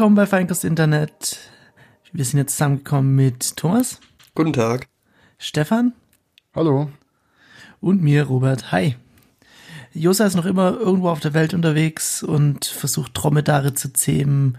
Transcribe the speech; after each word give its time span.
Willkommen 0.00 0.16
bei 0.16 0.24
Feinkost 0.24 0.64
Internet. 0.64 1.38
Wir 2.10 2.24
sind 2.24 2.38
jetzt 2.38 2.52
zusammengekommen 2.52 3.14
mit 3.16 3.54
Thomas. 3.58 4.00
Guten 4.34 4.54
Tag. 4.54 4.88
Stefan. 5.36 5.92
Hallo. 6.54 6.88
Und 7.82 8.00
mir, 8.00 8.22
Robert. 8.24 8.72
Hi. 8.72 8.96
Josa 9.92 10.24
ist 10.24 10.36
noch 10.36 10.46
immer 10.46 10.72
irgendwo 10.72 11.10
auf 11.10 11.20
der 11.20 11.34
Welt 11.34 11.52
unterwegs 11.52 12.22
und 12.22 12.64
versucht 12.64 13.10
Dromedare 13.12 13.74
zu 13.74 13.92
zähmen, 13.92 14.56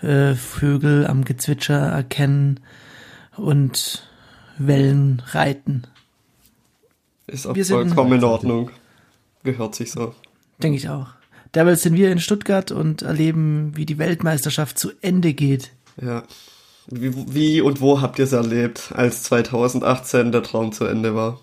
äh, 0.00 0.34
Vögel 0.34 1.08
am 1.08 1.24
Gezwitscher 1.24 1.88
erkennen 1.88 2.60
und 3.36 4.08
Wellen 4.58 5.24
reiten. 5.26 5.88
Ist 7.26 7.48
auch 7.48 7.56
vollkommen 7.56 8.12
in 8.12 8.22
Ordnung. 8.22 8.70
Gehört 9.42 9.74
sich 9.74 9.90
so. 9.90 10.14
Denke 10.62 10.76
ich 10.76 10.88
auch. 10.88 11.08
Derweil 11.54 11.76
sind 11.76 11.94
wir 11.94 12.10
in 12.10 12.18
Stuttgart 12.18 12.72
und 12.72 13.02
erleben, 13.02 13.72
wie 13.76 13.86
die 13.86 13.98
Weltmeisterschaft 13.98 14.78
zu 14.78 14.92
Ende 15.00 15.34
geht. 15.34 15.70
Ja. 16.00 16.24
Wie, 16.86 17.12
wie 17.32 17.60
und 17.60 17.80
wo 17.80 18.00
habt 18.02 18.18
ihr 18.18 18.24
es 18.24 18.32
erlebt, 18.32 18.92
als 18.94 19.22
2018 19.24 20.32
der 20.32 20.42
Traum 20.42 20.72
zu 20.72 20.84
Ende 20.84 21.14
war? 21.14 21.40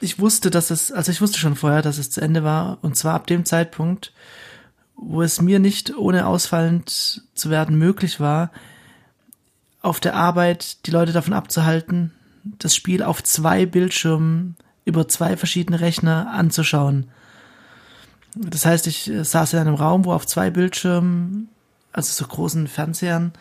Ich 0.00 0.18
wusste, 0.18 0.50
dass 0.50 0.70
es, 0.70 0.92
also 0.92 1.10
ich 1.10 1.20
wusste 1.20 1.38
schon 1.38 1.56
vorher, 1.56 1.80
dass 1.80 1.98
es 1.98 2.10
zu 2.10 2.20
Ende 2.20 2.44
war. 2.44 2.78
Und 2.82 2.96
zwar 2.96 3.14
ab 3.14 3.26
dem 3.26 3.44
Zeitpunkt, 3.44 4.12
wo 4.96 5.22
es 5.22 5.40
mir 5.40 5.58
nicht 5.58 5.96
ohne 5.96 6.26
ausfallend 6.26 7.22
zu 7.34 7.50
werden 7.50 7.78
möglich 7.78 8.20
war, 8.20 8.50
auf 9.80 10.00
der 10.00 10.14
Arbeit 10.14 10.86
die 10.86 10.90
Leute 10.90 11.12
davon 11.12 11.32
abzuhalten, 11.32 12.12
das 12.58 12.74
Spiel 12.74 13.02
auf 13.02 13.22
zwei 13.22 13.66
Bildschirmen 13.66 14.56
über 14.84 15.08
zwei 15.08 15.36
verschiedene 15.36 15.80
Rechner 15.80 16.30
anzuschauen. 16.32 17.06
Das 18.36 18.66
heißt, 18.66 18.86
ich 18.86 19.08
äh, 19.08 19.24
saß 19.24 19.54
in 19.54 19.60
einem 19.60 19.74
Raum, 19.74 20.04
wo 20.04 20.12
auf 20.12 20.26
zwei 20.26 20.50
Bildschirmen, 20.50 21.48
also 21.92 22.12
so 22.12 22.28
großen 22.28 22.68
Fernsehern, 22.68 23.32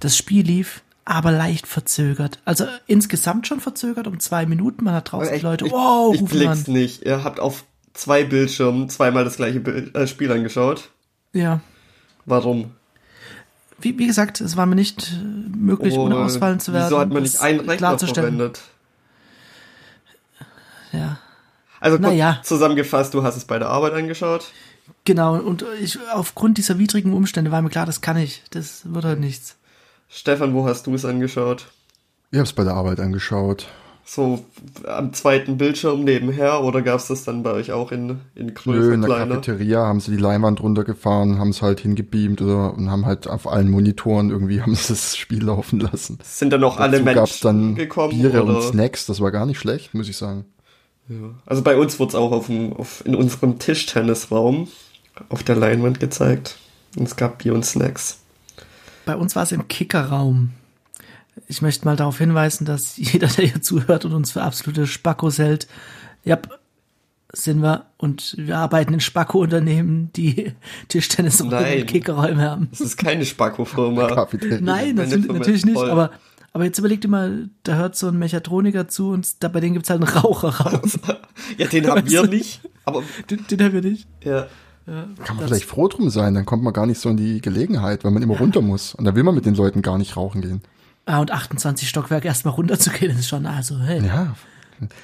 das 0.00 0.16
Spiel 0.16 0.44
lief, 0.44 0.82
aber 1.04 1.32
leicht 1.32 1.66
verzögert. 1.66 2.38
Also 2.44 2.66
insgesamt 2.86 3.46
schon 3.46 3.60
verzögert 3.60 4.06
um 4.06 4.20
zwei 4.20 4.46
Minuten. 4.46 4.84
Man 4.84 4.94
hat 4.94 5.10
draußen 5.10 5.34
die 5.34 5.40
Leute, 5.40 5.70
wow, 5.70 6.14
ich, 6.14 6.20
ich 6.20 6.28
blick's 6.28 6.66
man. 6.66 6.76
nicht. 6.76 7.04
Ihr 7.04 7.24
habt 7.24 7.40
auf 7.40 7.64
zwei 7.94 8.24
Bildschirmen 8.24 8.88
zweimal 8.88 9.24
das 9.24 9.36
gleiche 9.36 9.60
Bild, 9.60 9.94
äh, 9.96 10.06
Spiel 10.06 10.30
angeschaut. 10.30 10.90
Ja. 11.32 11.60
Warum? 12.24 12.72
Wie, 13.80 13.98
wie 13.98 14.06
gesagt, 14.06 14.40
es 14.40 14.56
war 14.56 14.66
mir 14.66 14.76
nicht 14.76 15.12
äh, 15.12 15.56
möglich, 15.56 15.94
oh, 15.94 16.04
ohne 16.04 16.16
ausfallen 16.16 16.60
zu 16.60 16.72
werden. 16.72 16.86
Wieso 16.86 17.00
hat 17.00 17.10
man 17.10 17.22
nicht 17.22 17.40
einen 17.40 17.68
Rechner 17.68 17.98
verwendet? 17.98 18.60
Ja. 20.92 21.18
Also 21.82 21.98
naja. 21.98 22.38
zusammengefasst, 22.44 23.12
du 23.12 23.24
hast 23.24 23.36
es 23.36 23.44
bei 23.44 23.58
der 23.58 23.68
Arbeit 23.68 23.94
angeschaut. 23.94 24.52
Genau, 25.04 25.36
und 25.36 25.64
ich, 25.82 25.98
aufgrund 26.12 26.56
dieser 26.56 26.78
widrigen 26.78 27.12
Umstände 27.12 27.50
war 27.50 27.60
mir 27.60 27.70
klar, 27.70 27.86
das 27.86 28.00
kann 28.00 28.16
ich. 28.16 28.44
Das 28.50 28.82
wird 28.84 29.04
halt 29.04 29.18
nichts. 29.18 29.56
Stefan, 30.08 30.54
wo 30.54 30.64
hast 30.64 30.86
du 30.86 30.94
es 30.94 31.04
angeschaut? 31.04 31.66
Ich 32.30 32.38
habe 32.38 32.46
es 32.46 32.52
bei 32.52 32.62
der 32.62 32.74
Arbeit 32.74 33.00
angeschaut. 33.00 33.66
So 34.04 34.44
am 34.86 35.12
zweiten 35.12 35.58
Bildschirm 35.58 36.04
nebenher 36.04 36.62
oder 36.62 36.82
gab 36.82 37.00
es 37.00 37.08
das 37.08 37.24
dann 37.24 37.42
bei 37.42 37.50
euch 37.50 37.72
auch 37.72 37.90
in, 37.90 38.20
in 38.36 38.54
Größe 38.54 38.78
Nö, 38.78 38.94
in 38.94 39.00
der 39.00 39.10
kleiner? 39.10 39.34
Cafeteria 39.36 39.80
haben 39.80 39.98
sie 39.98 40.12
die 40.12 40.22
Leinwand 40.22 40.62
runtergefahren, 40.62 41.40
haben 41.40 41.50
es 41.50 41.62
halt 41.62 41.80
hingebeamt 41.80 42.42
oder 42.42 42.74
und 42.74 42.90
haben 42.92 43.06
halt 43.06 43.26
auf 43.26 43.48
allen 43.48 43.70
Monitoren 43.70 44.30
irgendwie 44.30 44.62
haben 44.62 44.76
sie 44.76 44.92
das 44.92 45.16
Spiel 45.16 45.42
laufen 45.42 45.80
lassen. 45.80 46.18
Sind 46.22 46.52
dann 46.52 46.60
noch 46.60 46.78
alle 46.78 47.00
Menschen 47.00 47.14
gab's 47.14 47.40
dann 47.40 47.74
gekommen? 47.74 48.10
Biere 48.10 48.44
oder? 48.44 48.56
und 48.56 48.62
Snacks, 48.62 49.06
das 49.06 49.20
war 49.20 49.32
gar 49.32 49.46
nicht 49.46 49.58
schlecht, 49.58 49.94
muss 49.94 50.08
ich 50.08 50.16
sagen. 50.16 50.44
Ja. 51.20 51.34
Also 51.46 51.62
bei 51.62 51.76
uns 51.76 51.98
wurde 51.98 52.10
es 52.10 52.14
auch 52.14 52.32
auf, 52.32 52.46
dem, 52.46 52.72
auf 52.72 53.04
in 53.04 53.14
unserem 53.14 53.58
Tischtennisraum 53.58 54.68
auf 55.28 55.42
der 55.42 55.56
Leinwand 55.56 56.00
gezeigt. 56.00 56.58
Und 56.96 57.04
es 57.04 57.16
gab 57.16 57.38
Bier 57.38 57.54
und 57.54 57.64
Snacks. 57.64 58.18
Bei 59.04 59.16
uns 59.16 59.34
war 59.34 59.42
es 59.42 59.52
im 59.52 59.68
Kickerraum. 59.68 60.50
Ich 61.48 61.62
möchte 61.62 61.84
mal 61.84 61.96
darauf 61.96 62.18
hinweisen, 62.18 62.64
dass 62.64 62.96
jeder, 62.96 63.28
der 63.28 63.46
hier 63.46 63.62
zuhört 63.62 64.04
und 64.04 64.12
uns 64.12 64.32
für 64.32 64.42
absolute 64.42 64.86
Spackos 64.86 65.38
hält, 65.38 65.66
ja, 66.24 66.38
sind 67.34 67.62
wir 67.62 67.86
und 67.96 68.34
wir 68.36 68.58
arbeiten 68.58 68.92
in 68.92 69.00
Spacko-Unternehmen, 69.00 70.10
die 70.14 70.52
Tischtennis 70.88 71.40
und 71.40 71.50
Kickerräume 71.86 72.42
haben. 72.42 72.68
Das 72.70 72.82
ist 72.82 72.98
keine 72.98 73.24
Spacko-Firma. 73.24 74.28
Nein, 74.60 74.96
natürlich, 74.96 75.26
natürlich 75.32 75.64
nicht, 75.64 75.78
aber 75.78 76.10
aber 76.52 76.64
jetzt 76.64 76.78
überleg 76.78 77.00
dir 77.00 77.08
mal, 77.08 77.48
da 77.62 77.76
hört 77.76 77.96
so 77.96 78.08
ein 78.08 78.18
Mechatroniker 78.18 78.88
zu 78.88 79.10
und 79.10 79.42
da, 79.42 79.48
bei 79.48 79.60
denen 79.60 79.74
gibt's 79.74 79.88
halt 79.90 80.02
einen 80.02 80.16
Raucherraum. 80.16 80.82
ja, 81.58 81.66
den 81.66 81.86
haben 81.86 82.08
wir 82.08 82.26
nicht. 82.26 82.60
Aber 82.84 83.02
den, 83.30 83.46
den 83.50 83.62
haben 83.62 83.72
wir 83.72 83.82
nicht. 83.82 84.06
Ja. 84.22 84.46
Ja, 84.86 85.06
Kann 85.24 85.36
man 85.36 85.46
vielleicht 85.46 85.66
froh 85.66 85.86
drum 85.86 86.10
sein, 86.10 86.34
dann 86.34 86.44
kommt 86.44 86.64
man 86.64 86.72
gar 86.72 86.86
nicht 86.86 87.00
so 87.00 87.08
in 87.08 87.16
die 87.16 87.40
Gelegenheit, 87.40 88.02
weil 88.02 88.10
man 88.10 88.20
immer 88.20 88.34
ja. 88.34 88.40
runter 88.40 88.60
muss. 88.60 88.94
Und 88.94 89.04
da 89.04 89.14
will 89.14 89.22
man 89.22 89.34
mit 89.34 89.46
den 89.46 89.54
Leuten 89.54 89.80
gar 89.80 89.96
nicht 89.96 90.16
rauchen 90.16 90.40
gehen. 90.40 90.60
Ah, 91.06 91.20
und 91.20 91.30
28 91.30 91.88
Stockwerke 91.88 92.26
erstmal 92.26 92.54
runterzugehen, 92.54 93.16
ist 93.16 93.28
schon, 93.28 93.46
also, 93.46 93.78
hey. 93.78 94.04
Ja. 94.04 94.34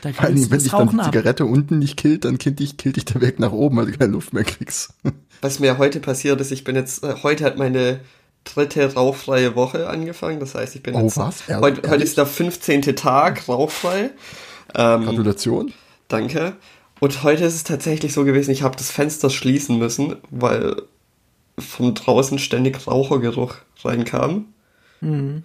Da 0.00 0.12
Vor 0.12 0.24
allem, 0.24 0.50
wenn 0.50 0.58
dich 0.58 0.72
dann 0.72 0.88
die 0.88 1.02
Zigarette 1.02 1.44
ab. 1.44 1.50
unten 1.50 1.78
nicht 1.78 1.96
killt, 1.96 2.24
dann 2.24 2.38
killt 2.38 2.58
dich, 2.58 2.76
killt 2.76 2.96
dich 2.96 3.04
der 3.04 3.20
Weg 3.20 3.38
nach 3.38 3.52
oben, 3.52 3.76
weil 3.76 3.86
du 3.86 3.96
keine 3.96 4.12
Luft 4.12 4.32
mehr 4.32 4.42
kriegst. 4.42 4.94
Was 5.40 5.60
mir 5.60 5.78
heute 5.78 6.00
passiert 6.00 6.40
ist, 6.40 6.50
ich 6.50 6.64
bin 6.64 6.74
jetzt, 6.74 7.04
äh, 7.04 7.14
heute 7.22 7.44
hat 7.44 7.58
meine 7.58 8.00
dritte 8.54 8.94
rauchfreie 8.94 9.54
Woche 9.54 9.88
angefangen. 9.88 10.40
Das 10.40 10.54
heißt, 10.54 10.76
ich 10.76 10.82
bin 10.82 10.94
oh, 10.94 11.02
jetzt. 11.02 11.16
Was? 11.16 11.48
Heute, 11.48 11.88
heute 11.88 12.02
ist 12.02 12.18
der 12.18 12.26
15. 12.26 12.82
Tag 12.96 13.48
rauchfrei. 13.48 14.10
Ähm, 14.74 15.04
Gratulation. 15.04 15.72
Danke. 16.08 16.56
Und 17.00 17.22
heute 17.22 17.44
ist 17.44 17.54
es 17.54 17.64
tatsächlich 17.64 18.12
so 18.12 18.24
gewesen, 18.24 18.50
ich 18.50 18.62
habe 18.62 18.76
das 18.76 18.90
Fenster 18.90 19.30
schließen 19.30 19.78
müssen, 19.78 20.16
weil 20.30 20.82
von 21.58 21.94
draußen 21.94 22.38
ständig 22.38 22.86
Rauchergeruch 22.86 23.56
reinkam. 23.84 24.46
Mhm. 25.00 25.44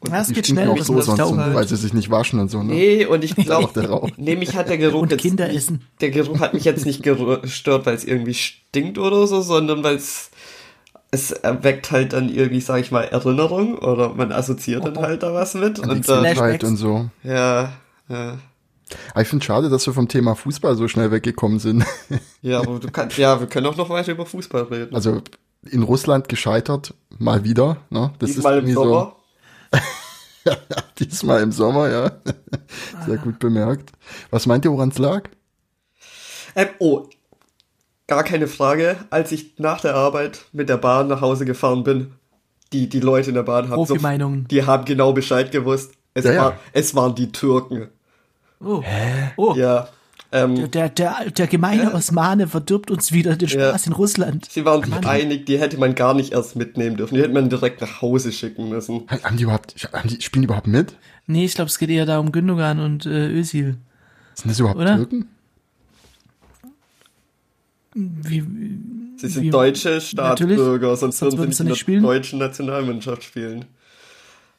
Und 0.00 0.10
ja, 0.10 0.20
es 0.20 0.32
geht 0.32 0.48
schnell, 0.48 0.68
auch 0.68 0.78
so 0.78 1.00
sonst, 1.00 1.20
halt. 1.20 1.54
weil 1.54 1.68
sie 1.68 1.76
sich 1.76 1.92
nicht 1.92 2.10
waschen 2.10 2.40
und 2.40 2.50
so. 2.50 2.60
Ne? 2.60 2.74
Nee, 2.74 3.06
und 3.06 3.22
ich 3.22 3.36
glaube, 3.36 4.10
nee, 4.16 4.34
mich 4.34 4.56
hat 4.56 4.68
der 4.68 4.78
Geruch 4.78 5.02
und 5.02 5.12
jetzt, 5.12 5.20
Kinder 5.20 5.48
essen. 5.48 5.82
Der 6.00 6.10
Geruch 6.10 6.40
hat 6.40 6.54
mich 6.54 6.64
jetzt 6.64 6.84
nicht 6.86 7.04
gestört, 7.04 7.86
weil 7.86 7.94
es 7.94 8.04
irgendwie 8.04 8.34
stinkt 8.34 8.98
oder 8.98 9.28
so, 9.28 9.42
sondern 9.42 9.84
weil 9.84 9.94
es 9.94 10.32
es 11.12 11.30
erweckt 11.30 11.90
halt 11.90 12.14
dann 12.14 12.30
irgendwie, 12.30 12.60
sag 12.62 12.80
ich 12.80 12.90
mal, 12.90 13.02
Erinnerung 13.04 13.78
oder 13.78 14.14
man 14.14 14.32
assoziiert 14.32 14.84
dann 14.84 14.96
halt 14.96 15.22
da 15.22 15.34
was 15.34 15.54
mit. 15.54 15.78
Und, 15.78 15.90
und, 15.90 16.08
äh, 16.08 16.66
und 16.66 16.76
so. 16.76 17.10
Ja, 17.22 17.74
ja. 18.08 18.38
Aber 19.12 19.22
ich 19.22 19.28
finde 19.28 19.44
schade, 19.44 19.68
dass 19.68 19.86
wir 19.86 19.92
vom 19.92 20.08
Thema 20.08 20.34
Fußball 20.34 20.74
so 20.74 20.88
schnell 20.88 21.10
weggekommen 21.10 21.58
sind. 21.58 21.84
Ja, 22.44 22.58
aber 22.58 22.80
du 22.80 22.90
kannst, 22.90 23.18
ja, 23.18 23.38
wir 23.38 23.46
können 23.46 23.66
auch 23.66 23.76
noch 23.76 23.88
weiter 23.88 24.10
über 24.10 24.26
Fußball 24.26 24.64
reden. 24.64 24.96
Also 24.96 25.22
in 25.70 25.84
Russland 25.84 26.28
gescheitert, 26.28 26.92
mal 27.16 27.44
wieder. 27.44 27.76
Ne? 27.88 28.12
Das 28.18 28.32
Diesmal 28.32 28.58
ist 28.58 28.68
im 28.68 28.74
Sommer. 28.74 29.16
So, 30.44 30.50
diesmal 30.98 31.40
im 31.40 31.52
Sommer, 31.52 31.88
ja. 31.88 32.10
Sehr 33.06 33.18
gut 33.18 33.38
bemerkt. 33.38 33.92
Was 34.30 34.46
meint 34.46 34.64
ihr, 34.64 34.72
woran 34.72 34.88
es 34.88 34.98
lag? 34.98 35.28
Ähm, 36.56 36.66
oh, 36.80 37.06
gar 38.06 38.24
keine 38.24 38.48
Frage, 38.48 38.96
als 39.10 39.32
ich 39.32 39.58
nach 39.58 39.80
der 39.80 39.94
Arbeit 39.94 40.46
mit 40.52 40.68
der 40.68 40.76
Bahn 40.76 41.08
nach 41.08 41.20
Hause 41.20 41.44
gefahren 41.44 41.84
bin, 41.84 42.12
die, 42.72 42.88
die 42.88 43.00
Leute 43.00 43.30
in 43.30 43.34
der 43.34 43.42
Bahn 43.42 43.68
haben 43.68 43.84
so, 43.84 43.96
die 43.96 44.64
haben 44.64 44.84
genau 44.84 45.12
Bescheid 45.12 45.52
gewusst. 45.52 45.92
Es, 46.14 46.24
ja, 46.24 46.36
war, 46.36 46.50
ja. 46.52 46.58
es 46.72 46.94
waren 46.94 47.14
die 47.14 47.32
Türken. 47.32 47.88
Oh. 48.60 48.82
Hä? 48.82 49.32
Oh. 49.36 49.54
Ja. 49.56 49.88
Ähm, 50.34 50.70
der, 50.70 50.88
der, 50.88 51.30
der 51.30 51.46
gemeine 51.46 51.90
äh, 51.90 51.94
Osmane 51.94 52.46
verdirbt 52.46 52.90
uns 52.90 53.12
wieder 53.12 53.36
den 53.36 53.48
Spaß 53.48 53.84
ja. 53.84 53.90
in 53.90 53.92
Russland. 53.92 54.48
Sie 54.50 54.64
waren 54.64 54.82
sich 54.82 55.06
einig, 55.06 55.44
die 55.44 55.58
hätte 55.58 55.76
man 55.76 55.94
gar 55.94 56.14
nicht 56.14 56.32
erst 56.32 56.56
mitnehmen 56.56 56.96
dürfen. 56.96 57.16
Die 57.16 57.20
hätte 57.20 57.34
man 57.34 57.50
direkt 57.50 57.82
nach 57.82 58.00
Hause 58.00 58.32
schicken 58.32 58.70
müssen. 58.70 59.06
Haben 59.22 59.36
die 59.36 59.42
überhaupt, 59.42 59.74
haben 59.92 60.08
die, 60.08 60.22
spielen 60.22 60.42
die 60.42 60.46
überhaupt 60.46 60.66
mit? 60.66 60.96
Nee, 61.26 61.44
ich 61.44 61.54
glaube, 61.54 61.68
es 61.68 61.78
geht 61.78 61.90
eher 61.90 62.06
da 62.06 62.18
um 62.18 62.32
Gündogan 62.32 62.80
und 62.80 63.04
äh, 63.04 63.28
Özil. 63.28 63.76
Sind 64.34 64.50
das 64.50 64.58
überhaupt 64.58 64.80
Oder? 64.80 64.96
Türken? 64.96 65.28
Wie, 67.94 68.42
Sie 69.16 69.28
sind 69.28 69.42
wie, 69.44 69.50
deutsche 69.50 70.00
Staatsbürger, 70.00 70.96
sonst 70.96 71.20
würden 71.22 71.52
sie 71.52 71.64
nicht 71.64 71.86
in 71.86 71.94
der 71.94 72.02
deutschen 72.02 72.38
Nationalmannschaft 72.38 73.22
spielen. 73.22 73.66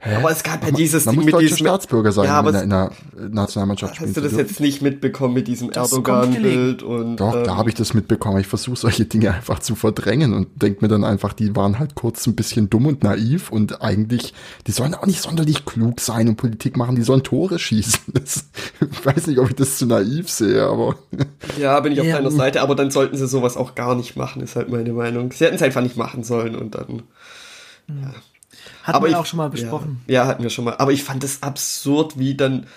Hä? 0.05 0.15
Aber 0.15 0.31
es 0.31 0.44
gab 0.44 0.65
ja 0.65 0.71
dieses 0.71 1.05
man 1.05 1.15
Ding 1.15 1.23
muss 1.23 1.31
mit 1.31 1.41
diesem 1.44 1.59
Staatsbürger 1.59 2.11
sein 2.11 2.25
ja, 2.25 2.41
in, 2.41 2.51
der, 2.51 2.63
in 2.63 2.69
der 2.69 2.91
Nationalmannschaft. 3.29 4.01
Hast 4.01 4.17
du 4.17 4.19
das 4.19 4.33
jetzt 4.33 4.59
nicht 4.59 4.81
mitbekommen 4.81 5.33
mit 5.33 5.47
diesem 5.47 5.69
Erdogan-Bild 5.69 6.83
und? 6.83 7.15
Doch, 7.15 7.33
ähm, 7.33 7.45
da 7.45 7.55
habe 7.55 7.69
ich 7.69 7.75
das 7.75 7.94
mitbekommen. 7.94 8.38
Ich 8.41 8.47
versuche 8.47 8.75
solche 8.75 9.05
Dinge 9.05 9.33
einfach 9.33 9.59
zu 9.59 9.75
verdrängen 9.75 10.33
und 10.33 10.61
denke 10.61 10.79
mir 10.81 10.89
dann 10.89 11.05
einfach, 11.05 11.31
die 11.31 11.55
waren 11.55 11.79
halt 11.79 11.95
kurz 11.95 12.27
ein 12.27 12.35
bisschen 12.35 12.69
dumm 12.69 12.88
und 12.88 13.01
naiv 13.01 13.50
und 13.50 13.81
eigentlich, 13.81 14.33
die 14.67 14.73
sollen 14.73 14.94
auch 14.94 15.05
nicht 15.05 15.21
sonderlich 15.21 15.63
klug 15.63 16.01
sein 16.01 16.27
und 16.27 16.35
Politik 16.35 16.75
machen. 16.75 16.97
Die 16.97 17.03
sollen 17.03 17.23
Tore 17.23 17.57
schießen. 17.57 18.01
Das, 18.13 18.45
ich 18.79 19.06
weiß 19.06 19.27
nicht, 19.27 19.39
ob 19.39 19.49
ich 19.49 19.56
das 19.56 19.77
zu 19.77 19.85
naiv 19.85 20.29
sehe, 20.29 20.63
aber. 20.63 20.95
Ja, 21.59 21.79
bin 21.79 21.94
ich 21.94 21.99
auf 21.99 22.06
ja. 22.06 22.17
deiner 22.17 22.31
Seite. 22.31 22.61
Aber 22.61 22.75
dann 22.75 22.91
sollten 22.91 23.15
sie 23.17 23.27
sowas 23.27 23.57
auch 23.57 23.75
gar 23.75 23.95
nicht 23.95 24.15
machen, 24.15 24.41
ist 24.41 24.56
halt 24.56 24.69
meine 24.69 24.91
Meinung. 24.91 25.31
Sie 25.31 25.45
hätten 25.45 25.56
es 25.56 25.61
einfach 25.61 25.81
nicht 25.81 25.97
machen 25.97 26.23
sollen 26.23 26.56
und 26.56 26.75
dann. 26.75 27.03
Ja. 27.88 28.13
Hatten 28.83 28.97
aber 28.97 29.07
wir 29.07 29.12
ich, 29.12 29.15
auch 29.18 29.25
schon 29.25 29.38
mal 29.38 29.50
besprochen. 29.50 30.01
Ja, 30.07 30.13
ja, 30.24 30.27
hatten 30.27 30.44
wir 30.44 30.50
schon 30.50 30.65
mal. 30.65 30.75
Aber 30.77 30.91
ich 30.91 31.03
fand 31.03 31.24
es 31.24 31.41
absurd, 31.41 32.19
wie 32.19 32.35
dann, 32.35 32.68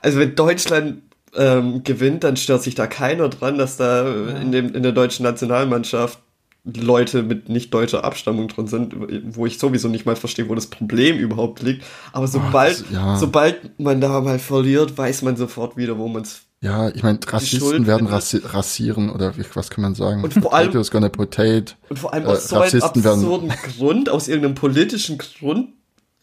also 0.00 0.18
wenn 0.18 0.34
Deutschland 0.34 1.02
ähm, 1.36 1.82
gewinnt, 1.84 2.24
dann 2.24 2.36
stört 2.36 2.62
sich 2.62 2.74
da 2.74 2.86
keiner 2.86 3.28
dran, 3.28 3.58
dass 3.58 3.76
da 3.76 4.06
ja. 4.08 4.36
in, 4.38 4.52
dem, 4.52 4.74
in 4.74 4.82
der 4.82 4.92
deutschen 4.92 5.24
Nationalmannschaft 5.24 6.20
Leute 6.64 7.22
mit 7.22 7.48
nicht 7.48 7.72
deutscher 7.72 8.04
Abstammung 8.04 8.48
drin 8.48 8.66
sind, 8.66 8.94
wo 9.36 9.46
ich 9.46 9.58
sowieso 9.58 9.88
nicht 9.88 10.06
mal 10.06 10.16
verstehe, 10.16 10.48
wo 10.48 10.54
das 10.54 10.66
Problem 10.66 11.18
überhaupt 11.18 11.62
liegt. 11.62 11.84
Aber 12.12 12.26
sobald, 12.28 12.80
das- 12.80 12.90
ja. 12.92 13.16
sobald 13.16 13.78
man 13.80 14.00
da 14.00 14.20
mal 14.20 14.38
verliert, 14.38 14.96
weiß 14.96 15.22
man 15.22 15.36
sofort 15.36 15.76
wieder, 15.76 15.98
wo 15.98 16.08
man 16.08 16.22
es 16.22 16.42
Ja, 16.60 16.88
ich 16.88 17.02
meine, 17.04 17.18
Schuld 17.18 17.32
Rassisten 17.32 17.86
werden 17.86 18.08
rassi 18.08 18.38
rasieren 18.44 19.10
oder 19.10 19.36
wie, 19.36 19.44
was 19.54 19.70
kann 19.70 19.82
man 19.82 19.94
sagen? 19.94 20.24
Und 20.24 20.34
vor 20.34 20.52
allem- 20.52 20.72
gonna 20.90 21.08
potate. 21.08 21.74
Und 21.88 21.98
vor 22.00 22.12
allem 22.12 22.24
Äh, 22.24 22.28
aus 22.28 22.48
so 22.48 22.56
einem 22.56 22.64
Rassisten 22.64 23.04
werden- 23.04 23.20
absurden 23.20 23.52
Grund, 23.76 24.08
aus 24.08 24.26
irgendeinem 24.26 24.56
politischen 24.56 25.18
Grund, 25.18 25.68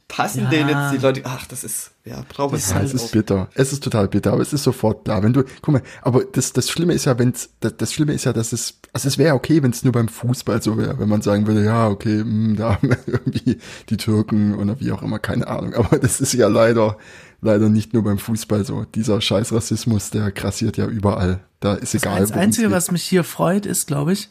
passen 0.08 0.44
Ja. 0.44 0.50
denen 0.50 0.70
jetzt 0.70 0.92
die 0.94 0.98
Leute, 0.98 1.22
ach, 1.24 1.48
das 1.48 1.64
ist, 1.64 1.92
ja, 2.04 2.24
es 2.54 2.64
ist 2.64 2.72
Ja, 2.72 2.82
es 2.82 2.94
ist 2.94 3.12
bitter. 3.12 3.50
Es 3.56 3.74
ist 3.74 3.84
total 3.84 4.08
bitter, 4.08 4.34
aber 4.34 4.42
es 4.42 4.54
ist 4.54 4.64
sofort 4.64 5.08
da. 5.08 5.24
Wenn 5.24 5.34
du, 5.34 5.44
guck 5.62 5.74
mal, 5.74 5.82
aber 6.04 6.24
das, 6.26 6.54
das 6.54 6.70
Schlimme 6.70 6.94
ist 6.94 7.06
ja, 7.06 7.18
wenn's, 7.18 7.50
das, 7.62 7.78
das 7.78 7.92
Schlimme 7.94 8.14
ist 8.14 8.26
ja, 8.26 8.32
dass 8.34 8.54
es, 8.54 8.76
also 8.94 9.08
es 9.08 9.18
wäre 9.18 9.34
okay, 9.34 9.64
wenn 9.64 9.72
es 9.72 9.84
nur 9.84 9.94
beim 9.94 10.08
Fußball 10.08 10.62
so 10.62 10.78
wäre, 10.78 11.00
wenn 11.00 11.10
man 11.10 11.22
sagen 11.24 11.48
würde, 11.48 11.64
ja, 11.66 11.88
okay, 11.88 12.24
mh, 12.24 12.56
da 12.58 12.76
haben 12.76 12.90
wir 12.90 12.98
irgendwie 13.08 13.58
die 13.90 13.98
Türken 13.98 14.54
oder 14.56 14.80
wie 14.80 14.92
auch 14.92 15.02
immer, 15.02 15.18
keine 15.18 15.48
Ahnung. 15.48 15.74
Aber 15.74 15.98
das 15.98 16.22
ist 16.22 16.34
ja 16.34 16.50
leider, 16.50 16.98
leider 17.46 17.70
nicht 17.70 17.94
nur 17.94 18.04
beim 18.04 18.18
Fußball 18.18 18.66
so. 18.66 18.86
Dieser 18.96 19.22
scheiß 19.22 19.54
Rassismus, 19.54 20.10
der 20.10 20.32
grassiert 20.32 20.78
ja 20.78 20.88
überall. 20.88 21.40
Da 21.60 21.76
ist 21.76 21.96
egal. 21.96 22.20
das 22.20 22.32
Einzige, 22.32 22.72
was 22.72 22.92
mich 22.92 23.04
hier 23.04 23.24
freut, 23.24 23.66
ist, 23.66 23.88
glaube 23.88 24.14
ich, 24.14 24.30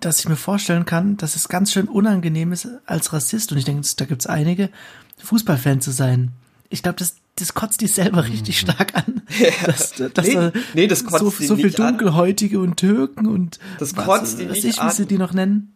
dass 0.00 0.20
ich 0.20 0.28
mir 0.28 0.36
vorstellen 0.36 0.86
kann, 0.86 1.16
dass 1.16 1.36
es 1.36 1.48
ganz 1.48 1.72
schön 1.72 1.88
unangenehm 1.88 2.52
ist, 2.52 2.68
als 2.86 3.12
Rassist, 3.12 3.52
und 3.52 3.58
ich 3.58 3.64
denke, 3.64 3.86
da 3.96 4.04
gibt's 4.04 4.26
einige, 4.26 4.70
Fußballfan 5.18 5.80
zu 5.80 5.90
sein. 5.90 6.32
Ich 6.70 6.82
glaube, 6.82 6.98
das, 6.98 7.16
das 7.36 7.54
kotzt 7.54 7.80
die 7.80 7.86
selber 7.86 8.24
richtig 8.26 8.58
stark 8.58 8.94
an. 8.94 9.22
Dass, 9.66 9.92
dass 10.14 10.26
Nee, 10.26 10.34
da 10.34 10.52
nee, 10.74 10.86
das 10.86 11.04
kotzt 11.04 11.18
so, 11.20 11.30
so 11.30 11.56
viel 11.56 11.66
nicht 11.66 11.80
an. 11.80 11.98
Dunkelhäutige 11.98 12.60
und 12.60 12.76
Türken 12.76 13.26
und 13.26 13.58
Das 13.78 13.96
was, 13.96 14.04
kotzt 14.06 14.38
die 14.38 14.48
was 14.48 14.56
nicht 14.56 14.64
ich, 14.64 14.82
wie 14.82 14.90
sie 14.90 15.02
an. 15.02 15.08
die 15.08 15.18
noch 15.18 15.32
nennen. 15.32 15.74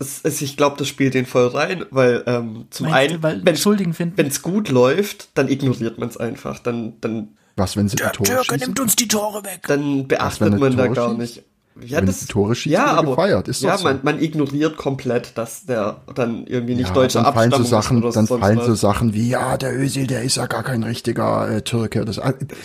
Es, 0.00 0.20
es, 0.22 0.40
ich 0.42 0.56
glaube, 0.56 0.76
das 0.76 0.86
spielt 0.86 1.14
den 1.14 1.26
voll 1.26 1.48
rein, 1.48 1.84
weil 1.90 2.22
ähm, 2.26 2.66
zum 2.70 2.86
Meinst 2.86 2.98
einen, 2.98 3.12
du, 3.14 3.22
weil 3.22 3.44
wenn 3.44 3.56
Schuldigen 3.56 3.94
finden? 3.94 4.26
es 4.26 4.42
gut 4.42 4.68
läuft, 4.68 5.36
dann 5.36 5.48
ignoriert 5.48 5.98
man 5.98 6.08
es 6.08 6.16
einfach. 6.16 6.60
Dann, 6.60 7.00
dann, 7.00 7.36
Was, 7.56 7.76
wenn 7.76 7.88
sie 7.88 7.96
die 7.96 8.04
Tore 8.04 8.44
schießen? 8.44 8.78
uns 8.78 8.94
die 8.94 9.08
Tore 9.08 9.44
weg. 9.44 9.62
dann 9.66 10.06
beachtet 10.06 10.52
er 10.52 10.58
man 10.58 10.76
da 10.76 10.86
gar 10.86 11.08
schießt? 11.08 11.18
nicht. 11.18 11.44
Ja, 11.84 11.98
Wenn 11.98 12.06
das, 12.06 12.20
die 12.20 12.26
Tore 12.26 12.54
schießt, 12.54 12.72
ja, 12.72 12.80
wird 12.80 12.88
er 12.92 12.98
aber, 12.98 13.10
gefeiert, 13.16 13.48
ist 13.48 13.62
ja, 13.62 13.76
so. 13.78 13.84
man, 13.84 14.00
man 14.02 14.20
ignoriert 14.22 14.76
komplett, 14.76 15.36
dass 15.38 15.64
der 15.66 15.98
dann 16.14 16.46
irgendwie 16.46 16.74
nicht 16.74 16.88
Ja, 16.88 16.94
deutscher 16.94 17.22
dann 17.22 17.34
fallen 17.34 17.52
Abstammung 17.52 17.66
so 17.66 17.70
Sachen, 17.70 17.96
ist 17.98 18.04
oder 18.04 18.12
dann 18.14 18.26
sonst 18.26 18.40
fallen 18.40 18.58
was. 18.58 18.66
so 18.66 18.74
Sachen 18.74 19.14
wie, 19.14 19.28
ja, 19.28 19.56
der 19.56 19.76
Özil, 19.78 20.06
der 20.06 20.22
ist 20.22 20.36
ja 20.36 20.46
gar 20.46 20.62
kein 20.62 20.82
richtiger 20.82 21.48
äh, 21.50 21.62
Türke. 21.62 22.04
Das 22.04 22.18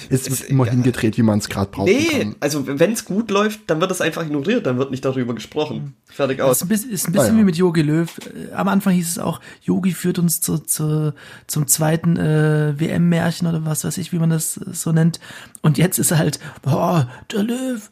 es 0.10 0.30
wird 0.30 0.50
immer 0.50 0.66
hingedreht, 0.66 1.18
wie 1.18 1.24
man 1.24 1.40
es 1.40 1.50
gerade 1.50 1.70
brauchen 1.72 1.86
Nee, 1.86 2.08
kann. 2.20 2.36
also 2.40 2.66
wenn 2.68 2.92
es 2.94 3.06
gut 3.06 3.30
läuft, 3.32 3.62
dann 3.68 3.80
wird 3.82 3.92
es 3.92 4.02
einfach 4.02 4.24
ignoriert, 4.26 4.66
dann 4.66 4.78
wird 4.78 4.92
nicht 4.92 5.06
darüber 5.06 5.34
gesprochen. 5.36 5.96
Fertig 6.08 6.38
Das 6.40 6.48
aus. 6.48 6.58
ist 6.58 6.62
ein 6.64 6.68
bisschen, 6.70 6.90
ist 6.92 7.08
ein 7.08 7.12
bisschen 7.14 7.28
Naja. 7.30 7.40
wie 7.40 7.44
mit 7.46 7.56
Yogi 7.56 7.82
Löw. 7.82 8.10
Äh, 8.20 8.54
Am 8.54 8.68
Anfang 8.68 8.94
hieß 8.94 9.10
es 9.10 9.20
auch, 9.20 9.40
Yogi 9.64 9.92
führt 9.92 10.20
uns 10.20 10.42
zu, 10.42 10.58
zu, 10.60 11.14
zum 11.48 11.68
zweiten 11.68 12.18
äh, 12.18 12.74
WM-Märchen 12.80 13.48
oder 13.48 13.66
was 13.66 13.84
weiß 13.84 13.98
ich, 13.98 14.12
wie 14.12 14.20
man 14.20 14.30
das 14.30 14.58
äh, 14.58 14.74
so 14.74 14.92
nennt. 14.92 15.20
Und 15.62 15.78
jetzt 15.78 15.98
ist 16.00 16.12
er 16.12 16.18
halt, 16.18 16.40
boah, 16.62 17.08
der 17.32 17.44
Löw, 17.44 17.90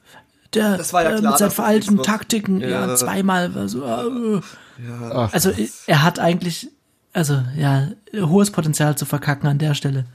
der 0.54 0.78
Das 0.78 0.94
war 0.94 1.04
ja 1.04 1.12
äh, 1.12 1.20
klar, 1.20 1.32
mit 1.32 1.40
seinen 1.40 1.52
veralteten. 1.52 2.04
Taktiken, 2.04 2.62
ja, 2.62 2.68
Ja. 2.88 2.96
zweimal 2.96 3.54
war 3.56 3.68
so. 3.68 3.84
Äh, 3.84 4.42
also 5.32 5.52
äh, 5.52 5.68
er 5.88 6.04
hat 6.04 6.20
eigentlich, 6.20 6.70
also 7.14 7.42
ja, 7.58 7.90
hohes 8.16 8.52
Potenzial 8.52 8.98
zu 8.98 9.06
verkacken 9.06 9.48
an 9.48 9.58
der 9.58 9.74
Stelle. 9.74 10.06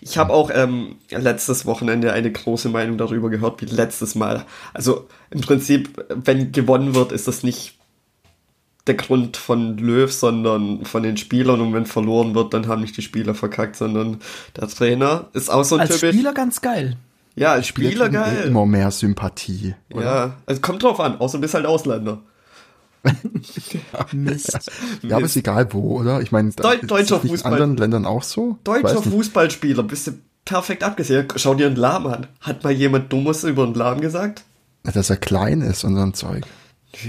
Ich 0.00 0.16
habe 0.16 0.32
auch 0.32 0.50
ähm, 0.54 0.96
letztes 1.10 1.66
Wochenende 1.66 2.12
eine 2.12 2.32
große 2.32 2.68
Meinung 2.70 2.96
darüber 2.96 3.28
gehört, 3.28 3.60
wie 3.60 3.66
letztes 3.66 4.14
Mal. 4.14 4.46
Also 4.72 5.08
im 5.30 5.40
Prinzip, 5.42 6.02
wenn 6.08 6.52
gewonnen 6.52 6.94
wird, 6.94 7.12
ist 7.12 7.28
das 7.28 7.42
nicht 7.42 7.78
der 8.86 8.94
Grund 8.94 9.36
von 9.36 9.76
Löw, 9.78 10.10
sondern 10.12 10.84
von 10.84 11.02
den 11.02 11.16
Spielern. 11.16 11.60
Und 11.60 11.72
wenn 11.74 11.86
verloren 11.86 12.34
wird, 12.34 12.54
dann 12.54 12.66
haben 12.66 12.82
nicht 12.82 12.96
die 12.96 13.02
Spieler 13.02 13.34
verkackt, 13.34 13.76
sondern 13.76 14.20
der 14.56 14.68
Trainer 14.68 15.26
ist 15.32 15.50
auch 15.50 15.64
so 15.64 15.76
ein 15.76 15.82
Als 15.82 15.98
typisch. 15.98 16.14
Spieler 16.14 16.32
ganz 16.34 16.60
geil. 16.60 16.96
Ja, 17.36 17.52
als 17.52 17.66
Spieler 17.66 18.08
geil. 18.08 18.44
Immer 18.46 18.66
mehr 18.66 18.90
Sympathie. 18.90 19.74
Oder? 19.92 20.04
Ja, 20.04 20.34
also 20.46 20.60
kommt 20.60 20.82
drauf 20.82 21.00
an, 21.00 21.18
außer 21.20 21.38
du 21.38 21.42
bist 21.42 21.54
halt 21.54 21.66
Ausländer. 21.66 22.20
Mist. 24.12 24.70
Ja, 25.02 25.16
aber 25.16 25.26
ist 25.26 25.36
egal 25.36 25.72
wo, 25.72 26.00
oder? 26.00 26.20
Ich 26.22 26.32
meine, 26.32 26.50
Deu- 26.50 26.74
ist 26.80 26.90
deutscher 26.90 27.16
das 27.16 27.24
nicht 27.24 27.32
in 27.32 27.36
Fußball. 27.38 27.52
anderen 27.52 27.76
Ländern 27.76 28.06
auch 28.06 28.22
so? 28.22 28.58
Deutscher. 28.64 29.02
Fußballspieler, 29.02 29.82
bist 29.82 30.06
du 30.06 30.12
perfekt 30.44 30.82
abgesehen. 30.82 31.28
Schau 31.36 31.54
dir 31.54 31.66
einen 31.66 31.76
Lahm 31.76 32.06
an. 32.06 32.26
Hat 32.40 32.64
mal 32.64 32.72
jemand 32.72 33.12
Dummes 33.12 33.44
über 33.44 33.64
einen 33.64 33.74
Lahm 33.74 34.00
gesagt? 34.00 34.44
Dass 34.84 35.10
er 35.10 35.16
klein 35.16 35.60
ist 35.60 35.84
und 35.84 35.96
so 35.96 36.02
ein 36.02 36.14
Zeug. 36.14 36.44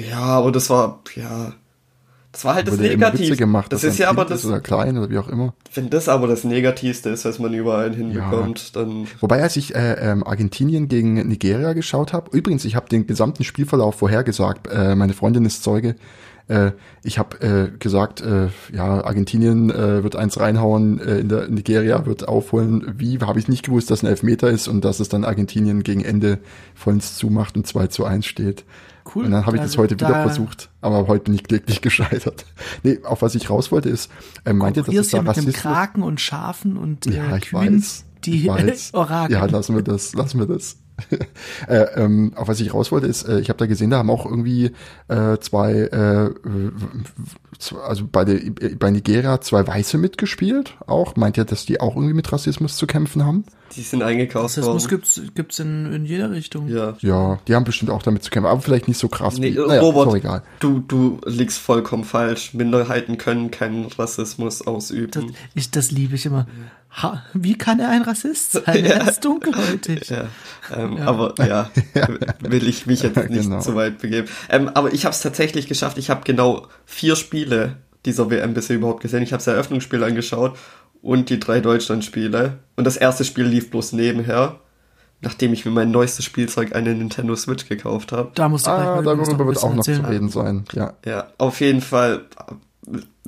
Ja, 0.10 0.20
aber 0.20 0.52
das 0.52 0.70
war, 0.70 1.02
ja. 1.16 1.54
Das 2.36 2.44
war 2.44 2.56
halt 2.56 2.68
das 2.68 2.78
Wurde 2.78 2.90
immer 2.90 3.14
Witze 3.14 3.22
Negativ. 3.22 3.38
gemacht, 3.38 3.72
das 3.72 3.86
ist 3.86 3.98
ja 3.98 4.10
aber 4.10 4.26
das, 4.26 4.46
oder 4.46 4.60
klein 4.60 4.98
oder 4.98 5.10
wie 5.10 5.18
auch 5.20 5.30
immer. 5.30 5.54
wenn 5.74 5.90
das 5.90 6.10
aber 6.10 6.28
das 6.28 6.44
Negativste 6.44 7.10
ist, 7.10 7.24
was 7.24 7.40
man 7.40 7.54
überall 7.54 7.96
hinbekommt, 7.96 8.76
dann. 8.76 9.08
Wobei, 9.22 9.42
als 9.42 9.56
ich 9.56 9.74
äh, 9.74 9.94
ähm, 9.94 10.22
Argentinien 10.28 10.90
gegen 10.90 11.14
Nigeria 11.14 11.72
geschaut 11.72 12.12
habe, 12.12 12.36
übrigens, 12.36 12.66
ich 12.66 12.76
habe 12.76 12.90
den 12.90 13.08
gesamten 13.08 13.46
Spielverlauf 13.46 13.96
vorhergesagt, 13.96 14.68
äh, 14.68 14.96
meine 14.96 15.14
Freundin 15.14 15.46
ist 15.46 15.64
Zeuge, 15.64 15.96
äh, 16.50 16.72
ich 17.06 17.18
habe 17.20 17.40
äh, 17.40 17.78
gesagt, 17.80 18.20
äh, 18.20 18.50
ja, 18.74 19.06
Argentinien 19.06 19.70
äh, 19.70 20.04
wird 20.04 20.18
eins 20.18 20.38
reinhauen, 20.38 21.00
äh, 21.00 21.20
in 21.20 21.30
der 21.30 21.48
Nigeria 21.48 22.06
wird 22.06 22.28
aufholen. 22.28 22.96
Wie, 22.98 23.18
habe 23.20 23.40
ich 23.40 23.48
nicht 23.48 23.64
gewusst, 23.64 23.90
dass 23.92 24.04
ein 24.04 24.08
Elfmeter 24.08 24.50
ist 24.50 24.68
und 24.68 24.84
dass 24.84 25.00
es 25.00 25.08
dann 25.08 25.24
Argentinien 25.24 25.84
gegen 25.84 26.04
Ende 26.04 26.40
vollends 26.74 27.16
zumacht 27.16 27.56
und 27.56 27.66
2 27.66 27.88
zu 27.88 28.04
1 28.04 28.26
steht. 28.26 28.66
Cool. 29.14 29.26
Und 29.26 29.32
dann 29.32 29.46
habe 29.46 29.58
ich 29.58 29.62
das 29.62 29.72
Also 29.72 29.84
heute 29.84 29.96
wieder 29.96 30.10
da- 30.10 30.24
versucht, 30.24 30.70
aber 30.82 31.08
heute 31.08 31.30
nicht 31.32 31.48
kläglich 31.48 31.82
gescheitert. 31.84 32.46
Nee, 32.84 33.00
auf 33.04 33.22
was 33.22 33.36
ich 33.36 33.50
raus 33.50 33.72
wollte 33.72 33.90
ist, 33.90 34.10
äh, 34.46 34.54
meint 34.54 34.78
ihr, 34.78 34.84
dass 34.84 34.96
es 34.96 35.10
da 35.10 35.20
mit 35.20 35.28
Rassismus 35.30 35.56
Kraken 35.56 36.02
und 36.04 36.20
Schafen 36.20 36.76
und 36.78 37.06
äh, 37.08 37.12
ja, 37.18 37.38
ich 37.38 37.50
Kühen, 37.50 37.76
weiß. 37.78 38.06
die 38.26 38.42
ich 38.42 38.48
weiß. 38.50 38.94
Orakel. 38.94 39.36
Ja, 39.36 39.46
lassen 39.46 39.76
wir 39.76 39.84
das, 39.84 40.14
lassen 40.14 40.40
wir 40.40 40.48
das. 40.48 40.78
äh, 41.68 41.76
ähm, 42.02 42.32
auf 42.38 42.48
was 42.48 42.62
ich 42.62 42.74
raus 42.74 42.90
wollte 42.92 43.08
ist, 43.08 43.28
äh, 43.28 43.40
ich 43.42 43.50
habe 43.50 43.58
da 43.60 43.66
gesehen, 43.66 43.90
da 43.90 43.98
haben 43.98 44.10
auch 44.10 44.26
irgendwie 44.26 44.72
äh, 45.10 45.38
zwei, 45.40 45.74
äh, 45.74 46.30
also 47.86 48.08
bei, 48.10 48.24
der, 48.26 48.40
bei 48.80 48.92
Nigeria 48.92 49.42
zwei 49.42 49.68
Weiße 49.68 49.98
mitgespielt. 49.98 50.78
Auch 50.88 51.16
meint 51.18 51.38
ihr, 51.38 51.44
dass 51.46 51.66
die 51.66 51.82
auch 51.82 51.96
irgendwie 51.96 52.14
mit 52.14 52.32
Rassismus 52.32 52.78
zu 52.78 52.88
kämpfen 52.88 53.26
haben? 53.26 53.44
Die 53.76 53.82
sind 53.82 54.02
eingekauft 54.04 54.46
Rassismus 54.46 54.84
worden. 54.84 54.88
gibt's, 54.90 55.22
gibt's 55.36 55.60
in, 55.60 55.92
in 55.94 56.06
jeder 56.06 56.32
Richtung. 56.32 56.68
Ja. 56.68 56.96
Ja, 57.02 57.40
die 57.48 57.56
haben 57.56 57.64
bestimmt 57.66 57.92
auch 57.92 58.02
damit 58.04 58.24
zu 58.24 58.30
kämpfen, 58.32 58.48
aber 58.50 58.62
vielleicht 58.62 58.88
nicht 58.88 58.98
so 58.98 59.08
krass 59.08 59.38
Nee, 59.38 59.54
wie. 59.56 59.60
Naja, 59.60 59.82
Robert, 59.82 60.14
egal. 60.16 60.44
du, 60.60 60.80
du 60.80 61.20
liegst 61.26 61.58
vollkommen 61.60 62.04
falsch. 62.04 62.54
Minderheiten 62.54 63.18
können 63.18 63.52
keinen 63.52 63.86
Rassismus 63.86 64.60
Das, 64.60 64.68
ausüben. 64.68 65.36
ich, 65.54 65.72
das 65.72 65.92
liebe 65.92 66.16
ich 66.16 66.26
immer. 66.26 66.48
Ha, 67.02 67.24
wie 67.34 67.58
kann 67.58 67.80
er 67.82 67.90
ein 67.90 68.04
Rassist 68.04 68.52
sein? 68.66 68.86
Er 68.86 69.08
ist 69.10 69.26
dunkelhäutig. 69.26 70.08
Ja, 70.10 70.28
ähm, 70.74 70.98
aber 70.98 71.34
ja, 71.46 71.70
will 72.40 72.68
ich 72.68 72.86
mich 72.86 73.02
jetzt 73.04 73.18
nicht 73.30 73.44
Genau. 73.44 73.60
zu 73.60 73.76
weit 73.76 74.00
begeben. 74.00 74.28
Ähm, 74.50 74.70
aber 74.74 74.94
ich 74.94 75.04
habe 75.06 75.14
es 75.14 75.22
tatsächlich 75.22 75.68
geschafft. 75.68 75.98
Ich 75.98 76.10
habe 76.10 76.22
genau 76.24 76.68
vier 76.86 77.16
Spiele 77.18 77.78
dieser 78.06 78.30
WM 78.30 78.54
bisher 78.54 78.76
überhaupt 78.78 79.02
gesehen. 79.02 79.24
Ich 79.24 79.34
habe 79.34 79.40
das 79.44 79.48
Eröffnungsspiel 79.48 80.04
angeschaut 80.04 80.56
und 81.06 81.30
die 81.30 81.40
drei 81.40 81.60
Deutschlandspiele. 81.62 82.58
Und 82.76 82.84
das 82.86 82.98
erste 82.98 83.24
Spiel 83.24 83.46
lief 83.46 83.70
bloß 83.70 83.94
nebenher, 83.94 84.60
nachdem 85.22 85.54
ich 85.54 85.64
mir 85.64 85.72
mein 85.72 85.92
neuestes 85.92 86.26
Spielzeug, 86.26 86.76
eine 86.76 86.94
Nintendo 86.96 87.36
Switch 87.36 87.70
gekauft 87.70 88.12
habe. 88.12 88.32
Da 88.34 88.50
musst 88.50 88.66
du 88.66 88.72
gleich 88.72 88.86
Ah, 88.88 88.96
mal 88.96 89.04
darüber 89.04 89.46
wird 89.48 89.64
auch 89.64 89.74
noch 89.74 89.84
zu 89.84 89.92
erzählen. 89.92 90.06
reden 90.10 90.30
sein. 90.30 90.66
Ja. 90.74 90.94
Ja, 91.06 91.28
auf 91.38 91.62
jeden 91.62 91.82
Fall, 91.82 92.26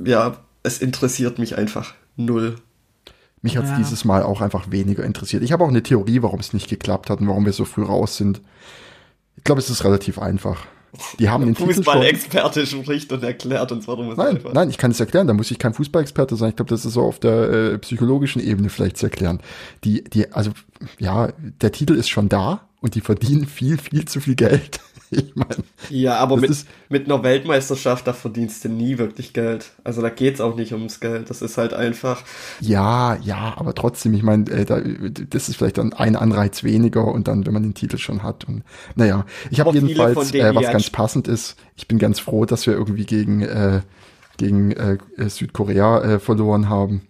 ja, 0.04 0.38
es 0.64 0.80
interessiert 0.80 1.38
mich 1.40 1.58
einfach 1.58 1.94
null. 2.16 2.56
Mich 3.44 3.56
hat's 3.58 3.70
Ja. 3.70 3.78
dieses 3.78 4.04
Mal 4.04 4.24
auch 4.24 4.42
einfach 4.42 4.72
weniger 4.72 5.04
interessiert. 5.04 5.44
Ich 5.44 5.52
habe 5.52 5.64
auch 5.64 5.70
eine 5.70 5.84
Theorie, 5.84 6.24
warum 6.24 6.40
es 6.40 6.54
nicht 6.54 6.68
geklappt 6.70 7.10
hat 7.12 7.22
und 7.22 7.28
warum 7.28 7.46
wir 7.46 7.54
so 7.54 7.64
früh 7.66 7.84
raus 7.84 8.18
sind. 8.18 8.42
Ich 9.38 9.44
glaube, 9.44 9.62
es 9.62 9.70
ist 9.70 9.84
relativ 9.84 10.18
einfach. 10.18 10.66
Die 11.20 11.30
haben 11.30 11.46
den. 11.46 11.56
Fußballexperte 11.56 12.66
spricht 12.66 13.12
und 13.12 13.24
erklärt 13.24 13.72
uns, 13.72 13.88
warum 13.88 14.12
es 14.12 14.18
Nein, 14.18 14.40
nein, 14.54 14.70
ich 14.70 14.78
kann 14.78 14.92
es 14.92 15.00
erklären. 15.00 15.28
Da 15.28 15.34
muss 15.34 15.52
ich 15.52 15.60
kein 15.60 15.74
Fußballexperte 15.74 16.36
sein. 16.36 16.50
Ich 16.50 16.56
glaube, 16.56 16.70
das 16.70 16.86
ist 16.86 16.94
so 16.94 17.04
auf 17.04 17.20
der 17.20 17.50
äh, 17.50 17.78
psychologischen 17.80 18.42
Ebene 18.42 18.70
vielleicht 18.70 18.98
zu 18.98 19.08
erklären. 19.08 19.40
Die, 19.84 20.04
die, 20.04 20.32
also 20.32 20.52
ja, 21.00 21.30
der 21.62 21.72
Titel 21.72 21.94
ist 21.94 22.10
schon 22.10 22.30
da 22.30 22.68
und 22.82 22.96
die 22.96 23.02
verdienen 23.02 23.46
viel, 23.46 23.78
viel 23.78 24.06
zu 24.06 24.20
viel 24.20 24.36
Geld. 24.36 24.80
Ich 25.12 25.36
meine, 25.36 25.64
Ja, 25.90 26.18
aber 26.18 26.38
mit, 26.38 26.52
mit 26.90 27.06
einer 27.06 27.24
Weltmeisterschaft, 27.24 28.08
da 28.08 28.14
verdienst 28.14 28.64
du 28.66 28.70
nie 28.70 28.98
wirklich 28.98 29.34
Geld. 29.34 29.72
Also 29.84 30.02
da 30.02 30.10
geht's 30.10 30.42
auch 30.42 30.56
nicht 30.56 30.74
ums 30.74 31.00
Geld. 31.00 31.30
Das 31.30 31.42
ist 31.42 31.58
halt 31.58 31.74
einfach. 31.74 32.24
ja, 32.60 33.16
ja, 33.16 33.54
aber 33.58 33.74
trotzdem, 33.74 34.14
ich 34.14 34.24
meine, 34.24 34.50
äh, 34.52 34.66
da, 34.66 34.82
das 35.30 35.50
ist 35.50 35.56
vielleicht 35.56 35.78
dann 35.78 35.94
ein 35.94 36.16
Anreiz 36.16 36.64
weniger 36.64 37.06
und 37.06 37.28
dann, 37.28 37.46
wenn 37.46 37.54
man 37.54 37.64
den 37.64 37.74
Titel 37.74 37.98
schon 37.98 38.24
hat. 38.24 38.46
Und 38.48 38.64
naja, 38.96 39.26
ich 39.50 39.60
habe 39.60 39.72
jedenfalls, 39.72 40.34
äh, 40.34 40.56
was 40.56 40.66
ganz 40.66 40.90
passend 40.90 41.28
ist, 41.28 41.56
ich 41.76 41.88
bin 41.88 42.00
ganz 42.00 42.20
froh, 42.20 42.46
dass 42.46 42.68
wir 42.68 42.74
irgendwie 42.74 43.06
gegen, 43.06 43.42
äh, 43.42 43.82
gegen 44.38 44.72
äh, 44.72 44.98
Südkorea 45.28 46.02
äh, 46.02 46.20
verloren 46.20 46.70
haben. 46.70 47.08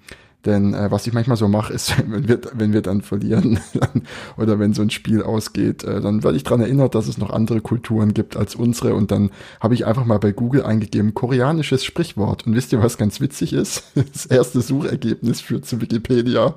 Denn 0.48 0.74
äh, 0.74 0.90
was 0.90 1.06
ich 1.06 1.12
manchmal 1.12 1.36
so 1.36 1.50
mache, 1.50 1.74
ist, 1.74 1.94
wenn 2.08 2.28
wir, 2.28 2.40
wenn 2.54 2.72
wir 2.72 2.82
dann 2.82 3.02
verlieren 3.02 3.60
dann, 3.74 4.04
oder 4.38 4.60
wenn 4.60 4.74
so 4.74 4.82
ein 4.82 4.90
Spiel 4.90 5.22
ausgeht, 5.22 5.84
äh, 5.84 6.00
dann 6.00 6.24
werde 6.24 6.38
ich 6.38 6.44
dran 6.44 6.62
erinnert, 6.62 6.96
dass 6.96 7.08
es 7.08 7.18
noch 7.18 7.32
andere 7.32 7.60
Kulturen 7.60 8.14
gibt 8.14 8.38
als 8.38 8.56
unsere. 8.56 8.96
Und 8.96 9.12
dann 9.12 9.30
habe 9.60 9.74
ich 9.74 9.86
einfach 9.86 10.06
mal 10.06 10.20
bei 10.20 10.32
Google 10.32 10.64
eingegeben, 10.64 11.14
koreanisches 11.14 11.84
Sprichwort. 11.84 12.48
Und 12.48 12.56
wisst 12.56 12.72
ihr, 12.72 12.82
was 12.82 12.98
ganz 12.98 13.20
witzig 13.20 13.54
ist? 13.54 13.84
Das 14.14 14.26
erste 14.26 14.62
Suchergebnis 14.62 15.42
führt 15.42 15.66
zu 15.66 15.82
Wikipedia. 15.82 16.56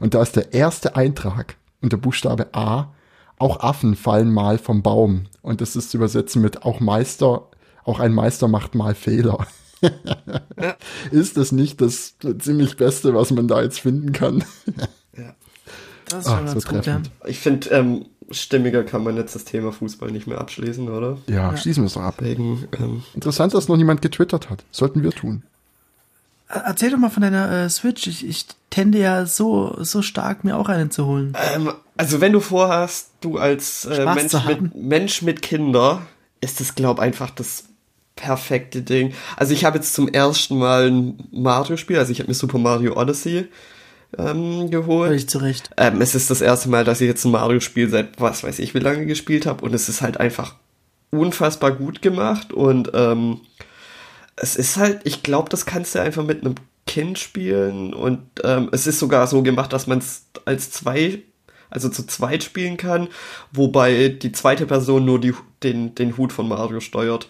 Und 0.00 0.14
da 0.14 0.22
ist 0.22 0.34
der 0.34 0.54
erste 0.54 0.96
Eintrag 0.96 1.56
unter 1.82 1.98
Buchstabe 1.98 2.54
A. 2.54 2.94
Auch 3.38 3.60
Affen 3.60 3.96
fallen 3.96 4.32
mal 4.32 4.56
vom 4.56 4.82
Baum. 4.82 5.26
Und 5.42 5.60
das 5.60 5.76
ist 5.76 5.90
zu 5.90 5.98
übersetzen 5.98 6.40
mit 6.40 6.62
auch 6.62 6.80
Meister, 6.80 7.48
auch 7.84 8.00
ein 8.00 8.14
Meister 8.14 8.48
macht 8.48 8.74
mal 8.74 8.94
Fehler. 8.94 9.46
Ja. 9.80 10.76
Ist 11.10 11.36
das 11.36 11.52
nicht 11.52 11.80
das 11.80 12.14
ziemlich 12.38 12.76
Beste, 12.76 13.14
was 13.14 13.30
man 13.30 13.48
da 13.48 13.62
jetzt 13.62 13.80
finden 13.80 14.12
kann? 14.12 14.44
ja. 15.16 15.34
Das 16.08 16.20
ist 16.20 16.30
schon 16.30 16.38
Ach, 16.48 16.52
ganz 16.52 16.62
so 16.64 16.68
gut, 16.70 16.86
ja. 16.86 17.00
Ich 17.26 17.38
finde, 17.40 17.68
ähm, 17.70 18.06
stimmiger 18.30 18.84
kann 18.84 19.02
man 19.02 19.16
jetzt 19.16 19.34
das 19.34 19.44
Thema 19.44 19.72
Fußball 19.72 20.10
nicht 20.12 20.26
mehr 20.28 20.38
abschließen, 20.40 20.88
oder? 20.88 21.18
Ja, 21.26 21.50
Ja. 21.52 21.56
schließen 21.56 21.82
wir 21.82 21.88
es 21.88 21.94
doch 21.94 22.02
ab. 22.02 22.16
Wegen, 22.20 22.68
ähm, 22.78 23.02
Interessant, 23.14 23.54
dass 23.54 23.66
noch 23.68 23.76
niemand 23.76 24.02
getwittert 24.02 24.48
hat. 24.50 24.64
Sollten 24.70 25.02
wir 25.02 25.10
tun. 25.10 25.42
Erzähl 26.48 26.92
doch 26.92 26.98
mal 26.98 27.10
von 27.10 27.22
deiner 27.22 27.50
äh, 27.50 27.68
Switch. 27.68 28.06
Ich, 28.06 28.24
ich 28.24 28.46
tende 28.70 28.98
ja 28.98 29.26
so, 29.26 29.76
so 29.82 30.00
stark, 30.00 30.44
mir 30.44 30.56
auch 30.56 30.68
einen 30.68 30.92
zu 30.92 31.06
holen. 31.06 31.36
ähm, 31.52 31.72
also 31.96 32.20
wenn 32.20 32.32
du 32.32 32.38
vorhast, 32.40 33.10
du 33.20 33.38
als 33.38 33.84
äh, 33.86 34.04
Mensch, 34.04 34.32
mit, 34.46 34.74
Mensch 34.76 35.22
mit 35.22 35.42
Kinder, 35.42 36.02
ist 36.40 36.60
das, 36.60 36.76
glaub 36.76 37.00
einfach 37.00 37.30
das 37.30 37.64
perfekte 38.16 38.82
Ding. 38.82 39.12
Also 39.36 39.52
ich 39.52 39.64
habe 39.64 39.76
jetzt 39.76 39.94
zum 39.94 40.08
ersten 40.08 40.58
Mal 40.58 40.90
ein 40.90 41.28
Mario-Spiel, 41.30 41.98
also 41.98 42.10
ich 42.10 42.18
habe 42.18 42.28
mir 42.28 42.34
Super 42.34 42.58
Mario 42.58 42.96
Odyssey 42.96 43.48
ähm, 44.18 44.70
geholt. 44.70 45.08
Völlig 45.08 45.28
zurecht. 45.28 45.70
Ähm, 45.76 46.00
es 46.00 46.14
ist 46.14 46.30
das 46.30 46.40
erste 46.40 46.68
Mal, 46.68 46.84
dass 46.84 47.00
ich 47.00 47.06
jetzt 47.06 47.24
ein 47.24 47.30
Mario-Spiel 47.30 47.88
seit 47.88 48.20
was 48.20 48.42
weiß 48.42 48.58
ich 48.58 48.74
wie 48.74 48.80
lange 48.80 49.06
gespielt 49.06 49.46
habe 49.46 49.64
und 49.64 49.74
es 49.74 49.88
ist 49.88 50.02
halt 50.02 50.18
einfach 50.18 50.56
unfassbar 51.10 51.72
gut 51.72 52.02
gemacht 52.02 52.52
und 52.52 52.90
ähm, 52.94 53.40
es 54.36 54.56
ist 54.56 54.76
halt, 54.76 55.00
ich 55.04 55.22
glaube, 55.22 55.48
das 55.48 55.66
kannst 55.66 55.94
du 55.94 56.00
einfach 56.00 56.24
mit 56.24 56.42
einem 56.42 56.56
Kind 56.86 57.18
spielen 57.18 57.94
und 57.94 58.20
ähm, 58.44 58.68
es 58.72 58.86
ist 58.86 58.98
sogar 58.98 59.26
so 59.26 59.42
gemacht, 59.42 59.72
dass 59.72 59.86
man 59.86 59.98
es 59.98 60.26
als 60.44 60.70
zwei, 60.70 61.22
also 61.68 61.88
zu 61.88 62.06
zweit 62.06 62.44
spielen 62.44 62.76
kann, 62.76 63.08
wobei 63.52 64.08
die 64.08 64.32
zweite 64.32 64.66
Person 64.66 65.04
nur 65.04 65.20
die, 65.20 65.34
den, 65.62 65.94
den 65.94 66.16
Hut 66.16 66.32
von 66.32 66.48
Mario 66.48 66.80
steuert. 66.80 67.28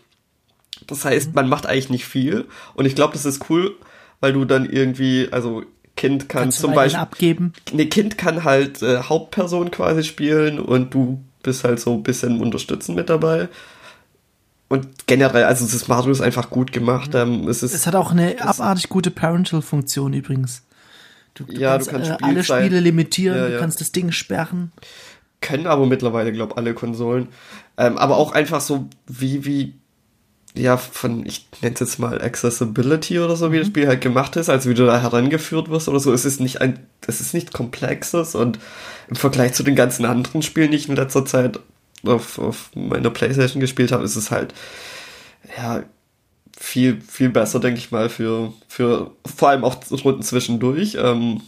Das 0.87 1.05
heißt, 1.05 1.35
man 1.35 1.49
macht 1.49 1.67
eigentlich 1.67 1.91
nicht 1.91 2.07
viel 2.07 2.47
und 2.75 2.85
ich 2.87 2.95
glaube, 2.95 3.13
das 3.15 3.25
ist 3.25 3.49
cool, 3.51 3.75
weil 4.21 4.33
du 4.33 4.45
dann 4.45 4.69
irgendwie, 4.69 5.29
also 5.31 5.63
Kind 5.97 6.29
kann 6.29 6.43
Kannst 6.45 6.59
du 6.63 6.67
zum 6.67 6.75
Beispiel 6.75 7.01
abgeben. 7.01 7.53
ne 7.73 7.87
Kind 7.87 8.19
kann 8.19 8.45
halt 8.45 8.83
äh, 8.83 8.99
Hauptperson 9.03 9.71
quasi 9.71 10.05
spielen 10.05 10.59
und 10.59 10.93
du 10.93 11.23
bist 11.43 11.65
halt 11.65 11.81
so 11.81 11.95
ein 11.95 12.03
bisschen 12.03 12.41
unterstützend 12.41 12.97
mit 12.97 13.09
dabei. 13.09 13.49
Und 14.69 15.07
generell, 15.07 15.45
also 15.45 15.65
das 15.65 15.87
Mario 15.89 16.11
ist 16.11 16.21
einfach 16.21 16.51
gut 16.51 16.73
gemacht. 16.73 17.13
Ähm, 17.15 17.47
es 17.49 17.63
ist, 17.63 17.73
Es 17.73 17.87
hat 17.87 17.95
auch 17.95 18.11
eine 18.11 18.41
abartig 18.43 18.89
gute 18.89 19.11
Parental-Funktion 19.13 20.13
übrigens. 20.13 20.63
Du, 21.35 21.45
du 21.45 21.53
Ja, 21.55 21.79
du 21.79 21.85
kannst, 21.87 22.09
kannst 22.09 22.23
äh, 22.23 22.25
alle 22.25 22.43
Spiele 22.43 22.81
limitieren, 22.81 23.39
Ja, 23.39 23.47
du 23.47 23.53
ja. 23.55 23.59
kannst 23.61 23.81
das 23.81 23.93
Ding 23.93 24.11
sperren. 24.11 24.73
können 25.41 25.67
aber 25.69 25.87
mittlerweile, 25.87 26.33
glaube 26.33 26.57
alle 26.57 26.75
Konsolen. 26.75 27.29
Ähm, 27.79 27.97
aber 27.97 28.17
auch 28.17 28.33
einfach 28.33 28.61
so 28.61 28.89
wie, 29.07 29.45
wie, 29.45 29.75
ja, 30.57 30.77
von, 30.77 31.27
ich 31.27 31.47
nenne 31.61 31.75
es 31.75 31.81
jetzt 31.81 31.99
mal 31.99 32.21
Accessibility 32.21 33.19
oder 33.21 33.37
so, 33.37 33.53
wie 33.53 33.59
das 33.59 33.69
Spiel 33.69 33.87
halt 33.87 34.01
gemacht 34.01 34.37
ist, 34.37 34.49
also 34.49 34.71
wie 34.71 34.75
du 34.75 34.87
da 34.87 35.01
herangeführt 35.01 35.69
wirst 35.69 35.89
oder 35.89 36.01
so. 36.01 36.13
Es 36.13 36.25
ist 36.25 36.41
nicht 36.41 36.61
ein, 36.61 36.79
es 37.07 37.21
ist 37.21 37.35
nicht 37.35 37.53
komplexes 37.53 38.35
und 38.35 38.59
im 39.09 39.17
Vergleich 39.17 39.53
zu 39.53 39.63
den 39.63 39.77
ganzen 39.77 40.05
anderen 40.05 40.43
Spielen, 40.43 40.71
die 40.71 40.79
ich 40.79 40.89
in 40.89 40.97
letzter 40.97 41.25
Zeit 41.25 41.61
auf, 42.05 42.39
auf 42.39 42.71
meiner 42.75 43.11
Playstation 43.11 43.61
gespielt 43.61 43.93
habe, 43.93 44.05
ist 44.05 44.17
es 44.17 44.31
halt, 44.31 44.55
ja, 45.57 45.83
viel, 46.59 47.03
viel 47.03 47.29
besser, 47.29 47.61
denke 47.61 47.79
ich 47.79 47.91
mal, 47.91 48.09
für, 48.09 48.53
für 48.67 49.11
vor 49.27 49.51
allem 49.51 49.65
auch 49.65 49.77
Runden 50.05 50.23
zwischendurch. 50.23 50.97
Ähm, 50.99 51.43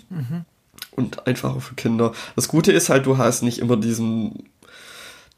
und 0.98 1.26
einfach 1.28 1.54
auch 1.54 1.62
für 1.62 1.76
Kinder. 1.76 2.12
Das 2.34 2.48
Gute 2.48 2.72
ist 2.72 2.88
halt, 2.88 3.06
du 3.06 3.18
hast 3.18 3.42
nicht 3.42 3.60
immer 3.60 3.76
diesen, 3.76 4.48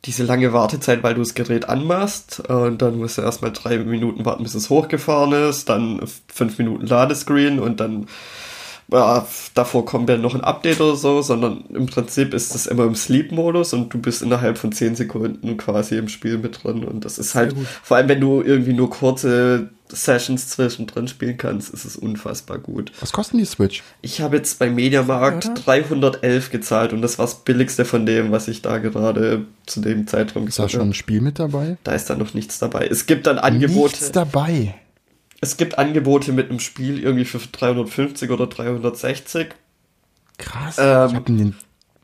diese 0.04 0.24
lange 0.24 0.52
Wartezeit, 0.52 1.02
weil 1.02 1.14
du 1.14 1.20
das 1.20 1.34
Gerät 1.34 1.68
anmachst 1.68 2.42
äh, 2.48 2.52
und 2.52 2.80
dann 2.82 2.98
musst 2.98 3.18
du 3.18 3.22
erstmal 3.22 3.52
drei 3.52 3.78
Minuten 3.78 4.24
warten, 4.24 4.42
bis 4.42 4.54
es 4.54 4.70
hochgefahren 4.70 5.32
ist, 5.32 5.68
dann 5.68 6.00
fünf 6.32 6.58
Minuten 6.58 6.86
Ladescreen 6.86 7.58
und 7.58 7.80
dann 7.80 8.06
ja, 8.92 9.26
davor 9.54 9.84
kommt 9.84 10.08
ja 10.08 10.16
noch 10.16 10.34
ein 10.34 10.40
Update 10.42 10.80
oder 10.80 10.96
so, 10.96 11.22
sondern 11.22 11.64
im 11.72 11.86
Prinzip 11.86 12.34
ist 12.34 12.54
das 12.54 12.66
immer 12.66 12.84
im 12.84 12.94
Sleep-Modus 12.94 13.72
und 13.72 13.92
du 13.92 13.98
bist 13.98 14.22
innerhalb 14.22 14.58
von 14.58 14.72
10 14.72 14.96
Sekunden 14.96 15.56
quasi 15.56 15.96
im 15.96 16.08
Spiel 16.08 16.38
mit 16.38 16.62
drin 16.62 16.84
und 16.84 17.04
das 17.04 17.18
ist 17.18 17.34
halt, 17.34 17.54
vor 17.82 17.96
allem 17.96 18.08
wenn 18.08 18.20
du 18.20 18.42
irgendwie 18.42 18.72
nur 18.72 18.90
kurze 18.90 19.70
Sessions 19.88 20.48
zwischendrin 20.48 21.08
spielen 21.08 21.36
kannst, 21.36 21.74
ist 21.74 21.84
es 21.84 21.96
unfassbar 21.96 22.58
gut. 22.58 22.92
Was 23.00 23.12
kosten 23.12 23.38
die 23.38 23.44
Switch? 23.44 23.82
Ich 24.02 24.20
habe 24.20 24.36
jetzt 24.36 24.58
beim 24.58 24.74
Mediamarkt 24.74 25.46
Oder? 25.46 25.54
311 25.54 26.50
gezahlt 26.50 26.92
und 26.92 27.02
das 27.02 27.18
war 27.18 27.26
das 27.26 27.36
billigste 27.36 27.84
von 27.84 28.06
dem, 28.06 28.30
was 28.30 28.48
ich 28.48 28.62
da 28.62 28.78
gerade 28.78 29.46
zu 29.66 29.80
dem 29.80 30.06
Zeitraum 30.06 30.46
Ist 30.46 30.58
da 30.58 30.64
gezahlt 30.64 30.70
schon 30.72 30.80
ein 30.80 30.86
habe. 30.88 30.94
Spiel 30.94 31.20
mit 31.20 31.38
dabei? 31.38 31.76
Da 31.84 31.92
ist 31.92 32.08
dann 32.08 32.18
noch 32.18 32.34
nichts 32.34 32.58
dabei. 32.58 32.86
Es 32.86 33.06
gibt 33.06 33.26
dann 33.26 33.38
Angebote. 33.38 33.92
Nichts 33.92 34.12
dabei. 34.12 34.74
Es 35.40 35.56
gibt 35.56 35.78
Angebote 35.78 36.32
mit 36.32 36.50
einem 36.50 36.60
Spiel 36.60 37.02
irgendwie 37.02 37.24
für 37.24 37.38
350 37.38 38.30
oder 38.30 38.46
360. 38.46 39.48
Krass. 40.38 40.76
Ähm, 40.78 41.08
ich 41.08 41.14
habe 41.14 41.32
den 41.32 41.56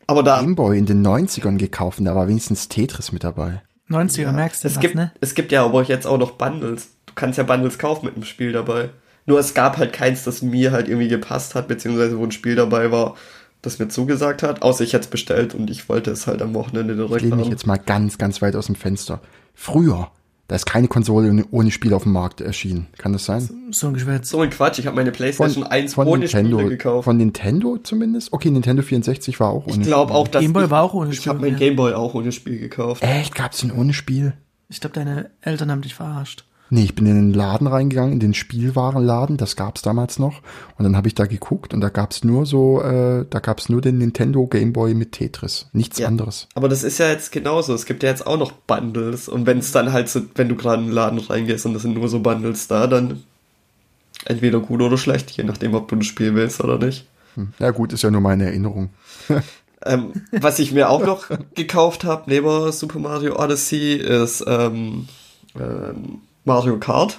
Aber 0.07 0.23
da, 0.23 0.41
Gameboy 0.41 0.79
in 0.79 0.87
den 0.87 1.07
90ern 1.07 1.57
gekauft 1.57 1.99
und 1.99 2.07
da 2.07 2.15
war 2.15 2.29
wenigstens 2.29 2.69
Tetris 2.69 3.13
mit 3.13 3.25
dabei. 3.25 3.63
90er, 3.91 4.33
merkst 4.33 4.65
du 4.65 4.69
es 4.69 4.77
was, 4.77 4.81
gibt, 4.81 4.95
ne? 4.95 5.13
es 5.21 5.35
gibt 5.35 5.53
ja 5.53 5.65
aber 5.65 5.83
jetzt 5.85 6.07
auch 6.07 6.19
noch 6.19 6.33
Bundles. 6.33 6.97
Du 7.07 7.13
kannst 7.15 7.39
ja 7.39 7.45
Bundles 7.45 7.79
kaufen 7.79 8.07
mit 8.07 8.15
einem 8.15 8.25
Spiel 8.25 8.53
dabei. 8.53 8.91
Nur 9.27 9.39
es 9.39 9.55
gab 9.55 9.77
halt 9.77 9.93
keins, 9.93 10.25
das 10.25 10.43
mir 10.43 10.73
halt 10.73 10.89
irgendwie 10.89 11.09
gepasst 11.09 11.55
hat, 11.55 11.69
beziehungsweise 11.69 12.19
wo 12.19 12.25
ein 12.25 12.33
Spiel 12.33 12.55
dabei 12.55 12.91
war, 12.91 13.17
das 13.63 13.79
mir 13.79 13.89
zugesagt 13.89 14.43
hat. 14.43 14.63
Außer 14.63 14.85
ich 14.85 14.93
hätte 14.93 15.05
es 15.05 15.11
bestellt 15.11 15.55
und 15.55 15.71
ich 15.71 15.89
wollte 15.89 16.11
es 16.11 16.27
halt 16.27 16.43
am 16.43 16.55
Wochenende 16.55 16.95
Ich 16.95 16.99
direkt 16.99 17.23
lehne 17.23 17.37
mich 17.37 17.49
jetzt 17.49 17.67
mal 17.67 17.77
ganz, 17.77 18.19
ganz 18.19 18.41
weit 18.41 18.57
aus 18.57 18.67
dem 18.67 18.77
Fenster. 18.77 19.21
Früher, 19.55 20.11
da 20.49 20.55
ist 20.57 20.65
keine 20.67 20.87
Konsole 20.89 21.29
ohne- 21.31 21.45
ohne 21.51 21.71
Spiel 21.71 21.93
auf 21.95 22.05
dem 22.05 22.13
Markt 22.13 22.41
erschienen. 22.41 22.87
Kann 22.99 23.13
das 23.13 23.25
sein? 23.25 23.49
So 23.73 23.89
ein 23.89 23.95
Geschwätz. 23.95 24.31
So 24.31 24.41
ein 24.41 24.51
Quatsch, 24.51 24.79
ich 24.79 24.87
habe 24.87 24.97
meine 24.97 25.11
Playstation 25.13 25.65
1 25.65 25.99
ohne 25.99 26.19
Nintendo, 26.21 26.59
Spiele 26.59 26.71
gekauft. 26.77 27.05
Von 27.05 27.17
Nintendo 27.17 27.79
zumindest? 27.79 28.33
Okay, 28.33 28.51
Nintendo 28.51 28.83
64 28.83 29.41
war 29.41 29.51
auch 29.51 29.67
ohne 29.67 29.83
ich 29.83 29.87
glaube 29.89 30.13
auch, 30.15 30.29
dass 30.29 30.43
Gameboy 30.43 30.65
ich, 30.65 30.71
war 30.71 30.83
auch 30.83 30.95
ohne 30.95 31.11
Ich 31.11 31.17
Spiel, 31.19 31.31
habe 31.31 31.41
mein 31.41 31.53
ja. 31.53 31.59
Gameboy 31.59 31.95
auch 31.95 32.15
ohne 32.15 32.31
Spiel 32.33 32.59
gekauft. 32.59 33.03
Echt? 33.03 33.35
Gab's 33.35 33.59
den 33.59 33.73
ohne 33.73 33.93
Spiel? 33.93 34.35
Ich 34.69 34.81
glaube, 34.81 34.95
deine 34.95 35.31
Eltern 35.41 35.71
haben 35.71 35.83
dich 35.83 35.95
verarscht. 35.95 36.45
Nee, 36.69 36.83
ich 36.83 36.95
bin 36.97 37.07
in 37.07 37.15
den 37.15 37.33
Laden 37.33 37.67
reingegangen, 37.69 38.13
in 38.13 38.21
den 38.21 38.35
Spielwarenladen, 38.35 39.37
das 39.37 39.55
gab's 39.55 39.83
damals 39.83 40.19
noch. 40.19 40.43
Und 40.77 40.85
dann 40.85 40.97
habe 40.97 41.07
ich 41.07 41.15
da 41.15 41.27
geguckt 41.27 41.73
und 41.73 41.81
da 41.81 41.91
gab's 41.91 42.25
nur 42.25 42.45
so, 42.45 42.83
äh, 42.83 43.25
da 43.31 43.39
gab's 43.39 43.69
nur 43.69 43.81
den 43.81 43.99
Nintendo 43.99 44.47
Game 44.47 44.73
Boy 44.73 44.95
mit 44.95 45.13
Tetris. 45.13 45.67
Nichts 45.73 45.99
Ja. 45.99 46.09
anderes. 46.09 46.49
Aber 46.55 46.69
das 46.69 46.83
ist 46.83 46.99
ja 46.99 47.09
jetzt 47.09 47.31
genauso. 47.31 47.73
Es 47.75 47.87
gibt 47.87 48.03
ja 48.03 48.09
jetzt 48.09 48.27
auch 48.27 48.39
noch 48.39 48.51
Bundles. 48.53 49.29
Und 49.29 49.47
wenn 49.47 49.59
es 49.59 49.71
dann 49.71 49.93
halt 49.93 50.09
so, 50.09 50.23
wenn 50.35 50.49
du 50.49 50.57
gerade 50.57 50.81
in 50.83 50.89
den 50.89 50.95
Laden 50.95 51.19
reingehst 51.21 51.67
und 51.67 51.75
das 51.75 51.83
sind 51.83 51.95
nur 51.95 52.09
so 52.09 52.19
Bundles 52.21 52.67
da, 52.67 52.87
dann 52.89 53.23
entweder 54.25 54.59
gut 54.61 54.83
oder 54.83 54.99
schlecht, 54.99 55.31
je 55.31 55.45
nachdem, 55.45 55.75
ob 55.75 55.89
du 55.89 55.97
das 55.97 56.07
Spiel 56.07 56.35
willst 56.35 56.61
oder 56.63 56.79
nicht. 56.85 57.07
Hm. 57.35 57.53
Ja 57.61 57.71
gut, 57.71 57.93
ist 57.93 58.03
ja 58.03 58.11
nur 58.11 58.21
meine 58.23 58.45
Erinnerung. 58.47 58.91
Ähm, 59.85 60.15
was 60.33 60.59
ich 60.59 60.73
mir 60.73 60.89
auch 60.89 61.05
noch 61.05 61.27
gekauft 61.55 62.03
habe, 62.03 62.25
neben 62.27 62.73
Super 62.73 62.99
Mario 62.99 63.39
Odyssey, 63.39 63.93
ist 63.95 64.43
ähm, 64.49 65.07
ähm, 65.55 66.23
Mario 66.47 66.79
Kart. 66.79 67.19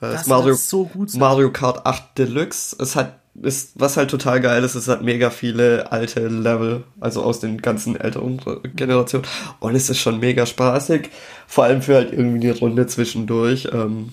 Äh, 0.00 0.12
Das 0.12 0.26
Mario, 0.26 0.54
so 0.54 0.84
gut 0.84 1.10
sein. 1.10 1.20
Mario 1.20 1.50
Kart 1.50 1.86
8 1.86 2.18
Deluxe. 2.18 2.76
Es 2.78 2.96
hat, 2.96 3.20
ist, 3.40 3.72
was 3.76 3.96
halt 3.96 4.10
total 4.10 4.40
geil 4.40 4.62
ist, 4.64 4.74
es 4.74 4.88
hat 4.88 5.02
mega 5.02 5.30
viele 5.30 5.90
alte 5.92 6.28
Level, 6.28 6.84
also 7.00 7.22
aus 7.22 7.40
den 7.40 7.62
ganzen 7.62 7.96
älteren 7.98 8.40
Generationen. 8.74 9.24
Und 9.60 9.74
es 9.74 9.88
ist 9.88 9.98
schon 9.98 10.18
mega 10.18 10.44
spaßig. 10.44 11.10
Vor 11.46 11.64
allem 11.64 11.80
für 11.80 11.94
halt 11.94 12.12
irgendwie 12.12 12.40
die 12.40 12.50
Runde 12.50 12.86
zwischendurch. 12.86 13.68
Ähm, 13.72 14.10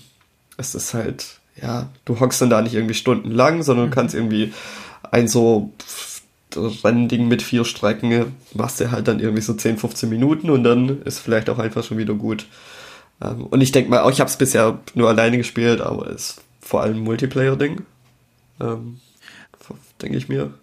es 0.56 0.76
ist 0.76 0.94
halt, 0.94 1.40
ja, 1.62 1.90
du 2.06 2.20
hockst 2.20 2.42
dann 2.42 2.50
da 2.50 2.62
nicht 2.62 2.76
irgendwie 2.76 2.94
stundenlang, 2.94 3.64
sondern 3.64 3.90
du 3.90 3.96
kannst 3.96 4.16
irgendwie 4.16 4.54
ein 5.12 5.28
so 5.28 5.72
Rennding 6.56 7.28
mit 7.28 7.42
vier 7.42 7.66
Strecken, 7.66 8.36
machst 8.54 8.80
du 8.80 8.92
halt 8.92 9.08
dann 9.08 9.20
irgendwie 9.20 9.42
so 9.42 9.54
10, 9.54 9.78
15 9.78 10.10
Minuten 10.10 10.50
und 10.50 10.64
dann 10.64 11.02
ist 11.04 11.20
vielleicht 11.20 11.50
auch 11.50 11.60
einfach 11.60 11.84
schon 11.84 11.98
wieder 11.98 12.14
gut. 12.14 12.46
Ähm, 13.22 13.46
und 13.48 13.62
ich 13.62 13.72
denke 13.72 13.90
mal, 13.90 14.02
auch 14.02 14.12
ich 14.12 14.20
habe 14.20 14.30
es 14.30 14.38
bisher 14.38 14.80
nur 14.94 15.10
alleine 15.10 15.38
gespielt, 15.38 15.82
aber 15.82 16.08
es 16.08 16.32
ist 16.32 16.42
vor 16.62 16.82
allem 16.82 16.98
ein 16.98 17.04
Multiplayer-Ding. 17.04 17.82
Ähm, 18.60 19.00
denke 20.02 20.18
ich 20.18 20.30
mir. 20.30 20.54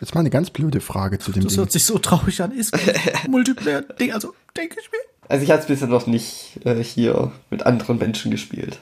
Jetzt 0.00 0.14
mal 0.14 0.20
eine 0.20 0.30
ganz 0.30 0.50
blöde 0.50 0.80
Frage 0.80 1.18
zu 1.18 1.32
dem 1.32 1.42
Das 1.44 1.52
Ding. 1.52 1.60
hört 1.60 1.72
sich 1.72 1.84
so 1.84 1.98
traurig 1.98 2.40
an. 2.40 2.52
Ist 2.52 2.76
Multiplayer-Ding, 3.28 4.12
also 4.12 4.34
denke 4.56 4.76
ich 4.80 4.90
mir. 4.90 4.98
Also 5.28 5.44
ich 5.44 5.50
habe 5.50 5.60
es 5.60 5.66
bisher 5.66 5.88
noch 5.88 6.06
nicht 6.06 6.60
äh, 6.64 6.82
hier 6.82 7.32
mit 7.50 7.66
anderen 7.66 7.98
Menschen 7.98 8.30
gespielt. 8.30 8.78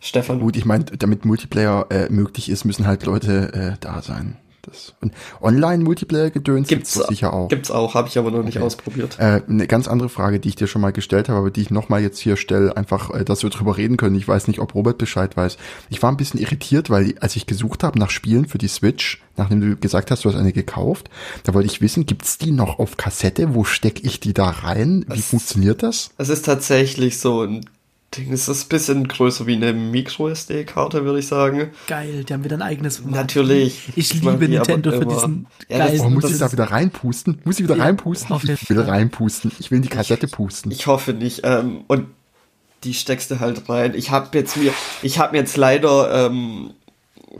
Stefan, 0.00 0.40
Gut, 0.40 0.56
ich 0.56 0.64
meine, 0.64 0.84
damit 0.84 1.24
Multiplayer 1.24 1.86
äh, 1.90 2.10
möglich 2.10 2.48
ist, 2.50 2.64
müssen 2.64 2.86
halt 2.86 3.04
Leute 3.06 3.52
äh, 3.54 3.76
da 3.80 4.02
sein. 4.02 4.36
Das, 4.66 4.94
und 5.00 5.12
Online-Multiplayer-Gedöns 5.42 6.68
Gibt's 6.68 6.94
doch 6.94 7.08
sicher 7.08 7.32
auch. 7.32 7.48
Gibt's 7.48 7.70
auch, 7.70 7.94
habe 7.94 8.08
ich 8.08 8.18
aber 8.18 8.30
noch 8.30 8.42
nicht 8.42 8.56
Okay. 8.56 8.64
ausprobiert. 8.66 9.16
Äh, 9.18 9.42
eine 9.48 9.66
ganz 9.66 9.88
andere 9.88 10.08
Frage, 10.08 10.40
die 10.40 10.48
ich 10.48 10.56
dir 10.56 10.66
schon 10.66 10.80
mal 10.82 10.92
gestellt 10.92 11.28
habe, 11.28 11.38
aber 11.38 11.50
die 11.50 11.60
ich 11.62 11.70
nochmal 11.70 12.02
jetzt 12.02 12.18
hier 12.18 12.36
stelle, 12.36 12.76
einfach, 12.76 13.10
äh, 13.10 13.24
dass 13.24 13.42
wir 13.42 13.50
drüber 13.50 13.76
reden 13.76 13.96
können. 13.96 14.16
Ich 14.16 14.26
weiß 14.26 14.48
nicht, 14.48 14.60
ob 14.60 14.74
Robert 14.74 14.98
Bescheid 14.98 15.36
weiß. 15.36 15.56
Ich 15.90 16.02
war 16.02 16.10
ein 16.10 16.16
bisschen 16.16 16.40
irritiert, 16.40 16.90
weil 16.90 17.14
als 17.20 17.36
ich 17.36 17.46
gesucht 17.46 17.82
habe 17.84 17.98
nach 17.98 18.10
Spielen 18.10 18.46
für 18.46 18.58
die 18.58 18.68
Switch, 18.68 19.22
nachdem 19.36 19.60
du 19.60 19.76
gesagt 19.76 20.10
hast, 20.10 20.24
du 20.24 20.28
hast 20.30 20.36
eine 20.38 20.52
gekauft, 20.52 21.10
da 21.44 21.54
wollte 21.54 21.66
ich 21.66 21.80
wissen, 21.80 22.06
gibt's 22.06 22.38
die 22.38 22.50
noch 22.52 22.78
auf 22.78 22.96
Kassette? 22.96 23.54
Wo 23.54 23.64
stecke 23.64 24.02
ich 24.06 24.20
die 24.20 24.32
da 24.34 24.48
rein? 24.48 25.04
Wie 25.08 25.18
Es- 25.18 25.26
funktioniert 25.26 25.82
das? 25.82 26.10
Es 26.18 26.28
ist 26.28 26.44
tatsächlich 26.46 27.18
so 27.18 27.42
ein 27.42 27.64
Ding, 28.16 28.32
es 28.32 28.48
ist 28.48 28.66
ein 28.66 28.68
bisschen 28.68 29.08
größer 29.08 29.46
wie 29.46 29.54
eine 29.54 29.72
Micro-SD-Karte, 29.72 31.04
würde 31.04 31.18
ich 31.18 31.26
sagen. 31.26 31.70
Geil, 31.86 32.24
die 32.24 32.32
haben 32.32 32.44
wieder 32.44 32.56
ein 32.56 32.62
eigenes 32.62 32.98
Format. 32.98 33.20
Natürlich. 33.22 33.88
Ich 33.96 34.14
liebe 34.14 34.48
Nintendo 34.48 34.92
für 34.92 35.06
diesen 35.06 35.46
Ja, 35.68 35.78
das- 35.78 35.88
geilen. 35.88 36.00
Oh, 36.02 36.10
muss 36.10 36.22
das 36.22 36.32
ich 36.32 36.38
da 36.38 36.52
wieder 36.52 36.64
reinpusten? 36.70 37.40
Muss 37.44 37.58
ich 37.58 37.64
wieder 37.64 37.76
Ja, 37.76 37.84
reinpusten? 37.84 38.36
Ich 38.44 38.70
will 38.70 38.80
reinpusten. 38.80 39.52
Ich 39.58 39.70
will 39.70 39.76
in 39.76 39.82
die 39.82 39.88
Kassette 39.88 40.28
pusten. 40.28 40.70
Ich 40.70 40.86
hoffe 40.86 41.12
nicht. 41.12 41.40
Ähm, 41.44 41.84
und 41.88 42.06
die 42.84 42.94
steckst 42.94 43.30
du 43.30 43.40
halt 43.40 43.68
rein. 43.68 43.94
Ich 43.94 44.10
habe 44.10 44.36
jetzt 44.38 44.56
mir, 44.56 44.72
ich 45.02 45.18
habe 45.18 45.32
mir 45.32 45.38
jetzt 45.38 45.56
leider 45.56 46.26
ähm, 46.26 46.70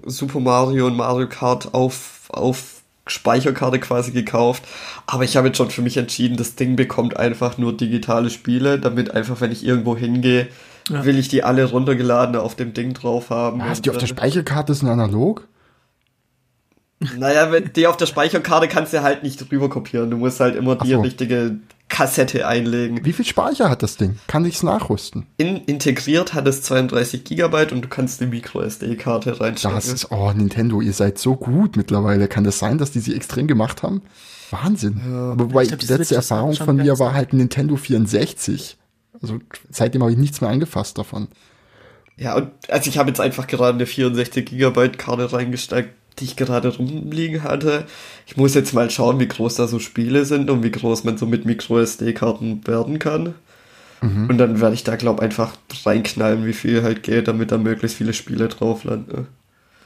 Super 0.06 0.40
Mario 0.40 0.86
und 0.86 0.96
Mario 0.96 1.28
Kart 1.28 1.74
auf 1.74 2.12
auf 2.30 2.73
Speicherkarte 3.06 3.78
quasi 3.80 4.12
gekauft, 4.12 4.62
aber 5.06 5.24
ich 5.24 5.36
habe 5.36 5.48
jetzt 5.48 5.58
schon 5.58 5.70
für 5.70 5.82
mich 5.82 5.96
entschieden, 5.96 6.36
das 6.36 6.54
Ding 6.54 6.74
bekommt 6.76 7.16
einfach 7.18 7.58
nur 7.58 7.76
digitale 7.76 8.30
Spiele, 8.30 8.78
damit 8.78 9.10
einfach, 9.12 9.40
wenn 9.40 9.52
ich 9.52 9.64
irgendwo 9.64 9.96
hingehe, 9.96 10.48
Ja. 10.88 11.04
will 11.04 11.18
ich 11.18 11.28
die 11.28 11.42
alle 11.44 11.64
runtergeladen 11.64 12.36
auf 12.36 12.54
dem 12.56 12.72
Ding 12.74 12.94
drauf 12.94 13.30
haben. 13.30 13.60
Was, 13.60 13.78
Und, 13.78 13.86
die 13.86 13.90
auf 13.90 13.96
der 13.98 14.04
äh, 14.04 14.08
Speicherkarte 14.08 14.72
sind 14.74 14.88
analog? 14.88 15.46
Naja, 17.18 17.52
wenn 17.52 17.72
die 17.74 17.86
auf 17.86 17.96
der 17.98 18.06
Speicherkarte 18.06 18.68
kannst 18.68 18.92
du 18.94 19.02
halt 19.02 19.22
nicht 19.22 19.50
rüber 19.52 19.68
kopieren. 19.68 20.10
Du 20.10 20.16
musst 20.16 20.40
halt 20.40 20.56
immer 20.56 20.76
die 20.76 20.92
so. 20.92 21.00
richtige 21.02 21.56
Kassette 21.94 22.46
einlegen. 22.48 23.04
Wie 23.04 23.12
viel 23.12 23.24
Speicher 23.24 23.70
hat 23.70 23.84
das 23.84 23.96
Ding? 23.96 24.16
Kann 24.26 24.44
ich's 24.44 24.64
nachrüsten? 24.64 25.26
In, 25.36 25.58
integriert 25.58 26.34
hat 26.34 26.48
es 26.48 26.62
32 26.62 27.22
Gigabyte 27.22 27.70
und 27.70 27.82
du 27.82 27.88
kannst 27.88 28.20
die 28.20 28.26
Micro-SD-Karte 28.26 29.40
reinstecken. 29.40 29.76
Das 29.76 29.86
ist, 29.86 30.10
oh, 30.10 30.32
Nintendo, 30.32 30.80
ihr 30.80 30.92
seid 30.92 31.18
so 31.18 31.36
gut 31.36 31.76
mittlerweile. 31.76 32.26
Kann 32.26 32.42
das 32.42 32.58
sein, 32.58 32.78
dass 32.78 32.90
die 32.90 32.98
sie 32.98 33.14
extrem 33.14 33.46
gemacht 33.46 33.84
haben? 33.84 34.02
Wahnsinn. 34.50 35.00
Aber 35.06 35.44
wobei, 35.44 35.62
Ich 35.62 35.68
glaub, 35.68 35.78
die 35.78 35.86
letzte 35.86 36.16
ist 36.16 36.30
Erfahrung 36.30 36.54
von 36.54 36.74
mir 36.74 36.98
war 36.98 37.14
halt 37.14 37.32
ein 37.32 37.36
Nintendo 37.36 37.76
64. 37.76 38.76
Also 39.22 39.38
seitdem 39.70 40.02
habe 40.02 40.10
ich 40.10 40.18
nichts 40.18 40.40
mehr 40.40 40.50
angefasst 40.50 40.98
davon. 40.98 41.28
Ja, 42.16 42.34
und 42.34 42.50
also 42.68 42.90
ich 42.90 42.98
habe 42.98 43.10
jetzt 43.10 43.20
einfach 43.20 43.46
gerade 43.46 43.74
eine 43.74 43.86
64 43.86 44.46
Gigabyte 44.46 44.98
Karte 44.98 45.32
reingesteckt, 45.32 45.94
die 46.18 46.24
ich 46.24 46.36
gerade 46.36 46.76
rumliegen 46.76 47.42
hatte. 47.42 47.86
Ich 48.26 48.36
muss 48.36 48.54
jetzt 48.54 48.72
mal 48.72 48.90
schauen, 48.90 49.18
wie 49.20 49.28
groß 49.28 49.56
da 49.56 49.66
so 49.66 49.78
Spiele 49.78 50.24
sind 50.24 50.50
und 50.50 50.62
wie 50.62 50.70
groß 50.70 51.04
man 51.04 51.18
so 51.18 51.26
mit 51.26 51.44
Micro 51.44 51.80
SD-Karten 51.80 52.66
werden 52.66 52.98
kann. 52.98 53.34
Und 54.04 54.36
dann 54.36 54.60
werde 54.60 54.74
ich 54.74 54.84
da, 54.84 54.96
glaube 54.96 55.22
einfach 55.22 55.56
reinknallen, 55.84 56.44
wie 56.44 56.52
viel 56.52 56.82
halt 56.82 57.02
geht, 57.02 57.26
damit 57.26 57.52
da 57.52 57.56
möglichst 57.56 57.96
viele 57.96 58.12
Spiele 58.12 58.48
drauf 58.48 58.84
landen. 58.84 59.28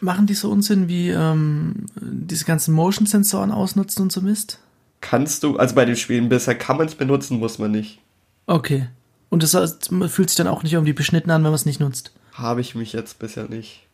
Machen 0.00 0.26
die 0.26 0.34
so 0.34 0.50
Unsinn 0.50 0.88
wie 0.88 1.10
ähm, 1.10 1.86
diese 1.94 2.44
ganzen 2.44 2.74
Motion-Sensoren 2.74 3.52
ausnutzen 3.52 4.02
und 4.02 4.12
so 4.12 4.20
Mist? 4.20 4.58
Kannst 5.00 5.44
du, 5.44 5.56
also 5.56 5.76
bei 5.76 5.84
den 5.84 5.96
Spielen 5.96 6.28
bisher 6.28 6.56
kann 6.56 6.78
man 6.78 6.88
es 6.88 6.96
benutzen, 6.96 7.38
muss 7.38 7.58
man 7.58 7.70
nicht. 7.70 8.00
Okay. 8.46 8.88
Und 9.28 9.44
das 9.44 9.54
heißt, 9.54 9.92
man 9.92 10.08
fühlt 10.08 10.30
sich 10.30 10.36
dann 10.36 10.48
auch 10.48 10.64
nicht 10.64 10.72
irgendwie 10.72 10.92
beschnitten 10.94 11.30
an, 11.30 11.42
wenn 11.42 11.50
man 11.50 11.54
es 11.54 11.66
nicht 11.66 11.80
nutzt. 11.80 12.12
Habe 12.32 12.60
ich 12.60 12.74
mich 12.74 12.92
jetzt 12.92 13.20
bisher 13.20 13.48
nicht. 13.48 13.86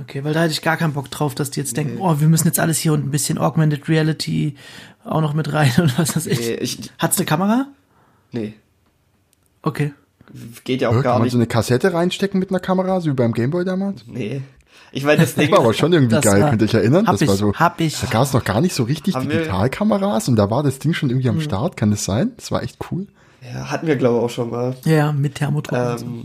Okay, 0.00 0.24
weil 0.24 0.32
da 0.32 0.42
hätte 0.42 0.52
ich 0.52 0.62
gar 0.62 0.76
keinen 0.78 0.94
Bock 0.94 1.10
drauf, 1.10 1.34
dass 1.34 1.50
die 1.50 1.60
jetzt 1.60 1.76
denken, 1.76 1.98
oh, 2.00 2.18
wir 2.18 2.26
müssen 2.28 2.46
jetzt 2.46 2.58
alles 2.58 2.78
hier 2.78 2.92
und 2.94 3.04
ein 3.04 3.10
bisschen 3.10 3.36
Augmented 3.38 3.88
Reality 3.88 4.56
auch 5.04 5.20
noch 5.20 5.34
mit 5.34 5.52
rein 5.52 5.70
und 5.78 5.98
was 5.98 6.16
weiß 6.16 6.26
ich. 6.26 6.40
Nee, 6.40 6.54
ich, 6.54 6.90
Hat's 6.98 7.18
eine 7.18 7.26
Kamera? 7.26 7.66
nee. 8.32 8.54
Okay. 9.62 9.92
geht 10.64 10.80
ja 10.80 10.88
auch 10.88 10.92
Kann 10.94 11.02
gar 11.02 11.12
man 11.14 11.22
nicht. 11.24 11.32
so 11.32 11.38
eine 11.38 11.46
Kassette 11.46 11.92
reinstecken 11.92 12.40
mit 12.40 12.50
einer 12.50 12.58
Kamera, 12.60 13.00
so 13.00 13.10
wie 13.10 13.14
beim 13.14 13.32
Gameboy 13.32 13.64
damals? 13.64 14.04
nee. 14.06 14.42
Ich 14.94 15.04
meine, 15.04 15.22
das 15.22 15.34
Ding 15.34 15.48
Das 15.50 15.52
war 15.58 15.64
aber 15.64 15.72
schon 15.74 15.92
irgendwie 15.92 16.20
geil, 16.20 16.42
war- 16.42 16.50
könnt 16.50 16.60
ihr 16.62 16.68
euch 16.68 16.74
erinnern? 16.74 17.06
hab 17.06 17.16
das 17.18 17.26
war 17.26 17.34
ich, 17.34 17.40
so, 17.40 17.54
hab 17.54 17.80
ich. 17.80 17.98
Da 18.00 18.06
gab 18.08 18.22
es 18.24 18.32
noch 18.34 18.44
gar 18.44 18.60
nicht 18.60 18.74
so 18.74 18.82
richtig 18.82 19.14
Digitalkameras 19.14 20.28
und 20.28 20.36
da 20.36 20.50
war 20.50 20.62
das 20.62 20.78
Ding 20.80 20.92
schon 20.92 21.08
irgendwie 21.10 21.28
am 21.30 21.40
Start, 21.40 21.76
kann 21.78 21.90
das 21.90 22.04
sein? 22.04 22.32
Das 22.36 22.50
war 22.50 22.62
echt 22.62 22.76
cool. 22.90 23.06
ja, 23.42 23.70
hatten 23.70 23.86
wir 23.86 23.96
glaube 23.96 24.18
ich 24.18 24.24
auch 24.24 24.30
schon 24.30 24.50
mal. 24.50 24.74
Ja, 24.84 25.12
mit 25.12 25.36
Thermodruck 25.36 25.78
und 25.78 25.98
so. 25.98 26.04
Ähm, 26.06 26.24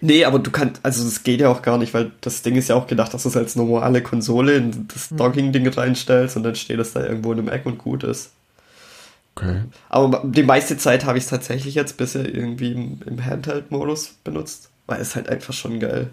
nee, 0.00 0.24
aber 0.24 0.38
du 0.38 0.50
kannst, 0.50 0.80
also 0.84 1.04
das 1.04 1.22
geht 1.22 1.40
ja 1.40 1.48
auch 1.48 1.62
gar 1.62 1.78
nicht, 1.78 1.92
weil 1.94 2.12
das 2.20 2.42
Ding 2.42 2.56
ist 2.56 2.68
ja 2.68 2.76
auch 2.76 2.86
gedacht, 2.86 3.12
dass 3.14 3.22
du 3.24 3.28
es 3.28 3.36
als 3.36 3.56
normale 3.56 4.02
Konsole 4.02 4.54
in 4.56 4.88
das 4.88 5.08
Docking-Ding 5.10 5.68
reinstellst 5.68 6.36
und 6.36 6.42
dann 6.42 6.54
steht 6.54 6.78
es 6.78 6.92
da 6.92 7.04
irgendwo 7.04 7.32
in 7.32 7.38
einem 7.38 7.48
Eck 7.48 7.66
und 7.66 7.78
gut 7.78 8.04
ist. 8.04 8.30
Okay. 9.34 9.62
Aber 9.88 10.22
die 10.24 10.42
meiste 10.42 10.76
Zeit 10.76 11.04
habe 11.04 11.16
ich 11.18 11.24
es 11.24 11.30
tatsächlich 11.30 11.74
jetzt 11.74 11.96
bisher 11.96 12.32
irgendwie 12.32 12.72
im, 12.72 13.00
im 13.06 13.24
Handheld-Modus 13.24 14.14
benutzt, 14.24 14.68
weil 14.86 15.00
es 15.00 15.14
halt 15.16 15.28
einfach 15.28 15.54
schon 15.54 15.80
geil. 15.80 16.10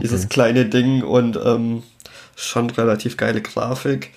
Dieses 0.00 0.22
Okay. 0.24 0.28
kleine 0.34 0.66
Ding 0.66 1.02
und 1.02 1.38
ähm, 1.44 1.82
schon 2.36 2.70
relativ 2.70 3.16
geile 3.16 3.40
Grafik. 3.42 4.12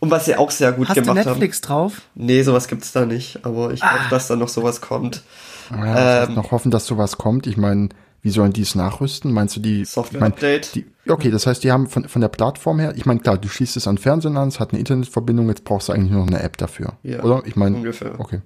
Und 0.00 0.10
was 0.10 0.26
sie 0.26 0.36
auch 0.36 0.50
sehr 0.50 0.72
gut 0.72 0.88
Hast 0.88 0.96
du 0.96 1.02
gemacht 1.02 1.18
haben. 1.20 1.32
Netflix 1.32 1.60
drauf? 1.60 2.02
Nee, 2.14 2.42
sowas 2.42 2.68
gibt's 2.68 2.92
da 2.92 3.04
nicht, 3.04 3.44
aber 3.44 3.72
ich 3.72 3.82
hoffe, 3.82 4.08
dass 4.10 4.28
da 4.28 4.36
noch 4.36 4.48
sowas 4.48 4.80
kommt. 4.80 5.22
Ja, 5.70 5.76
heißt 5.78 6.28
Ähm, 6.28 6.34
noch 6.36 6.50
hoffen, 6.52 6.70
dass 6.70 6.86
sowas 6.86 7.18
kommt. 7.18 7.46
Ich 7.46 7.56
meine, 7.56 7.88
wie 8.22 8.30
sollen 8.30 8.52
die 8.52 8.62
es 8.62 8.74
nachrüsten? 8.74 9.32
Meinst 9.32 9.56
du 9.56 9.60
die 9.60 9.84
Software-Update? 9.84 10.76
Ich 10.76 10.84
mein, 11.06 11.14
okay, 11.14 11.30
das 11.30 11.46
heißt, 11.46 11.62
die 11.64 11.70
haben 11.72 11.86
von, 11.88 12.08
von 12.08 12.20
der 12.20 12.28
Plattform 12.28 12.78
her, 12.80 12.92
ich 12.96 13.06
meine, 13.06 13.20
klar, 13.20 13.38
du 13.38 13.48
schließt 13.48 13.76
es 13.76 13.86
an 13.86 13.98
Fernsehen 13.98 14.36
an, 14.36 14.48
es 14.48 14.58
hat 14.60 14.70
eine 14.72 14.80
Internetverbindung, 14.80 15.48
jetzt 15.48 15.64
brauchst 15.64 15.88
du 15.88 15.92
eigentlich 15.92 16.10
nur 16.10 16.20
noch 16.20 16.28
eine 16.28 16.42
App 16.42 16.56
dafür. 16.56 16.94
Ja, 17.02 17.22
oder? 17.22 17.42
Ich 17.46 17.56
meine, 17.56 17.76
ungefähr. 17.76 18.18
okay. 18.18 18.40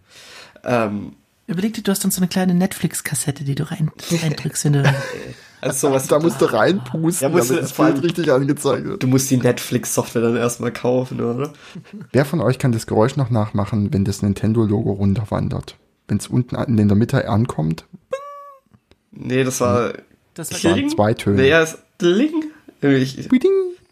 Ähm, 0.64 1.12
Überleg 1.46 1.74
dir, 1.74 1.82
du 1.82 1.90
hast 1.90 2.04
dann 2.04 2.10
so 2.12 2.20
eine 2.20 2.28
kleine 2.28 2.54
Netflix-Kassette, 2.54 3.44
die 3.44 3.54
du 3.56 3.68
rein, 3.70 3.90
reindrückst, 4.10 4.64
wenn 4.66 4.72
du. 4.74 4.94
also 5.60 5.88
sowas, 5.88 6.06
Da 6.06 6.20
musst 6.20 6.40
du 6.40 6.44
reinpusten, 6.46 7.28
Ja, 7.30 7.36
musst 7.36 7.50
du- 7.50 7.54
damit 7.56 7.80
allem- 7.80 7.92
Bild 7.94 8.04
richtig 8.04 8.32
angezeigt 8.32 8.84
wird. 8.84 9.02
du 9.02 9.06
musst 9.08 9.28
die 9.30 9.38
Netflix-Software 9.38 10.22
dann 10.22 10.36
erstmal 10.36 10.72
kaufen, 10.72 11.20
oder? 11.20 11.52
Wer 12.12 12.24
von 12.24 12.40
euch 12.40 12.58
kann 12.58 12.70
das 12.72 12.86
Geräusch 12.86 13.16
noch 13.16 13.30
nachmachen, 13.30 13.92
wenn 13.92 14.04
das 14.04 14.22
Nintendo-Logo 14.22 14.92
runterwandert? 14.92 15.76
Wenn 16.08 16.18
es 16.18 16.28
unten 16.28 16.54
in 16.78 16.88
der 16.88 16.96
Mitte 16.96 17.28
ankommt, 17.28 17.86
Nee, 19.12 19.44
das 19.44 19.60
war 19.60 19.92
Das 20.34 20.64
war 20.64 20.72
waren 20.72 20.88
zwei 20.88 21.14
Töne. 21.14 21.36
Nee, 21.36 21.48
ja, 21.50 21.62
es 21.62 21.78
Dling? 21.98 22.44
Irgendwie, 22.80 23.02
ich- 23.02 23.28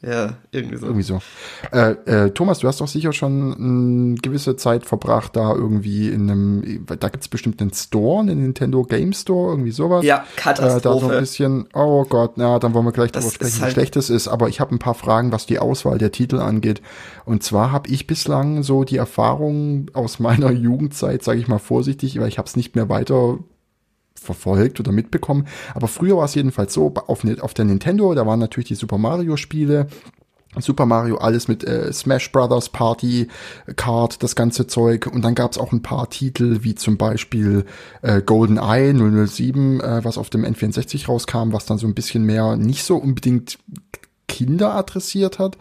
ja, 0.02 0.33
irgendwie 0.50 0.78
so. 0.78 0.87
Irgendwie 0.87 1.02
so. 1.02 1.20
Äh, 1.72 1.90
äh, 2.06 2.30
Thomas, 2.30 2.61
du 2.61 2.66
hast 2.68 2.80
doch 2.80 2.88
sicher 2.88 3.12
schon 3.12 3.52
eine 3.54 4.14
gewisse 4.14 4.56
Zeit 4.56 4.87
verbracht, 4.87 5.37
da 5.37 5.54
irgendwie 5.54 6.09
in 6.09 6.30
einem, 6.30 6.87
da 6.87 7.09
gibt's 7.11 7.28
bestimmt 7.28 7.61
einen 7.61 7.74
Store, 7.74 8.20
einen 8.20 8.40
Nintendo 8.40 8.83
Game 8.83 9.12
Store, 9.12 9.50
irgendwie 9.50 9.72
sowas. 9.72 10.02
Ja, 10.04 10.16
Äh, 10.16 10.20
da 10.20 10.56
so 10.56 10.62
Katastrophe. 10.72 11.12
ein 11.14 11.20
bisschen, 11.20 11.68
oh 11.74 12.04
Gott, 12.09 12.33
na, 12.37 12.59
dann 12.59 12.72
wollen 12.72 12.87
wir 12.87 12.92
gleich 12.92 13.12
Das 13.12 13.24
drüber 13.24 13.35
sprechen, 13.35 13.48
ist 13.50 13.59
wie 13.59 13.62
halt- 13.64 13.72
schlecht 13.74 13.96
es 13.96 14.09
ist. 14.09 14.26
Aber 14.28 14.48
ich 14.48 14.59
habe 14.59 14.74
ein 14.74 14.78
paar 14.78 14.94
Fragen, 14.94 15.33
was 15.33 15.44
die 15.44 15.59
Auswahl 15.59 15.98
der 15.98 16.12
Titel 16.12 16.38
angeht. 16.38 16.80
Und 17.26 17.42
zwar 17.42 17.70
habe 17.70 17.90
ich 17.90 18.06
bislang 18.06 18.62
so 18.62 18.85
die 18.85 18.96
Erfahrung 18.96 19.88
aus 19.92 20.18
meiner 20.18 20.50
Jugendzeit, 20.50 21.22
sage 21.22 21.38
ich 21.40 21.46
mal 21.46 21.59
vorsichtig, 21.59 22.18
weil 22.18 22.28
ich 22.28 22.38
habe 22.38 22.48
es 22.48 22.56
nicht 22.56 22.74
mehr 22.74 22.88
weiter 22.88 23.38
verfolgt 24.20 24.80
oder 24.80 24.92
mitbekommen. 24.92 25.46
Aber 25.74 25.88
früher 25.88 26.16
war 26.16 26.24
es 26.24 26.35
jedenfalls 26.35 26.74
so, 26.74 26.92
auf, 27.06 27.24
auf 27.40 27.54
der 27.54 27.64
Nintendo, 27.64 28.14
da 28.14 28.26
waren 28.26 28.40
natürlich 28.40 28.68
die 28.68 28.74
Super 28.74 28.98
Mario 28.98 29.37
Spiele, 29.37 29.87
Super 30.59 30.85
Mario, 30.85 31.16
alles 31.18 31.46
mit 31.46 31.62
äh, 31.62 31.92
Smash 31.92 32.33
Brothers 32.33 32.70
Party, 32.70 33.28
Card, 33.76 34.22
das 34.22 34.35
ganze 34.35 34.66
Zeug. 34.66 35.06
Und 35.06 35.24
dann 35.24 35.37
gab's 35.37 35.59
auch 35.59 35.70
ein 35.70 35.83
paar 35.83 36.11
Titel, 36.11 36.59
wie 36.62 36.74
zum 36.74 36.96
Beispiel 36.96 37.64
äh, 38.02 38.20
Golden 38.20 38.56
Eye 38.56 38.92
007, 38.92 39.80
äh, 39.80 40.04
was 40.04 40.18
auf 40.18 40.28
dem 40.28 40.44
N64 40.44 41.06
rauskam, 41.06 41.52
was 41.52 41.66
dann 41.66 41.78
so 41.78 41.87
ein 41.87 41.94
bisschen 41.94 42.24
mehr 42.24 42.56
nicht 42.56 42.83
so 42.83 42.96
unbedingt 42.96 43.59
Kinder 44.26 44.74
adressiert 44.74 45.38
hat. 45.38 45.56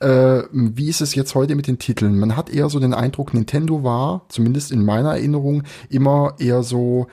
Äh, 0.00 0.44
wie 0.52 0.88
ist 0.88 1.00
es 1.00 1.16
jetzt 1.16 1.34
heute 1.34 1.56
mit 1.56 1.66
den 1.66 1.80
Titeln? 1.80 2.16
Man 2.16 2.36
hat 2.36 2.48
eher 2.48 2.68
so 2.68 2.78
den 2.78 2.94
Eindruck, 2.94 3.34
Nintendo 3.34 3.82
war, 3.82 4.24
zumindest 4.28 4.70
in 4.70 4.84
meiner 4.84 5.10
Erinnerung, 5.10 5.64
immer 5.88 6.34
eher 6.38 6.62
so 6.62 7.08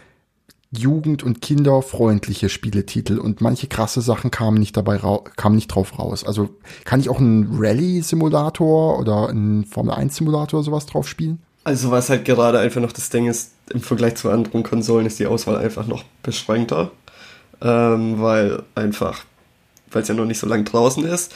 jugend- 0.77 1.23
und 1.23 1.41
kinderfreundliche 1.41 2.49
Spieletitel 2.49 3.17
und 3.17 3.41
manche 3.41 3.67
krasse 3.67 4.01
Sachen 4.01 4.31
kamen 4.31 4.57
nicht 4.57 4.75
dabei 4.77 4.99
kamen 5.35 5.55
nicht 5.55 5.67
drauf 5.67 5.97
raus. 5.99 6.23
Also 6.23 6.49
kann 6.83 6.99
ich 6.99 7.09
auch 7.09 7.19
einen 7.19 7.57
Rallye-Simulator 7.59 8.99
oder 8.99 9.29
einen 9.29 9.65
Formel-1-Simulator 9.65 10.63
sowas 10.63 10.85
drauf 10.85 11.07
spielen? 11.07 11.39
Also 11.63 11.89
was 11.91 12.09
halt 12.09 12.25
gerade 12.25 12.59
einfach 12.59 12.81
noch 12.81 12.91
das 12.91 13.09
Ding 13.09 13.27
ist, 13.27 13.51
im 13.71 13.81
Vergleich 13.81 14.15
zu 14.15 14.29
anderen 14.29 14.63
Konsolen 14.63 15.05
ist 15.05 15.19
die 15.19 15.25
Auswahl 15.25 15.57
einfach 15.57 15.88
noch 15.88 16.03
beschränkter. 16.21 16.91
Ähm, 17.61 18.21
weil 18.21 18.63
einfach, 18.75 19.23
weil 19.91 20.01
es 20.01 20.07
ja 20.07 20.13
noch 20.13 20.25
nicht 20.25 20.39
so 20.39 20.47
lang 20.47 20.65
draußen 20.65 21.05
ist. 21.05 21.33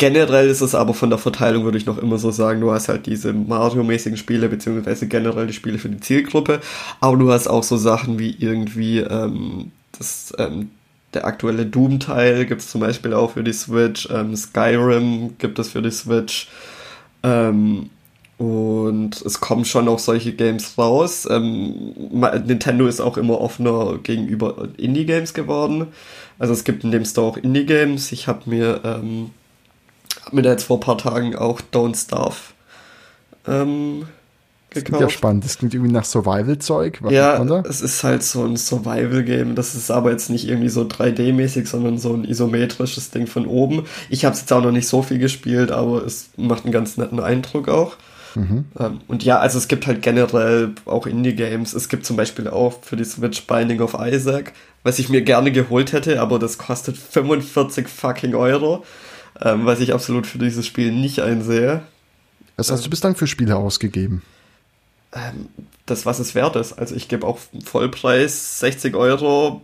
Generell 0.00 0.48
ist 0.48 0.62
es 0.62 0.74
aber 0.74 0.94
von 0.94 1.10
der 1.10 1.18
Verteilung, 1.18 1.64
würde 1.64 1.78
ich 1.78 1.86
noch 1.86 1.98
immer 1.98 2.16
so 2.18 2.30
sagen, 2.30 2.60
du 2.60 2.72
hast 2.72 2.88
halt 2.88 3.06
diese 3.06 3.32
Mario-mäßigen 3.34 4.16
Spiele, 4.16 4.48
beziehungsweise 4.48 5.06
generell 5.06 5.46
die 5.46 5.52
Spiele 5.52 5.78
für 5.78 5.90
die 5.90 6.00
Zielgruppe, 6.00 6.60
aber 7.00 7.16
du 7.18 7.30
hast 7.30 7.48
auch 7.48 7.62
so 7.62 7.76
Sachen 7.76 8.18
wie 8.18 8.34
irgendwie 8.38 9.00
ähm, 9.00 9.72
das, 9.98 10.32
ähm, 10.38 10.70
der 11.14 11.26
aktuelle 11.26 11.66
Doom-Teil 11.66 12.46
gibt 12.46 12.62
es 12.62 12.70
zum 12.70 12.80
Beispiel 12.80 13.12
auch 13.14 13.32
für 13.32 13.44
die 13.44 13.52
Switch, 13.52 14.08
ähm, 14.10 14.34
Skyrim 14.34 15.36
gibt 15.38 15.58
es 15.58 15.70
für 15.70 15.82
die 15.82 15.90
Switch, 15.90 16.48
Ähm, 17.22 17.90
und 18.38 19.20
es 19.20 19.40
kommen 19.40 19.66
schon 19.66 19.86
auch 19.88 19.98
solche 19.98 20.32
Games 20.32 20.78
raus. 20.78 21.28
Ähm, 21.30 21.92
Nintendo 22.46 22.86
ist 22.86 23.00
auch 23.00 23.18
immer 23.18 23.38
offener 23.38 23.98
gegenüber 24.02 24.68
Indie-Games 24.78 25.34
geworden. 25.34 25.88
Also 26.38 26.54
es 26.54 26.64
gibt 26.64 26.84
in 26.84 26.90
dem 26.90 27.04
Store 27.04 27.26
auch 27.28 27.36
Indie-Games. 27.36 28.12
Ich 28.12 28.28
habe 28.28 28.48
mir, 28.48 28.80
ähm, 28.84 29.30
hab 30.24 30.32
mir 30.32 30.42
da 30.42 30.50
jetzt 30.50 30.64
vor 30.64 30.78
ein 30.78 30.80
paar 30.80 30.98
Tagen 30.98 31.34
auch 31.36 31.60
Don't 31.72 31.96
Starve 31.96 32.36
ähm, 33.46 34.06
das 34.72 34.84
klingt 34.84 35.00
ja 35.00 35.08
spannend. 35.08 35.44
Das 35.44 35.58
klingt 35.58 35.74
irgendwie 35.74 35.92
nach 35.92 36.04
Survival-Zeug. 36.04 37.00
Ja, 37.10 37.42
es 37.64 37.80
ist 37.80 38.04
halt 38.04 38.22
so 38.22 38.44
ein 38.44 38.56
Survival-Game. 38.56 39.56
Das 39.56 39.74
ist 39.74 39.90
aber 39.90 40.12
jetzt 40.12 40.30
nicht 40.30 40.48
irgendwie 40.48 40.68
so 40.68 40.82
3D-mäßig, 40.82 41.66
sondern 41.66 41.98
so 41.98 42.14
ein 42.14 42.24
isometrisches 42.24 43.10
Ding 43.10 43.26
von 43.26 43.46
oben. 43.46 43.86
Ich 44.10 44.24
habe 44.24 44.34
es 44.34 44.42
jetzt 44.42 44.52
auch 44.52 44.62
noch 44.62 44.70
nicht 44.70 44.86
so 44.86 45.02
viel 45.02 45.18
gespielt, 45.18 45.72
aber 45.72 46.04
es 46.04 46.30
macht 46.36 46.64
einen 46.64 46.72
ganz 46.72 46.96
netten 46.96 47.18
Eindruck 47.18 47.68
auch. 47.68 47.96
Mhm. 48.36 48.66
Ähm, 48.78 49.00
und 49.08 49.24
ja, 49.24 49.40
also 49.40 49.58
es 49.58 49.66
gibt 49.66 49.88
halt 49.88 50.02
generell 50.02 50.70
auch 50.84 51.08
Indie-Games. 51.08 51.74
Es 51.74 51.88
gibt 51.88 52.06
zum 52.06 52.16
Beispiel 52.16 52.46
auch 52.46 52.74
für 52.82 52.96
die 52.96 53.04
Switch 53.04 53.48
Binding 53.48 53.80
of 53.80 53.96
Isaac, 53.98 54.52
was 54.84 55.00
ich 55.00 55.08
mir 55.08 55.22
gerne 55.22 55.50
geholt 55.50 55.92
hätte, 55.92 56.20
aber 56.20 56.38
das 56.38 56.58
kostet 56.58 56.96
45 56.96 57.88
fucking 57.88 58.36
Euro, 58.36 58.84
ähm, 59.42 59.66
was 59.66 59.80
ich 59.80 59.92
absolut 59.92 60.26
für 60.26 60.38
dieses 60.38 60.66
Spiel 60.66 60.92
nicht 60.92 61.20
einsehe. 61.20 61.82
Was 62.56 62.70
hast 62.70 62.84
du 62.84 62.90
bislang 62.90 63.16
für 63.16 63.26
Spiele 63.26 63.56
ausgegeben? 63.56 64.22
ähm, 65.12 65.48
das, 65.86 66.06
was 66.06 66.18
es 66.18 66.34
wert 66.34 66.56
ist. 66.56 66.74
Also 66.74 66.94
ich 66.94 67.08
gebe 67.08 67.26
auch 67.26 67.38
Vollpreis 67.64 68.60
60 68.60 68.94
Euro 68.94 69.62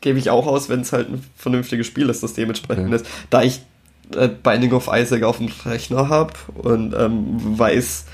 gebe 0.00 0.18
ich 0.18 0.30
auch 0.30 0.46
aus, 0.46 0.68
wenn 0.68 0.82
es 0.82 0.92
halt 0.92 1.08
ein 1.08 1.24
vernünftiges 1.36 1.86
Spiel 1.86 2.08
ist, 2.10 2.22
das 2.22 2.34
dementsprechend 2.34 2.86
okay. 2.86 2.96
ist. 2.96 3.06
Da 3.30 3.42
ich 3.42 3.62
äh, 4.14 4.28
Binding 4.28 4.72
of 4.72 4.88
Isaac 4.92 5.24
auf 5.24 5.38
dem 5.38 5.50
Rechner 5.64 6.08
habe 6.08 6.34
und 6.54 6.94
ähm, 6.94 7.58
weiß, 7.58 8.04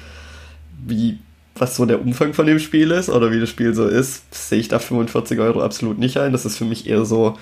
wie 0.87 1.19
was 1.55 1.77
so 1.77 1.85
der 1.85 2.01
Umfang 2.01 2.33
von 2.33 2.47
dem 2.47 2.59
Spiel 2.59 2.93
ist 2.93 3.11
oder 3.11 3.31
wie 3.31 3.39
das 3.39 3.51
Spiel 3.51 3.75
so 3.75 3.87
ist, 3.87 4.35
sehe 4.35 4.59
ich 4.59 4.69
da 4.69 4.79
45 4.79 5.39
Euro 5.39 5.63
absolut 5.63 5.99
nicht 5.99 6.17
ein. 6.17 6.33
Das 6.33 6.47
ist 6.47 6.57
für 6.57 6.65
mich 6.65 6.87
eher 6.87 7.05
so 7.05 7.37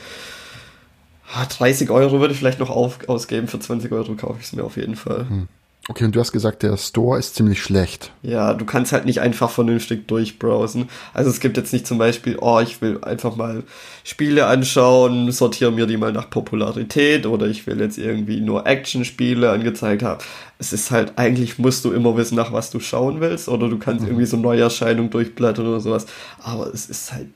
30 1.32 1.90
Euro 1.90 2.20
würde 2.20 2.32
ich 2.32 2.38
vielleicht 2.38 2.60
noch 2.60 2.70
auf, 2.70 3.08
ausgeben, 3.08 3.48
für 3.48 3.60
20 3.60 3.92
Euro 3.92 4.14
kaufe 4.14 4.38
ich 4.40 4.46
es 4.46 4.52
mir 4.52 4.64
auf 4.64 4.76
jeden 4.76 4.96
Fall. 4.96 5.28
Hm. 5.28 5.48
Okay, 5.88 6.04
und 6.04 6.14
du 6.14 6.20
hast 6.20 6.30
gesagt, 6.30 6.62
der 6.62 6.76
Store 6.76 7.18
ist 7.18 7.34
ziemlich 7.34 7.60
schlecht. 7.60 8.12
Ja, 8.22 8.54
du 8.54 8.64
kannst 8.64 8.92
halt 8.92 9.06
nicht 9.06 9.20
einfach 9.20 9.50
vernünftig 9.50 10.06
durchbrowsen. 10.06 10.88
Also 11.14 11.30
es 11.30 11.40
gibt 11.40 11.56
jetzt 11.56 11.72
nicht 11.72 11.84
zum 11.84 11.98
Beispiel, 11.98 12.36
oh, 12.40 12.60
ich 12.60 12.80
will 12.80 13.02
einfach 13.02 13.34
mal 13.34 13.64
Spiele 14.04 14.46
anschauen, 14.46 15.32
sortiere 15.32 15.72
mir 15.72 15.86
die 15.86 15.96
mal 15.96 16.12
nach 16.12 16.30
Popularität 16.30 17.26
oder 17.26 17.46
ich 17.46 17.66
will 17.66 17.80
jetzt 17.80 17.98
irgendwie 17.98 18.40
nur 18.40 18.66
Action-Spiele 18.66 19.50
angezeigt 19.50 20.02
haben. 20.02 20.22
Es 20.58 20.72
ist 20.72 20.92
halt, 20.92 21.14
eigentlich 21.16 21.58
musst 21.58 21.84
du 21.84 21.92
immer 21.92 22.16
wissen, 22.16 22.36
nach 22.36 22.52
was 22.52 22.70
du 22.70 22.78
schauen 22.78 23.20
willst 23.20 23.48
oder 23.48 23.68
du 23.68 23.78
kannst 23.78 24.02
mhm. 24.02 24.10
irgendwie 24.10 24.26
so 24.26 24.36
Neuerscheinungen 24.36 25.10
durchblättern 25.10 25.66
oder 25.66 25.80
sowas. 25.80 26.06
Aber 26.40 26.66
es 26.72 26.88
ist 26.88 27.12
halt 27.12 27.26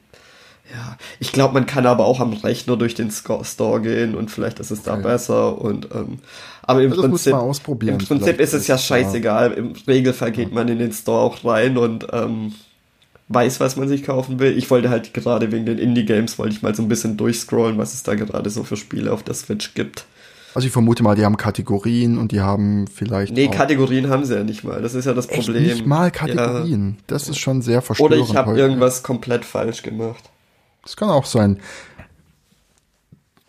ja, 0.72 0.96
ich 1.20 1.32
glaube, 1.32 1.54
man 1.54 1.66
kann 1.66 1.86
aber 1.86 2.06
auch 2.06 2.20
am 2.20 2.32
Rechner 2.32 2.76
durch 2.76 2.94
den 2.94 3.10
Store 3.10 3.80
gehen 3.80 4.14
und 4.14 4.30
vielleicht 4.30 4.60
ist 4.60 4.70
es 4.70 4.82
da 4.82 4.94
okay. 4.94 5.02
besser 5.02 5.60
und 5.60 5.88
ähm, 5.94 6.18
aber 6.62 6.82
im 6.82 6.90
das 6.90 7.00
Prinzip, 7.00 7.34
im 7.82 7.98
Prinzip 7.98 8.40
ist 8.40 8.54
es 8.54 8.66
ja 8.66 8.78
scheißegal. 8.78 9.50
Ja. 9.50 9.56
Im 9.56 9.72
Regelfall 9.86 10.32
geht 10.32 10.52
man 10.52 10.68
in 10.68 10.78
den 10.78 10.92
Store 10.92 11.20
auch 11.20 11.44
rein 11.44 11.76
und 11.76 12.06
ähm, 12.12 12.54
weiß, 13.28 13.60
was 13.60 13.76
man 13.76 13.88
sich 13.88 14.02
kaufen 14.02 14.38
will. 14.38 14.56
Ich 14.56 14.70
wollte 14.70 14.88
halt 14.88 15.12
gerade 15.12 15.52
wegen 15.52 15.66
den 15.66 15.78
Indie-Games 15.78 16.38
wollte 16.38 16.54
ich 16.54 16.62
mal 16.62 16.74
so 16.74 16.82
ein 16.82 16.88
bisschen 16.88 17.18
durchscrollen, 17.18 17.76
was 17.76 17.92
es 17.92 18.02
da 18.02 18.14
gerade 18.14 18.48
so 18.48 18.64
für 18.64 18.76
Spiele 18.76 19.12
auf 19.12 19.22
der 19.22 19.34
Switch 19.34 19.74
gibt. 19.74 20.06
Also 20.54 20.66
ich 20.66 20.72
vermute 20.72 21.02
mal, 21.02 21.16
die 21.16 21.24
haben 21.24 21.36
Kategorien 21.36 22.16
und 22.16 22.30
die 22.30 22.40
haben 22.40 22.86
vielleicht. 22.86 23.32
Nee, 23.32 23.48
Kategorien 23.48 24.08
haben 24.08 24.24
sie 24.24 24.36
ja 24.36 24.44
nicht 24.44 24.62
mal. 24.62 24.80
Das 24.80 24.94
ist 24.94 25.04
ja 25.04 25.12
das 25.12 25.28
Echt 25.28 25.46
Problem. 25.46 25.64
Nicht 25.64 25.84
mal 25.84 26.12
Kategorien. 26.12 26.96
Ja. 26.96 27.04
Das 27.08 27.28
ist 27.28 27.38
schon 27.38 27.60
sehr 27.60 27.82
verstörend. 27.82 28.14
Oder 28.14 28.22
ich 28.22 28.36
habe 28.36 28.56
irgendwas 28.56 29.02
komplett 29.02 29.44
falsch 29.44 29.82
gemacht. 29.82 30.30
Das 30.84 30.96
kann 30.96 31.08
auch 31.10 31.26
sein. 31.26 31.60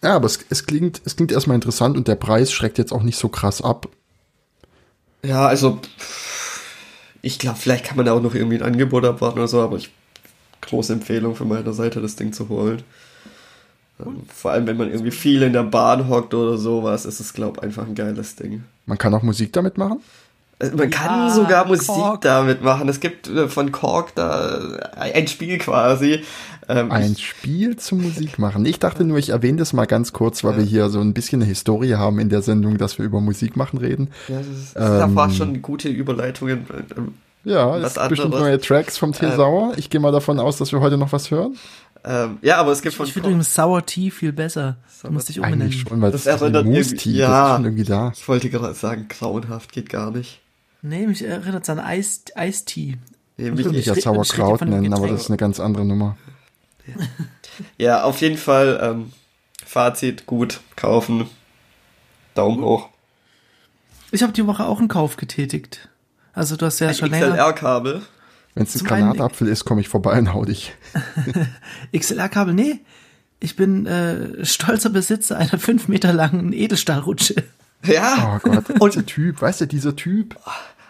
Ja, 0.03 0.15
aber 0.15 0.25
es, 0.25 0.39
es, 0.49 0.65
klingt, 0.65 1.01
es 1.05 1.15
klingt 1.15 1.31
erstmal 1.31 1.55
interessant 1.55 1.97
und 1.97 2.07
der 2.07 2.15
Preis 2.15 2.51
schreckt 2.51 2.77
jetzt 2.77 2.91
auch 2.91 3.03
nicht 3.03 3.17
so 3.17 3.29
krass 3.29 3.61
ab. 3.61 3.87
Ja, 5.23 5.47
also 5.47 5.79
ich 7.21 7.39
glaube, 7.39 7.57
vielleicht 7.57 7.85
kann 7.85 7.97
man 7.97 8.05
da 8.05 8.13
auch 8.13 8.21
noch 8.21 8.35
irgendwie 8.35 8.57
ein 8.57 8.63
Angebot 8.63 9.03
abwarten 9.03 9.39
oder 9.39 9.47
so, 9.47 9.61
aber 9.61 9.77
ich 9.77 9.91
große 10.61 10.93
Empfehlung 10.93 11.35
von 11.35 11.47
meiner 11.47 11.73
Seite, 11.73 12.01
das 12.01 12.15
Ding 12.15 12.33
zu 12.33 12.49
holen. 12.49 12.83
Ähm, 13.99 14.23
vor 14.33 14.51
allem, 14.51 14.67
wenn 14.67 14.77
man 14.77 14.89
irgendwie 14.89 15.11
viel 15.11 15.41
in 15.41 15.53
der 15.53 15.63
Bahn 15.63 16.09
hockt 16.09 16.33
oder 16.33 16.57
sowas, 16.57 17.05
ist 17.05 17.19
es, 17.19 17.33
glaube 17.33 17.57
ich, 17.57 17.63
einfach 17.63 17.87
ein 17.87 17.95
geiles 17.95 18.35
Ding. 18.35 18.63
Man 18.85 18.97
kann 18.97 19.13
auch 19.13 19.23
Musik 19.23 19.53
damit 19.53 19.77
machen? 19.77 20.01
Also 20.57 20.77
man 20.77 20.89
kann 20.89 21.31
sogar 21.31 21.65
Musik 21.67 21.87
Kork. 21.87 22.21
damit 22.21 22.63
machen. 22.63 22.87
Es 22.87 22.99
gibt 22.99 23.27
äh, 23.27 23.49
von 23.49 23.71
Kork 23.71 24.15
da 24.15 24.61
ein 24.95 25.27
Spiel 25.27 25.57
quasi. 25.57 26.23
Ähm, 26.67 26.91
ein 26.91 27.15
Spiel 27.17 27.75
zum 27.77 28.01
Musik 28.01 28.39
machen. 28.39 28.65
Ich 28.65 28.79
dachte 28.79 29.03
nur, 29.03 29.17
ich 29.17 29.29
erwähne 29.29 29.57
das 29.57 29.73
mal 29.73 29.85
ganz 29.85 30.13
kurz, 30.13 30.43
weil 30.43 30.53
ja. 30.53 30.57
wir 30.59 30.65
hier 30.65 30.89
so 30.89 30.99
ein 30.99 31.13
bisschen 31.13 31.41
eine 31.41 31.49
Historie 31.49 31.95
haben 31.95 32.19
in 32.19 32.29
der 32.29 32.41
Sendung, 32.41 32.77
dass 32.77 32.97
wir 32.97 33.05
über 33.05 33.21
Musik 33.21 33.55
machen 33.55 33.77
reden. 33.77 34.09
Ja, 34.27 34.37
das, 34.37 34.47
ist, 34.47 34.75
das 34.75 35.03
ähm, 35.03 35.15
war 35.15 35.29
schon 35.29 35.61
gute 35.61 35.89
Überleitungen. 35.89 36.65
Ähm, 36.97 37.13
ja, 37.43 37.77
es 37.77 37.93
gibt 37.93 38.09
bestimmt 38.09 38.31
neue 38.31 38.59
Tracks 38.59 38.97
vom 38.97 39.11
Till 39.13 39.29
ähm, 39.29 39.35
Sauer. 39.35 39.73
Ich 39.77 39.89
gehe 39.89 40.01
mal 40.01 40.11
davon 40.11 40.39
aus, 40.39 40.57
dass 40.57 40.71
wir 40.71 40.79
heute 40.79 40.97
noch 40.97 41.11
was 41.11 41.29
hören. 41.29 41.55
Ähm, 42.03 42.37
ja, 42.41 42.57
aber 42.57 42.71
es 42.71 42.81
gibt 42.81 42.95
von. 42.95 43.05
Ich 43.05 43.13
finde 43.13 43.29
übrigens 43.29 43.53
Sour 43.53 43.85
Tea 43.85 44.09
viel 44.09 44.31
besser. 44.31 44.77
Da 45.03 45.11
musste 45.11 45.31
ich 45.31 45.39
umbenennen. 45.39 45.71
Schon, 45.71 46.01
weil 46.01 46.11
das, 46.11 46.23
das 46.23 46.41
erinnert 46.41 46.65
Tea, 46.97 47.11
ja, 47.11 47.27
das 47.27 47.49
ist 47.49 47.55
schon 47.55 47.65
irgendwie 47.65 47.83
da. 47.83 48.11
Ich 48.15 48.27
wollte 48.27 48.49
gerade 48.49 48.73
sagen, 48.73 49.07
grauenhaft 49.09 49.71
geht 49.71 49.89
gar 49.89 50.11
nicht. 50.11 50.41
Nee, 50.87 51.07
mich 51.07 51.23
erinnert 51.23 51.63
es 51.63 51.69
an 51.69 51.79
Eistee. 51.79 52.97
Würde 53.37 53.69
mich 53.69 53.87
ja 53.87 53.95
Sauerkraut 53.95 54.61
nennen, 54.61 54.93
aber 54.93 55.07
das 55.07 55.21
ist 55.21 55.29
eine 55.29 55.37
ganz 55.37 55.59
andere 55.59 55.83
Nummer. 55.83 56.15
Ja, 56.85 56.93
ja 57.77 58.03
auf 58.03 58.21
jeden 58.21 58.37
Fall 58.37 58.79
ähm, 58.81 59.11
Fazit, 59.65 60.27
gut, 60.27 60.61
kaufen, 60.75 61.27
Daumen 62.35 62.63
hoch. 62.63 62.89
Ich 64.11 64.21
habe 64.21 64.31
die 64.31 64.45
Woche 64.45 64.65
auch 64.65 64.77
einen 64.77 64.87
Kauf 64.87 65.17
getätigt. 65.17 65.89
Also 66.33 66.55
du 66.55 66.67
hast 66.67 66.79
ja 66.79 66.89
ein 66.89 66.93
schon 66.93 67.09
länger... 67.09 67.31
XLR-Kabel. 67.31 68.03
Wenn 68.53 68.63
es 68.63 68.79
ein 68.79 68.85
Granatapfel 68.85 69.47
ist, 69.47 69.65
komme 69.65 69.81
ich 69.81 69.89
vorbei 69.89 70.19
und 70.19 70.33
hau 70.33 70.45
dich. 70.45 70.75
XLR-Kabel, 71.97 72.53
nee. 72.53 72.79
Ich 73.39 73.55
bin 73.55 73.87
äh, 73.87 74.45
stolzer 74.45 74.89
Besitzer 74.89 75.37
einer 75.37 75.57
fünf 75.57 75.87
Meter 75.87 76.13
langen 76.13 76.53
Edelstahlrutsche. 76.53 77.43
Ja. 77.83 78.35
Oh 78.35 78.49
Gott, 78.49 78.69
und 78.79 78.95
der 78.95 79.05
Typ, 79.05 79.41
weißt 79.41 79.61
du, 79.61 79.65
dieser 79.65 79.95
Typ. 79.95 80.37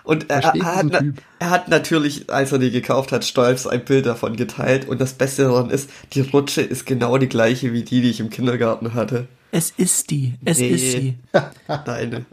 Und 0.05 0.29
er, 0.29 0.43
er, 0.43 0.75
hat, 0.75 1.03
er, 1.39 1.49
hat, 1.49 1.67
natürlich, 1.67 2.29
als 2.29 2.51
er 2.51 2.59
die 2.59 2.69
gekauft 2.69 3.11
hat, 3.11 3.25
stolz 3.25 3.65
ein 3.65 3.83
Bild 3.83 4.05
davon 4.05 4.35
geteilt. 4.35 4.87
Und 4.87 5.01
das 5.01 5.13
Beste 5.13 5.43
daran 5.43 5.71
ist, 5.71 5.89
die 6.13 6.21
Rutsche 6.21 6.61
ist 6.61 6.85
genau 6.85 7.17
die 7.17 7.27
gleiche 7.27 7.73
wie 7.73 7.83
die, 7.83 8.01
die 8.01 8.11
ich 8.11 8.19
im 8.19 8.29
Kindergarten 8.29 8.93
hatte. 8.93 9.27
Es 9.51 9.71
ist 9.71 10.11
die. 10.11 10.35
Es 10.45 10.59
nee. 10.59 10.69
ist 10.69 10.91
sie. 10.91 11.15
Nein. 11.67 12.25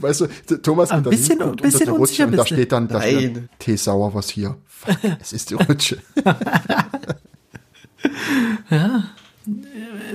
Weißt 0.00 0.20
du, 0.20 0.56
Thomas 0.58 0.90
ein 0.90 1.02
bisschen, 1.04 1.40
ein 1.40 1.56
bisschen 1.56 1.88
unter 1.88 1.98
Rutsche 1.98 2.26
und 2.26 2.36
da 2.36 2.44
steht 2.44 2.72
dann, 2.72 2.88
da 2.88 3.00
steht 3.00 3.48
Tee 3.58 3.76
sauer 3.76 4.12
was 4.12 4.28
hier. 4.28 4.56
Es 5.20 5.32
ist 5.32 5.50
die 5.50 5.54
Rutsche. 5.68 5.98
ja 8.68 9.04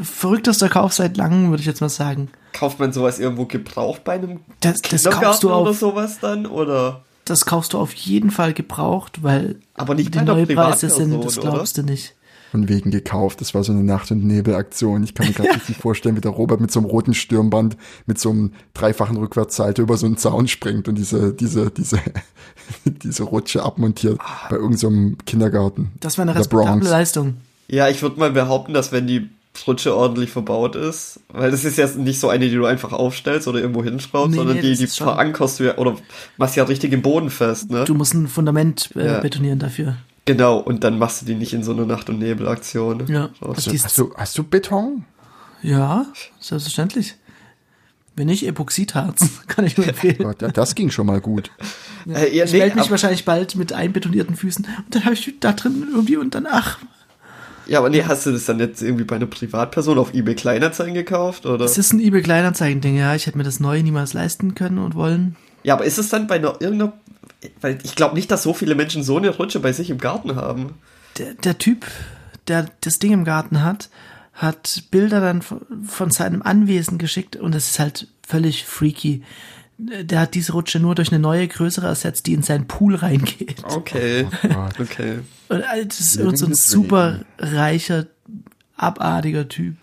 verrücktester 0.02 0.70
Kauf 0.70 0.94
seit 0.94 1.18
langem, 1.18 1.50
würde 1.50 1.62
ich 1.62 1.68
jetzt 1.68 1.82
mal 1.82 1.90
sagen. 1.90 2.30
Kauft 2.54 2.80
man 2.80 2.92
sowas 2.92 3.20
irgendwo 3.20 3.46
gebraucht 3.46 4.04
bei 4.04 4.14
einem 4.14 4.40
das, 4.62 4.82
das 4.82 5.04
kaufst 5.04 5.44
du 5.44 5.52
auf, 5.52 5.62
oder 5.62 5.74
sowas 5.74 6.20
dann? 6.20 6.46
Oder? 6.46 7.04
Das 7.26 7.46
kaufst 7.46 7.74
du 7.74 7.78
auf 7.78 7.94
jeden 7.94 8.32
Fall 8.32 8.54
gebraucht, 8.54 9.22
weil 9.22 9.58
Aber 9.76 9.94
nicht 9.94 10.16
die 10.16 10.22
Neupreise 10.22 10.90
sind, 10.90 11.24
das 11.24 11.40
glaubst 11.40 11.78
oder? 11.78 11.86
du 11.86 11.92
nicht. 11.92 12.16
Von 12.50 12.68
wegen 12.68 12.90
gekauft. 12.90 13.42
Das 13.42 13.54
war 13.54 13.64
so 13.64 13.72
eine 13.72 13.84
Nacht- 13.84 14.10
und 14.10 14.26
Nebelaktion. 14.26 15.04
Ich 15.04 15.14
kann 15.14 15.28
mir 15.28 15.34
gerade 15.34 15.60
nicht 15.68 15.80
vorstellen, 15.80 16.16
wie 16.16 16.22
der 16.22 16.32
Robert 16.32 16.60
mit 16.60 16.72
so 16.72 16.80
einem 16.80 16.90
roten 16.90 17.14
Stirnband, 17.14 17.78
mit 18.08 18.18
so 18.18 18.32
einem 18.32 18.54
dreifachen 18.74 19.18
Rückwärtssalto 19.18 19.84
über 19.84 19.98
so 19.98 20.08
einen 20.08 20.18
Zaun 20.18 20.48
springt 20.48 20.88
und 20.88 20.96
diese, 20.96 21.32
diese, 21.32 21.70
diese, 21.70 22.00
diese 22.86 23.22
Rutsche 23.22 23.62
abmontiert 23.62 24.20
bei 24.50 24.56
irgendeinem 24.56 25.12
so 25.12 25.26
Kindergarten. 25.28 25.92
Das 26.00 26.18
war 26.18 26.24
eine 26.24 26.34
respektable 26.34 26.90
Leistung. 26.90 27.36
Ja, 27.70 27.88
ich 27.88 28.02
würde 28.02 28.20
mal 28.20 28.32
behaupten, 28.32 28.74
dass 28.74 28.92
wenn 28.92 29.08
die 29.08 29.30
Rutsche 29.68 29.96
ordentlich 29.96 30.30
verbaut 30.30 30.76
ist, 30.76 31.20
weil 31.30 31.52
das 31.52 31.66
ist 31.66 31.78
ja 31.78 31.88
nicht 31.88 32.20
so 32.20 32.30
eine, 32.30 32.48
die 32.48 32.56
du 32.56 32.66
einfach 32.66 32.94
aufstellst 32.94 33.48
oder 33.48 33.60
irgendwo 33.60 33.84
hinschraubst, 33.84 34.32
nee, 34.32 34.38
sondern 34.38 34.58
nee, 34.58 34.62
die, 34.62 34.76
die 34.76 34.88
verankerst 34.88 35.60
du 35.60 35.66
ja 35.66 35.78
oder 35.78 35.98
machst 36.38 36.56
ja 36.56 36.64
richtig 36.64 36.94
im 36.94 37.02
Boden 37.02 37.30
fest, 37.30 37.70
ne? 37.70 37.84
Du 37.84 37.94
musst 37.94 38.14
ein 38.14 38.28
Fundament 38.28 38.90
äh, 38.96 39.06
ja. 39.06 39.20
betonieren 39.20 39.60
dafür. 39.60 39.98
Genau, 40.26 40.58
und 40.60 40.84
dann 40.84 41.00
machst 41.00 41.22
du 41.22 41.26
die 41.26 41.36
nicht 41.36 41.54
in 41.54 41.64
so 41.64 41.72
eine 41.72 41.86
Nacht- 41.86 42.10
und 42.10 42.20
Nebelaktion. 42.20 43.08
Ja. 43.08 43.30
Also, 43.42 43.72
hast, 43.72 43.98
du, 43.98 44.14
hast 44.16 44.38
du 44.38 44.44
Beton? 44.44 45.06
Ja, 45.62 46.06
selbstverständlich. 46.40 47.16
Wenn 48.16 48.28
nicht 48.28 48.46
Epoxidharz, 48.46 49.28
kann 49.48 49.66
ich 49.66 49.78
nur 49.78 49.88
empfehlen. 49.88 50.18
Gott, 50.20 50.56
das 50.56 50.76
ging 50.76 50.92
schon 50.92 51.08
mal 51.08 51.20
gut. 51.20 51.52
Ja, 52.06 52.18
äh, 52.18 52.28
ich 52.28 52.52
nee, 52.52 52.60
melde 52.60 52.78
mich 52.78 52.92
wahrscheinlich 52.92 53.26
bald 53.26 53.56
mit 53.56 53.74
einbetonierten 53.74 54.36
Füßen 54.36 54.66
und 54.86 54.96
dann 54.96 55.06
habe 55.06 55.16
ich 55.16 55.34
da 55.40 55.54
drin 55.54 55.88
irgendwie 55.92 56.18
und 56.18 56.36
dann, 56.36 56.48
ach, 56.50 56.80
Ja, 57.70 57.78
aber 57.78 57.92
nee, 57.92 58.04
hast 58.04 58.26
du 58.26 58.32
das 58.32 58.46
dann 58.46 58.58
jetzt 58.58 58.82
irgendwie 58.82 59.04
bei 59.04 59.16
einer 59.16 59.28
Privatperson 59.28 60.00
auf 60.00 60.16
eBay 60.16 60.34
Kleinanzeigen 60.34 60.96
gekauft, 60.96 61.46
oder? 61.46 61.64
Es 61.66 61.78
ist 61.78 61.94
ein 61.94 62.00
eBay 62.00 62.24
Kleinanzeigen-Ding, 62.24 62.98
ja. 62.98 63.14
Ich 63.14 63.28
hätte 63.28 63.38
mir 63.38 63.44
das 63.44 63.60
neue 63.60 63.84
niemals 63.84 64.14
leisten 64.14 64.56
können 64.56 64.80
und 64.80 64.96
wollen. 64.96 65.36
Ja, 65.62 65.76
aber 65.76 65.86
ist 65.86 66.00
es 66.00 66.10
dann 66.10 66.26
bei 66.26 66.36
einer 66.36 66.60
irgendeiner, 66.60 66.94
weil 67.62 67.78
ich 67.84 67.96
glaube 67.96 68.16
nicht, 68.16 68.32
dass 68.32 68.42
so 68.42 68.56
viele 68.56 68.74
Menschen 68.74 69.04
so 69.04 69.18
eine 69.18 69.30
Rutsche 69.30 69.60
bei 69.60 69.72
sich 69.72 69.92
im 69.92 70.00
Garten 70.00 70.36
haben. 70.36 70.80
Der, 71.20 71.36
der 71.36 71.60
Typ, 71.60 71.86
der 72.48 72.66
das 72.82 72.98
Ding 72.98 73.12
im 73.12 73.24
Garten 73.24 73.64
hat, 73.64 73.90
hat 74.34 74.86
Bilder 74.90 75.20
dann 75.20 75.44
von, 75.44 75.62
von 75.88 76.10
seinem 76.10 76.42
Anwesen 76.42 76.98
geschickt 76.98 77.36
und 77.36 77.54
es 77.54 77.70
ist 77.70 77.80
halt 77.80 78.08
völlig 78.28 78.66
freaky. 78.66 79.22
Der 79.82 80.20
hat 80.20 80.36
diese 80.36 80.52
Rutsche 80.52 80.80
nur 80.80 80.94
durch 80.94 81.12
eine 81.12 81.20
neue, 81.20 81.48
größere 81.48 81.88
ersetzt, 81.88 82.28
die 82.28 82.34
in 82.34 82.42
seinen 82.42 82.68
Pool 82.68 82.96
reingeht. 82.96 83.64
Okay, 83.64 84.28
Gott. 84.42 84.80
okay. 84.80 85.20
Und 85.48 85.62
äh, 85.62 85.86
das 85.86 86.00
ist 86.02 86.14
so 86.16 86.28
ein 86.28 86.54
super 86.54 87.22
reicher, 87.38 88.08
abartiger 88.76 89.48
Typ. 89.48 89.76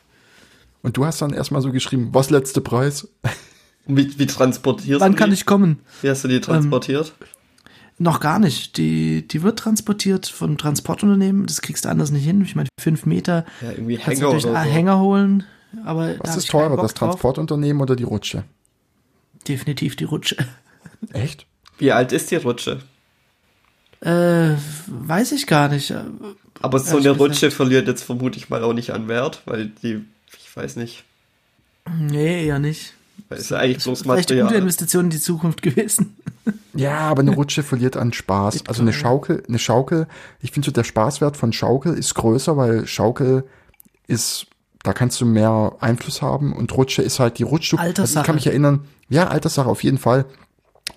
Und 0.82 0.98
du 0.98 1.06
hast 1.06 1.22
dann 1.22 1.32
erstmal 1.32 1.62
so 1.62 1.72
geschrieben, 1.72 2.10
was 2.12 2.30
letzte 2.30 2.60
Preis? 2.60 3.08
Wie, 3.88 4.18
wie 4.18 4.26
transportierst 4.26 5.00
Wann 5.00 5.12
du 5.12 5.18
kann 5.18 5.30
die? 5.30 5.34
ich 5.34 5.46
kommen? 5.46 5.78
Wie 6.02 6.10
hast 6.10 6.24
du 6.24 6.28
die 6.28 6.40
transportiert? 6.40 7.14
Noch 7.98 8.18
gar 8.18 8.40
nicht. 8.40 8.76
Die, 8.78 9.26
die 9.26 9.42
wird 9.44 9.60
transportiert 9.60 10.26
von 10.26 10.58
Transportunternehmen. 10.58 11.46
Das 11.46 11.62
kriegst 11.62 11.84
du 11.84 11.88
anders 11.88 12.10
nicht 12.10 12.24
hin. 12.24 12.42
Ich 12.42 12.56
meine, 12.56 12.68
fünf 12.80 13.06
Meter 13.06 13.46
ja, 13.62 13.70
irgendwie 13.70 13.96
kannst 13.96 14.20
du 14.20 14.26
Hänger 14.26 14.32
einen 14.32 14.40
so. 14.40 14.54
Hänger 14.54 14.98
holen. 15.00 15.44
Aber 15.84 16.16
Was 16.18 16.36
ist 16.36 16.50
teurer, 16.50 16.76
das 16.76 16.94
drauf. 16.94 17.10
Transportunternehmen 17.10 17.80
oder 17.80 17.94
die 17.94 18.02
Rutsche? 18.02 18.42
Definitiv 19.48 19.96
die 19.96 20.04
Rutsche. 20.04 20.36
Echt? 21.12 21.46
Wie 21.78 21.92
alt 21.92 22.12
ist 22.12 22.30
die 22.30 22.36
Rutsche? 22.36 22.80
Äh, 24.00 24.54
weiß 24.86 25.32
ich 25.32 25.46
gar 25.46 25.68
nicht. 25.68 25.92
Aber 26.60 26.78
so 26.78 26.92
eine 26.96 27.02
gesagt. 27.02 27.20
Rutsche 27.20 27.50
verliert 27.50 27.88
jetzt 27.88 28.02
vermute 28.04 28.38
ich 28.38 28.48
mal 28.50 28.62
auch 28.62 28.72
nicht 28.72 28.90
an 28.90 29.08
Wert, 29.08 29.42
weil 29.46 29.66
die, 29.82 30.04
ich 30.38 30.54
weiß 30.56 30.76
nicht, 30.76 31.04
Nee, 31.98 32.46
eher 32.46 32.58
nicht. 32.58 32.94
weil 33.28 33.38
es 33.38 33.44
ist 33.44 33.50
ja 33.50 33.58
eigentlich 33.58 33.84
bloß 33.84 34.02
Vielleicht 34.02 34.32
eine 34.32 34.42
gute. 34.42 34.54
Investition 34.56 35.04
in 35.04 35.10
die 35.10 35.20
Zukunft 35.20 35.62
gewesen. 35.62 36.16
Ja, 36.74 36.98
aber 36.98 37.22
eine 37.22 37.30
Rutsche 37.34 37.62
verliert 37.62 37.96
an 37.96 38.12
Spaß. 38.12 38.66
Also 38.68 38.82
eine 38.82 38.92
Schaukel, 38.92 39.42
eine 39.48 39.58
Schaukel, 39.58 40.06
ich 40.42 40.52
finde 40.52 40.66
so 40.66 40.72
der 40.72 40.84
Spaßwert 40.84 41.36
von 41.36 41.52
Schaukel 41.54 41.94
ist 41.94 42.14
größer, 42.14 42.56
weil 42.58 42.86
Schaukel 42.86 43.44
ist, 44.06 44.46
da 44.86 44.92
kannst 44.92 45.20
du 45.20 45.26
mehr 45.26 45.72
Einfluss 45.80 46.22
haben 46.22 46.52
und 46.54 46.74
Rutsche 46.76 47.02
ist 47.02 47.18
halt 47.20 47.38
die 47.38 47.42
Rutsche. 47.42 47.76
Also 47.76 47.82
ich 47.90 47.98
Alterssache. 47.98 48.24
kann 48.26 48.34
mich 48.36 48.46
erinnern, 48.46 48.84
ja, 49.08 49.28
Alterssache 49.28 49.68
auf 49.68 49.82
jeden 49.84 49.98
Fall. 49.98 50.24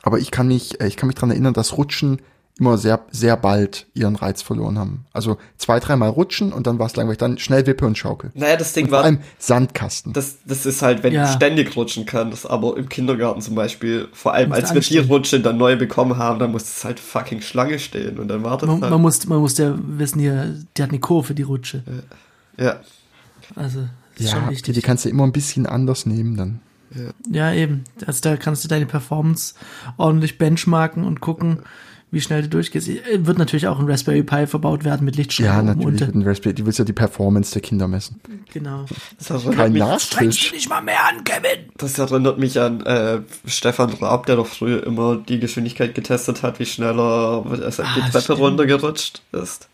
Aber 0.04 0.19
ich 0.19 0.32
kann 0.32 0.47
mich, 0.47 0.80
äh, 0.80 0.88
ich 0.88 0.95
kann 0.97 1.08
mich 1.08 1.15
dran 1.15 1.32
erinnern, 1.32 1.54
dass 1.54 1.78
Rutschen 1.78 2.21
immer 2.60 2.78
sehr, 2.78 2.99
sehr 3.10 3.38
bald 3.38 3.88
ihren 3.93 4.17
Reiz 4.17 4.41
verloren 4.41 4.78
haben. 4.78 5.06
Also 5.13 5.38
zwei, 5.58 5.80
dreimal 5.80 6.10
rutschen 6.10 6.52
und 6.52 6.67
dann 6.67 6.78
war 6.78 6.88
es 6.88 6.95
langweilig. 6.97 7.17
Dann 7.17 7.38
schnell 7.38 7.65
Wippe 7.65 7.86
und 7.86 7.97
Schaukel. 7.97 8.32
Naja, 8.34 8.58
das 8.58 8.73
Ding 8.73 8.84
Und 8.86 8.89
vor 8.89 8.97
war, 8.99 9.06
allem 9.06 9.19
Sandkasten. 9.38 10.12
das, 10.12 10.39
das 10.45 10.65
ist 10.65 10.82
halt, 10.82 11.02
wenn 11.04 11.13
Ja. 11.13 11.25
du 11.25 11.32
ständig 11.32 11.75
rutschen 11.78 12.06
kannst, 12.06 12.49
aber 12.49 12.75
im 12.75 12.89
Kindergarten 12.89 13.39
zum 13.41 13.56
Beispiel, 13.56 14.10
vor 14.12 14.34
allem 14.34 14.52
als 14.52 14.73
wir 14.73 14.82
die. 14.82 14.97
Rutsche 14.97 15.39
dann 15.39 15.58
neu 15.58 15.78
bekommen 15.78 16.17
haben, 16.17 16.38
dann 16.39 16.52
musste 16.52 16.69
es 16.69 16.84
halt 16.84 16.99
fucking 16.99 17.41
Schlange 17.41 17.80
stehen 17.80 18.19
und 18.19 18.28
dann 18.28 18.43
wartet 18.43 18.67
Man, 18.67 18.82
halt. 18.82 18.91
man, 18.91 19.02
muss, 19.02 19.25
man 19.25 19.39
muss 19.39 19.58
ja 19.58 19.73
wissen, 19.82 20.19
hier, 20.19 20.54
die 20.75 20.84
hat 20.84 20.89
eine 20.89 20.99
Kurve, 20.99 21.34
die 21.34 21.43
Rutsche. 21.43 21.82
ja. 22.58 22.75
Also, 23.56 23.88
das 24.16 24.26
ist 24.26 24.32
ja, 24.32 24.38
schon 24.38 24.50
die, 24.50 24.56
wichtig. 24.56 24.76
die 24.76 24.82
kannst 24.82 25.06
du 25.06 25.10
immer 25.10 25.24
ein 25.24 25.32
bisschen 25.32 25.66
anders 25.66 26.06
nehmen 26.06 26.38
dann. 26.38 26.60
Ja, 27.30 27.54
eben. 27.54 27.84
Also 28.08 28.20
da 28.22 28.36
kannst 28.36 28.64
du 28.64 28.68
deine 28.68 28.88
Performance 28.88 29.54
ordentlich 29.98 30.40
benchmarken 30.40 31.04
und 31.04 31.20
gucken, 31.22 31.60
wie 32.10 32.20
schnell 32.20 32.42
du 32.42 32.50
durchgehst. 32.50 32.90
Äh, 32.90 33.28
Wird 33.28 33.38
natürlich 33.38 33.68
auch 33.68 33.78
ein 33.80 33.88
Raspberry 33.88 34.24
Pi 34.24 34.48
verbaut 34.48 34.84
werden 34.84 35.06
mit 35.06 35.16
Ja, 35.16 35.20
Lichtschranken 35.20 35.66
natürlich. 35.68 36.02
unter. 36.02 36.18
Mit 36.18 36.26
Raspberry, 36.26 36.56
du 36.56 36.66
willst 36.66 36.80
ja 36.80 36.86
die 36.86 36.94
Performance 36.94 37.52
der 37.54 37.62
Kinder 37.62 37.88
messen. 37.88 38.20
Genau. 38.52 38.86
Das 39.20 39.30
erinnert, 39.30 39.56
Kein 39.56 39.74
mich, 39.74 39.80
Nachtisch. 39.84 40.52
nicht 40.52 40.68
mal 40.68 40.82
mehr 40.82 41.06
an, 41.08 41.24
Kevin! 41.24 41.70
das 41.78 42.00
erinnert 42.00 42.40
mich 42.40 42.60
an 42.60 42.82
äh, 42.82 43.20
Stefan 43.46 43.92
Raab, 43.94 44.26
der 44.26 44.38
doch 44.38 44.48
früher 44.48 44.84
immer 44.84 45.18
die 45.18 45.40
Geschwindigkeit 45.40 45.94
getestet 45.94 46.42
hat, 46.42 46.58
wie 46.60 46.66
schneller 46.66 47.46
er 47.48 47.70
die 47.70 47.82
Ah, 47.84 48.10
Treppe 48.10 48.22
stimmt. 48.22 48.40
runtergerutscht 48.40 49.22
ist. 49.32 49.70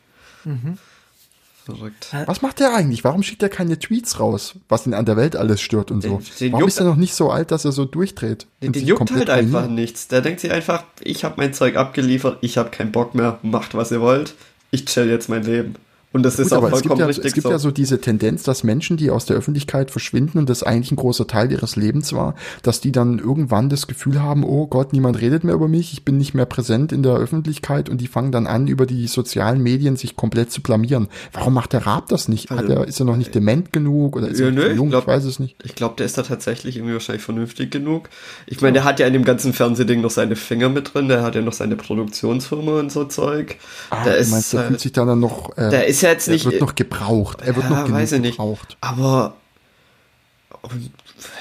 Verrückt. 1.66 2.10
Was 2.28 2.42
macht 2.44 2.60
der 2.60 2.76
eigentlich? 2.76 3.04
Warum 3.04 3.24
schickt 3.24 3.42
er 3.42 3.50
keine 3.50 3.80
Tweets 3.80 4.20
raus, 4.20 4.54
was 4.70 4.86
ihn 4.86 4.94
an 4.94 5.06
der 5.06 5.18
Welt 5.18 5.36
alles 5.36 5.62
stört 5.62 5.90
und 5.90 6.02
so? 6.04 6.10
Den- 6.20 6.26
den 6.40 6.52
Warum 6.52 6.62
juckt- 6.62 6.72
ist 6.74 6.80
er 6.80 6.86
noch 6.86 6.96
nicht 6.96 7.16
so 7.16 7.32
alt, 7.32 7.50
dass 7.52 7.66
er 7.66 7.72
so 7.72 7.86
durchdreht? 7.86 8.46
Den, 8.62 8.72
den 8.72 8.86
juckt 8.86 9.12
halt 9.12 9.30
einfach 9.32 9.62
ruiniert? 9.64 9.72
nichts. 9.80 10.08
Der 10.08 10.22
denkt 10.22 10.42
sich 10.42 10.52
einfach, 10.52 10.84
ich 11.02 11.24
habe 11.24 11.36
mein 11.38 11.54
Zeug 11.54 11.76
abgeliefert, 11.76 12.38
ich 12.42 12.58
habe 12.60 12.70
keinen 12.70 12.92
Bock 12.92 13.16
mehr, 13.16 13.40
macht 13.42 13.74
was 13.74 13.92
ihr 13.92 14.00
wollt, 14.02 14.36
ich 14.70 14.86
chill 14.86 15.10
jetzt 15.10 15.28
mein 15.28 15.44
Leben. 15.44 15.76
Und 16.16 16.24
das 16.24 16.40
ist 16.40 16.50
Gut, 16.52 16.54
auch 16.54 16.64
aber 16.64 16.68
es 16.68 16.74
gibt, 16.76 16.84
vollkommen 16.88 17.00
ja, 17.02 17.06
richtig 17.08 17.26
es 17.26 17.34
gibt 17.34 17.44
so. 17.44 17.52
ja 17.52 17.60
so 17.60 17.72
diese 17.72 18.00
Tendenz, 18.00 18.44
dass 18.44 18.64
Menschen, 18.64 18.96
die 18.96 19.10
aus 19.12 19.26
der 19.26 19.36
Öffentlichkeit 19.36 19.92
verschwinden 19.92 20.38
und 20.38 20.50
das 20.50 20.64
eigentlich 20.64 20.92
ein 20.94 20.96
großer 20.96 21.28
Teil 21.28 21.52
ihres 21.52 21.76
Lebens 21.76 22.14
war, 22.14 22.36
dass 22.64 22.80
die 22.80 22.94
dann 22.94 23.20
irgendwann 23.20 23.68
das 23.68 23.86
Gefühl 23.88 24.22
haben, 24.22 24.46
oh 24.46 24.66
Gott, 24.68 24.94
niemand 24.94 25.20
redet 25.20 25.44
mehr 25.44 25.54
über 25.56 25.68
mich, 25.68 25.92
ich 25.92 26.06
bin 26.06 26.18
nicht 26.18 26.34
mehr 26.34 26.46
präsent 26.46 26.94
in 26.94 27.04
der 27.04 27.16
Öffentlichkeit 27.16 27.90
und 27.90 28.00
die 28.00 28.08
fangen 28.08 28.32
dann 28.32 28.48
an, 28.48 28.68
über 28.68 28.86
die 28.86 29.08
sozialen 29.08 29.62
Medien 29.62 29.98
sich 29.98 30.16
komplett 30.16 30.54
zu 30.54 30.62
blamieren. 30.62 31.10
Warum 31.34 31.54
macht 31.54 31.74
der 31.74 31.86
Raab 31.86 32.08
das 32.08 32.30
nicht? 32.30 32.50
Hat 32.50 32.70
er, 32.70 32.88
ist 32.88 32.98
er 33.02 33.06
noch 33.06 33.18
nicht 33.18 33.36
dement 33.36 33.74
genug 33.74 34.16
oder 34.16 34.30
ist 34.30 34.40
Ja, 34.40 34.46
er 34.46 34.52
nö, 34.54 34.70
ich 34.70 34.78
jung? 34.78 34.92
glaub- 34.92 35.02
ich 35.04 35.08
weiß 35.08 35.26
es 35.26 35.40
nicht. 35.40 35.58
Ich 35.66 35.76
glaube, 35.76 35.96
der 35.98 36.06
ist 36.06 36.18
da 36.18 36.22
tatsächlich 36.24 36.78
irgendwie 36.78 36.94
wahrscheinlich 36.94 37.24
vernünftig 37.26 37.72
genug. 37.72 38.08
Ich 38.48 38.62
meine, 38.62 38.72
der 38.76 38.84
hat 38.86 39.02
ja 39.02 39.08
in 39.08 39.12
dem 39.12 39.26
ganzen 39.26 39.52
Fernsehding 39.52 40.00
noch 40.00 40.12
seine 40.12 40.38
Finger 40.38 40.70
mit 40.70 40.94
drin, 40.94 41.10
der 41.10 41.24
hat 41.24 41.36
ja 41.36 41.42
noch 41.42 41.52
seine 41.52 41.76
Produktionsfirma 41.76 42.80
und 42.80 42.90
so 42.92 43.04
Zeug. 43.04 43.58
Ah, 43.90 44.06
der 44.06 44.14
du 44.14 44.20
ist 44.20 44.32
meinst, 44.32 44.54
der 44.54 44.60
halt- 44.62 44.68
fühlt 44.70 44.80
sich 44.80 44.94
dann 44.94 45.20
noch, 45.20 45.58
äh, 45.58 45.70
der 45.72 45.88
ist 45.88 46.05
ja 46.06 46.12
jetzt 46.14 46.28
er 46.28 46.34
nicht- 46.34 46.46
wird 46.46 46.62
noch 46.62 46.76
gebraucht. 46.76 47.42
Er 47.42 47.56
wird 47.56 47.70
ja, 47.70 47.82
noch 47.82 47.92
weiß 47.92 48.14
ich 48.14 48.22
nicht. 48.22 48.38
gebraucht. 48.38 48.78
Aber 48.82 49.36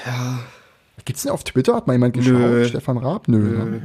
ja, 0.05 0.39
Gibt's 1.03 1.21
denn 1.21 1.31
auf 1.31 1.43
Twitter? 1.43 1.75
Hat 1.75 1.85
mal 1.87 1.93
jemand 1.93 2.13
geschaut? 2.15 2.33
Nö. 2.33 2.67
Stefan 2.67 2.97
Raab? 2.97 3.27
Nö. 3.27 3.37
Ne? 3.37 3.81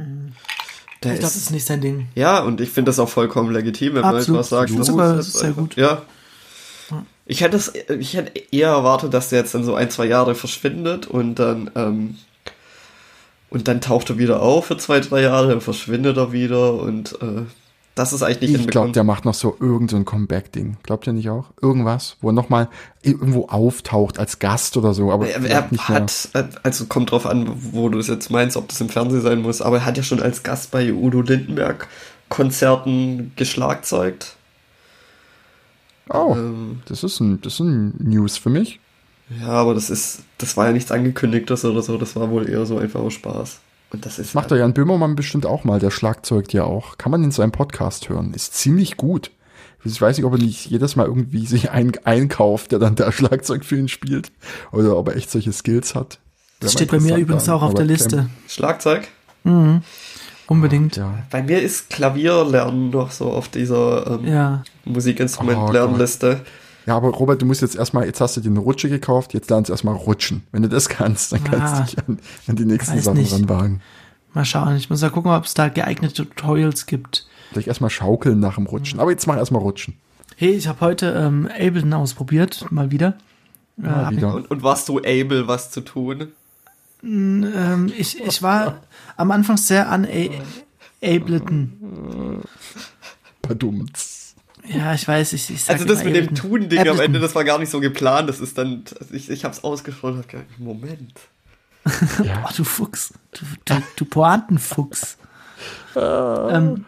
der 1.03 1.13
Ich 1.13 1.19
glaube, 1.19 1.33
das 1.33 1.35
ist 1.35 1.51
nicht 1.51 1.65
sein 1.65 1.81
Ding. 1.81 2.07
ja, 2.15 2.39
und 2.39 2.61
ich 2.61 2.69
finde 2.69 2.89
das 2.89 2.97
auch 2.99 3.09
vollkommen 3.09 3.51
legitim, 3.51 3.93
wenn 3.95 4.01
man 4.01 4.15
Absolut. 4.15 4.39
etwas 4.39 4.49
sagt. 4.49 4.69
Ich 4.71 4.75
das 4.77 4.87
ist 5.27 5.33
sehr 5.33 5.49
einfach- 5.49 5.61
gut. 5.61 5.75
Ja. 5.75 6.01
Ich 7.25 7.41
hätte 7.41 7.55
es, 7.57 7.71
ich 7.99 8.15
hätte 8.15 8.37
eher 8.51 8.69
erwartet, 8.69 9.13
dass 9.13 9.29
der 9.29 9.39
jetzt 9.39 9.53
dann 9.55 9.63
so 9.63 9.75
ein, 9.75 9.89
zwei 9.89 10.05
Jahre 10.05 10.35
verschwindet 10.35 11.07
und 11.07 11.35
dann, 11.35 11.71
ähm, 11.75 12.17
und 13.49 13.67
dann 13.67 13.79
taucht 13.81 14.09
er 14.09 14.17
wieder 14.17 14.41
auf 14.41 14.65
für 14.65 14.77
zwei, 14.77 14.99
drei 14.99 15.21
Jahre, 15.21 15.49
dann 15.49 15.61
verschwindet 15.61 16.17
er 16.17 16.31
wieder 16.33 16.73
und 16.73 17.13
äh, 17.21 17.43
das 17.95 18.13
ist 18.13 18.23
eigentlich 18.23 18.51
nicht 18.51 18.61
Ich 18.61 18.67
glaube, 18.67 18.91
der 18.91 19.03
macht 19.03 19.25
noch 19.25 19.33
so 19.33 19.55
irgendein 19.59 19.99
so 19.99 20.05
Comeback-Ding. 20.05 20.77
Glaubt 20.83 21.07
ihr 21.07 21.13
nicht 21.13 21.29
auch? 21.29 21.51
Irgendwas, 21.61 22.17
wo 22.21 22.29
er 22.29 22.33
nochmal 22.33 22.69
irgendwo 23.01 23.47
auftaucht 23.47 24.17
als 24.19 24.39
Gast 24.39 24.77
oder 24.77 24.93
so, 24.93 25.11
aber 25.11 25.27
Er, 25.27 25.43
er 25.43 25.67
nicht 25.71 25.89
mehr. 25.89 26.01
hat, 26.01 26.29
äh, 26.33 26.43
also 26.63 26.85
kommt 26.85 27.11
drauf 27.11 27.25
an, 27.25 27.49
wo 27.73 27.89
du 27.89 27.99
es 27.99 28.07
jetzt 28.07 28.29
meinst, 28.31 28.57
ob 28.57 28.67
das 28.69 28.81
im 28.81 28.89
Fernsehen 28.89 29.21
sein 29.21 29.41
muss, 29.41 29.61
aber 29.61 29.77
er 29.77 29.85
hat 29.85 29.97
ja 29.97 30.03
schon 30.03 30.21
als 30.21 30.43
Gast 30.43 30.71
bei 30.71 30.93
Udo 30.93 31.21
Lindenberg 31.21 31.87
Konzerten 32.29 33.33
geschlagzeugt. 33.35 34.37
Oh, 36.09 36.35
Ähm, 36.35 36.81
das 36.85 37.03
ist 37.03 37.19
ein, 37.19 37.41
das 37.41 37.53
ist 37.55 37.59
ein 37.61 37.93
News 37.99 38.37
für 38.37 38.49
mich. 38.49 38.79
ja, 39.29 39.47
aber 39.47 39.73
das 39.73 39.89
ist, 39.89 40.23
das 40.37 40.57
war 40.57 40.67
ja 40.67 40.73
nichts 40.73 40.91
angekündigtes 40.91 41.65
oder 41.65 41.81
so, 41.81 41.97
das 41.97 42.15
war 42.15 42.29
wohl 42.29 42.49
eher 42.49 42.65
so 42.65 42.77
einfach 42.77 42.99
aus 43.01 43.13
Spaß. 43.13 43.59
Und 43.91 44.05
das 44.05 44.19
ist 44.19 44.35
Macht 44.35 44.51
der 44.51 44.57
Jan 44.57 44.73
Böhmermann 44.73 45.15
bestimmt 45.15 45.45
auch 45.45 45.63
mal, 45.63 45.79
der 45.79 45.91
schlagzeugt 45.91 46.53
ja 46.53 46.63
auch. 46.63 46.97
Kann 46.97 47.11
man 47.11 47.23
in 47.23 47.31
seinem 47.31 47.51
Podcast 47.51 48.09
hören. 48.09 48.33
Ist 48.33 48.53
ziemlich 48.55 48.97
gut. 48.97 49.31
Ich 49.83 49.99
weiß 49.99 50.17
nicht, 50.17 50.25
ob 50.25 50.33
er 50.33 50.39
nicht 50.39 50.67
jedes 50.67 50.95
Mal 50.95 51.07
irgendwie 51.07 51.45
sich 51.45 51.71
einen 51.71 51.93
einkauft, 52.05 52.71
der 52.71 52.79
dann 52.79 52.95
da 52.95 53.11
Schlagzeug 53.11 53.65
für 53.65 53.77
ihn 53.77 53.87
spielt. 53.87 54.31
Oder 54.71 54.95
ob 54.95 55.09
er 55.09 55.15
echt 55.15 55.31
solche 55.31 55.51
Skills 55.51 55.95
hat. 55.95 56.19
Das 56.59 56.73
steht 56.73 56.91
bei 56.91 56.99
mir 56.99 57.17
übrigens 57.17 57.49
auch 57.49 57.63
auf 57.63 57.73
der 57.73 57.85
Liste. 57.85 58.17
Kemp. 58.17 58.29
Schlagzeug. 58.47 59.07
Unbedingt. 60.47 60.97
Ja. 60.97 61.17
Bei 61.31 61.41
mir 61.41 61.61
ist 61.61 61.89
Klavierlernen 61.89 62.91
noch 62.91 63.11
so 63.11 63.31
auf 63.31 63.49
dieser 63.49 64.19
ähm, 64.19 64.27
Ja. 64.27 64.63
Musikinstrument-Lernliste. 64.85 66.41
Ja, 66.85 66.95
aber 66.97 67.09
Robert, 67.09 67.41
du 67.41 67.45
musst 67.45 67.61
jetzt 67.61 67.75
erstmal, 67.75 68.05
jetzt 68.05 68.21
hast 68.21 68.37
du 68.37 68.41
dir 68.41 68.49
eine 68.49 68.59
Rutsche 68.59 68.89
gekauft, 68.89 69.33
jetzt 69.33 69.49
lernst 69.49 69.69
du 69.69 69.73
erstmal 69.73 69.95
rutschen. 69.95 70.43
Wenn 70.51 70.61
du 70.63 70.69
das 70.69 70.89
kannst, 70.89 71.31
dann 71.31 71.43
kannst 71.43 71.73
Ah, 71.73 71.79
du 71.79 71.83
dich 71.85 71.99
an, 72.07 72.19
an 72.47 72.55
die 72.55 72.65
nächsten 72.65 72.99
Sachen 72.99 73.17
nicht. 73.19 73.33
ranwagen. 73.33 73.81
Mal 74.33 74.45
schauen. 74.45 74.75
Ich 74.77 74.89
muss 74.89 75.01
ja 75.01 75.09
gucken, 75.09 75.31
ob 75.31 75.43
es 75.45 75.53
da 75.53 75.67
geeignete 75.69 76.25
Tutorials 76.27 76.85
gibt. 76.85 77.27
Vielleicht 77.51 77.67
erstmal 77.67 77.89
schaukeln 77.89 78.39
nach 78.39 78.55
dem 78.55 78.65
Rutschen. 78.65 78.99
Aber 78.99 79.11
jetzt 79.11 79.27
mach 79.27 79.35
erstmal 79.37 79.61
rutschen. 79.61 79.95
Hey, 80.37 80.51
ich 80.51 80.67
habe 80.67 80.79
heute 80.81 81.11
ähm, 81.11 81.47
Ableton 81.53 81.93
ausprobiert, 81.93 82.65
mal 82.71 82.91
wieder. 82.91 83.15
Äh, 83.77 83.81
Mal 83.87 84.05
hab 84.05 84.11
wieder. 84.11 84.33
Und, 84.35 84.49
und 84.49 84.63
warst 84.63 84.87
du 84.89 84.99
able, 84.99 85.47
was 85.47 85.69
zu 85.71 85.81
tun? 85.81 86.29
Ähm, 87.03 87.91
ich, 87.97 88.19
ich 88.21 88.41
war 88.41 88.81
am 89.17 89.31
Anfang 89.31 89.57
sehr 89.57 89.89
an 89.89 90.05
A 90.05 91.05
Ableton. 91.05 92.41
Badumts. 93.41 94.30
Ja, 94.67 94.93
ich 94.93 95.07
weiß, 95.07 95.33
ich, 95.33 95.49
ich 95.49 95.63
sag 95.63 95.73
Also 95.73 95.85
das 95.85 96.03
mit 96.03 96.15
dem 96.15 96.25
Ableton. 96.27 96.49
Tun-Ding 96.51 96.87
am. 96.87 96.99
Ende, 96.99 97.19
das 97.19 97.33
war 97.35 97.43
gar 97.43 97.57
nicht 97.59 97.69
so 97.71 97.79
geplant. 97.79 98.29
Das 98.29 98.39
ist 98.39 98.57
dann, 98.57 98.83
ich, 99.11 99.29
ich 99.29 99.43
hab's 99.45 99.63
ausgesprochen 99.63 100.13
und 100.15 100.19
hab 100.19 100.29
gedacht, 100.29 100.47
Moment. 100.59 101.13
Ja. 102.23 102.43
Oh, 102.47 102.51
du 102.55 102.63
Fuchs. 102.63 103.13
Du, 103.31 103.45
du, 103.65 103.81
du 103.95 104.05
Pointenfuchs. 104.05 105.17
ähm, 105.95 106.85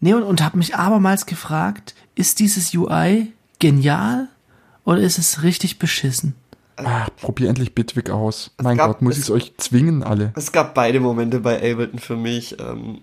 nee, 0.00 0.12
und, 0.14 0.22
und 0.22 0.42
habe 0.42 0.58
mich 0.58 0.76
abermals 0.76 1.26
gefragt, 1.26 1.94
ist 2.14 2.40
dieses 2.40 2.74
UI 2.74 3.32
genial 3.58 4.28
oder 4.84 5.00
ist 5.00 5.18
es 5.18 5.42
richtig 5.42 5.78
beschissen? 5.78 6.34
Ach, 6.76 7.08
probier 7.20 7.48
endlich 7.48 7.74
Bitwig 7.74 8.10
aus. 8.10 8.50
Mein 8.60 8.76
gab- 8.76 8.88
Gott, 8.88 9.02
muss 9.02 9.14
es- 9.14 9.18
ich 9.20 9.24
es 9.24 9.30
euch 9.30 9.54
zwingen, 9.58 10.02
alle. 10.02 10.32
Es 10.36 10.52
gab 10.52 10.74
beide 10.74 11.00
Momente 11.00 11.40
bei 11.40 11.56
Ableton 11.56 11.98
für 12.00 12.16
mich. 12.16 12.58
Ähm, 12.60 13.00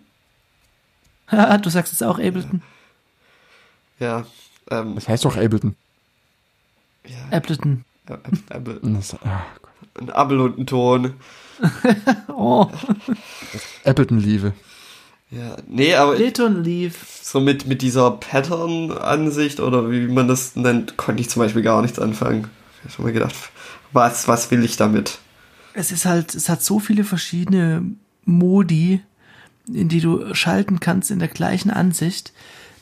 Haha, 1.28 1.58
du 1.60 1.70
sagst 1.70 1.94
jetzt 1.94 2.04
auch 2.04 2.20
Ableton. 2.20 2.62
ja, 2.62 2.68
ähm, 4.70 4.96
Das 4.96 5.08
heißt 5.08 5.26
doch 5.26 5.38
Ableton. 5.38 5.76
ja, 7.08 7.38
Ableton. 7.38 7.84
Ab- 8.08 8.28
Ableton. 8.50 8.94
Das, 8.96 9.14
ah. 9.24 9.46
Ein 10.00 10.10
Abel 10.10 10.40
und 10.40 10.58
ein 10.58 10.66
Ton. 10.68 11.14
Oh, 12.30 12.68
Ableton-Liebe. 13.86 14.54
Ja, 15.30 15.56
nee, 15.68 15.94
aber 15.96 16.14
Ableton 16.14 16.64
lief. 16.64 17.20
so 17.22 17.40
mit, 17.40 17.66
mit 17.68 17.82
dieser 17.82 18.12
Pattern-Ansicht 18.12 19.60
oder 19.60 19.90
wie 19.92 20.08
man 20.08 20.28
das 20.28 20.56
nennt, 20.56 20.98
konnte 20.98 21.22
ich 21.22 21.30
zum 21.30 21.42
Beispiel 21.42 21.62
gar 21.62 21.82
nichts 21.82 22.00
anfangen. 22.00 22.50
Ich 22.80 22.86
hab 22.86 22.92
schon 22.94 23.06
mal 23.06 23.14
gedacht, 23.14 23.36
was, 23.94 24.28
was 24.28 24.52
will 24.52 24.64
ich 24.66 24.76
damit? 24.76 25.20
Es 25.74 25.92
ist 25.92 26.06
halt, 26.06 26.36
es 26.36 26.50
hat 26.50 26.62
so 26.64 26.80
viele 26.80 27.04
verschiedene 27.04 27.84
Modi, 28.26 29.02
in 29.72 29.88
die 29.88 30.02
du 30.02 30.34
schalten 30.34 30.80
kannst 30.80 31.12
in 31.12 31.20
der 31.20 31.28
gleichen 31.30 31.70
Ansicht. 31.72 32.34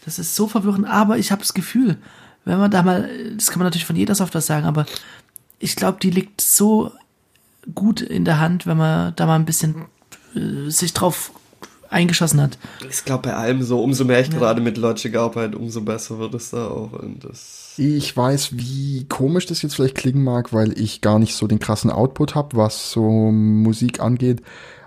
Das 0.10 0.18
ist 0.18 0.36
so 0.36 0.48
verwirrend, 0.48 0.88
aber 0.88 1.20
ich 1.20 1.32
habe 1.32 1.44
das 1.44 1.54
Gefühl, 1.54 1.96
wenn 2.44 2.58
man 2.58 2.72
da 2.72 2.82
mal, 2.82 3.08
das 3.38 3.52
kann 3.52 3.60
man 3.60 3.68
natürlich 3.68 3.86
von 3.86 3.96
jeder 3.96 4.16
Software 4.16 4.42
sagen, 4.42 4.66
aber 4.66 4.88
ich 5.60 5.76
glaube, 5.76 6.00
die 6.02 6.10
liegt 6.10 6.42
so 6.42 6.92
gut 7.76 8.02
in 8.02 8.26
der 8.26 8.40
Hand, 8.40 8.66
wenn 8.66 8.78
man 8.78 9.16
da 9.16 9.28
mal 9.28 9.36
ein 9.36 9.46
bisschen 9.46 9.86
äh, 10.34 10.72
sich 10.72 10.94
drauf 10.94 11.32
eingeschossen 11.92 12.42
hat. 12.42 12.58
Ich 12.90 13.06
glaube 13.06 13.30
bei 13.30 13.36
allem 13.36 13.62
so, 13.62 13.84
umso 13.84 14.04
mehr 14.04 14.20
ich 14.22 14.32
gerade 14.32 14.62
mit 14.62 14.78
Logic 14.78 15.16
arbeite, 15.16 15.60
umso 15.60 15.82
besser 15.82 16.18
wird 16.18 16.34
es 16.34 16.50
da 16.50 16.70
auch. 16.70 16.94
Und 16.94 17.24
das 17.24 17.76
Ich 17.78 18.18
weiß, 18.18 18.58
wie 18.58 19.06
komisch 19.10 19.46
das 19.46 19.62
jetzt 19.62 19.76
vielleicht 19.76 19.96
klingen 19.96 20.24
mag, 20.24 20.54
weil 20.54 20.76
ich 20.76 21.02
gar 21.02 21.20
nicht 21.20 21.36
so 21.36 21.46
den 21.46 21.60
krassen 21.60 21.92
Output 21.92 22.34
habe, 22.34 22.58
was 22.58 22.92
so 22.92 23.32
Musik 23.32 24.00
angeht. 24.00 24.42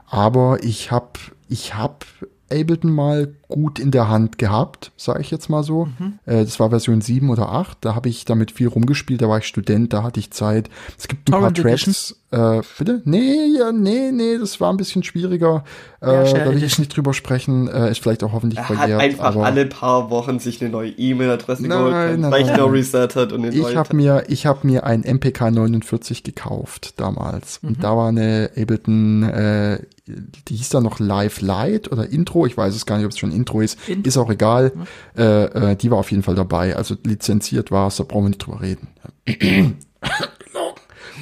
Aber 0.07 0.65
ich 0.65 0.91
habe 0.91 1.21
ich 1.49 1.77
hab 1.77 2.07
Ableton 2.51 2.91
mal 2.91 3.35
gut 3.53 3.79
in 3.79 3.91
der 3.91 4.09
Hand 4.09 4.38
gehabt, 4.38 4.93
sage 4.97 5.21
ich 5.21 5.31
jetzt 5.31 5.49
mal 5.49 5.62
so. 5.62 5.88
Äh, 6.27 6.45
das 6.45 6.59
war 6.59 6.71
Version 6.71 7.01
7 7.01 7.31
oder 7.31 7.51
8. 7.53 7.79
Da 7.81 7.95
habe 7.95 8.09
ich 8.09 8.25
damit 8.25 8.51
viel 8.51 8.69
rumgespielt. 8.69 9.21
Da 9.23 9.29
war 9.29 9.38
ich 9.38 9.47
Student, 9.47 9.93
da 9.93 10.03
hatte 10.03 10.21
ich 10.21 10.31
Zeit. 10.31 10.71
Es 10.99 11.09
gibt 11.09 11.29
ein 11.29 11.33
Torrent 11.33 11.62
paar 11.62 11.71
Tracks. 11.71 12.17
Äh, 12.33 12.62
bitte? 12.79 13.03
Nee, 13.05 13.45
ja, 13.59 13.73
nee, 13.73 14.11
nee, 14.11 14.38
das 14.38 14.59
war 14.59 14.73
ein 14.73 14.79
bisschen 14.79 15.03
schwieriger. 15.03 15.65
Ja, 16.01 16.23
Äh, 16.23 16.33
da 16.45 16.55
will 16.55 16.62
ich 16.62 16.79
nicht 16.79 16.97
drüber 16.97 17.12
sprechen. 17.12 17.69
Äh, 17.69 17.91
ist 17.91 18.01
vielleicht 18.01 18.25
auch 18.25 18.33
hoffentlich 18.33 18.59
er 18.59 18.69
hat 18.69 18.91
einfach 18.91 19.25
aber 19.25 19.45
alle 19.45 19.67
paar 19.67 20.09
Wochen 20.09 20.38
sich 20.38 20.62
eine 20.62 20.71
neue 20.71 20.91
E-Mail-Adresse 20.91 21.62
Nein, 21.67 21.71
geholt, 21.79 22.21
nein, 22.21 22.33
Rechner 22.33 22.57
nein. 22.57 22.71
resettet 22.71 23.33
und 23.33 23.45
eine 23.45 23.55
Ich 23.55 23.61
neue 23.61 23.77
habe 23.77 23.95
mir, 23.95 24.25
ich 24.29 24.47
habe 24.47 24.67
mir 24.67 24.85
ein 24.85 25.03
MPK 25.03 25.51
49 25.51 26.23
gekauft 26.23 26.95
damals 26.97 27.61
und 27.62 27.85
da 27.85 27.97
war 27.97 28.09
eine 28.09 28.51
Ableton, 28.57 29.25
äh, 29.25 29.81
die 30.07 30.57
hieß 30.57 30.71
da 30.71 30.81
noch 30.81 30.99
Live 31.01 31.43
Light 31.43 31.93
oder 31.93 32.09
Intro, 32.09 32.47
ich 32.47 32.57
weiß 32.57 32.75
es 32.75 32.87
gar 32.87 32.97
nicht, 32.97 33.05
ob 33.05 33.12
es 33.12 33.19
schon 33.19 33.31
Intro 33.43 33.61
ist, 33.61 33.79
Intro. 33.89 34.09
ist 34.09 34.17
auch 34.17 34.31
egal. 34.31 34.73
Äh, 35.17 35.73
äh, 35.73 35.77
die 35.77 35.91
war 35.91 35.99
auf 35.99 36.11
jeden 36.11 36.23
Fall 36.23 36.35
dabei, 36.35 36.77
also 36.77 36.97
lizenziert 37.05 37.71
war 37.71 37.89
es, 37.89 37.97
da 37.97 38.05
brauchen 38.05 38.25
wir 38.25 38.29
nicht 38.31 38.47
drüber 38.47 38.61
reden. 38.61 38.89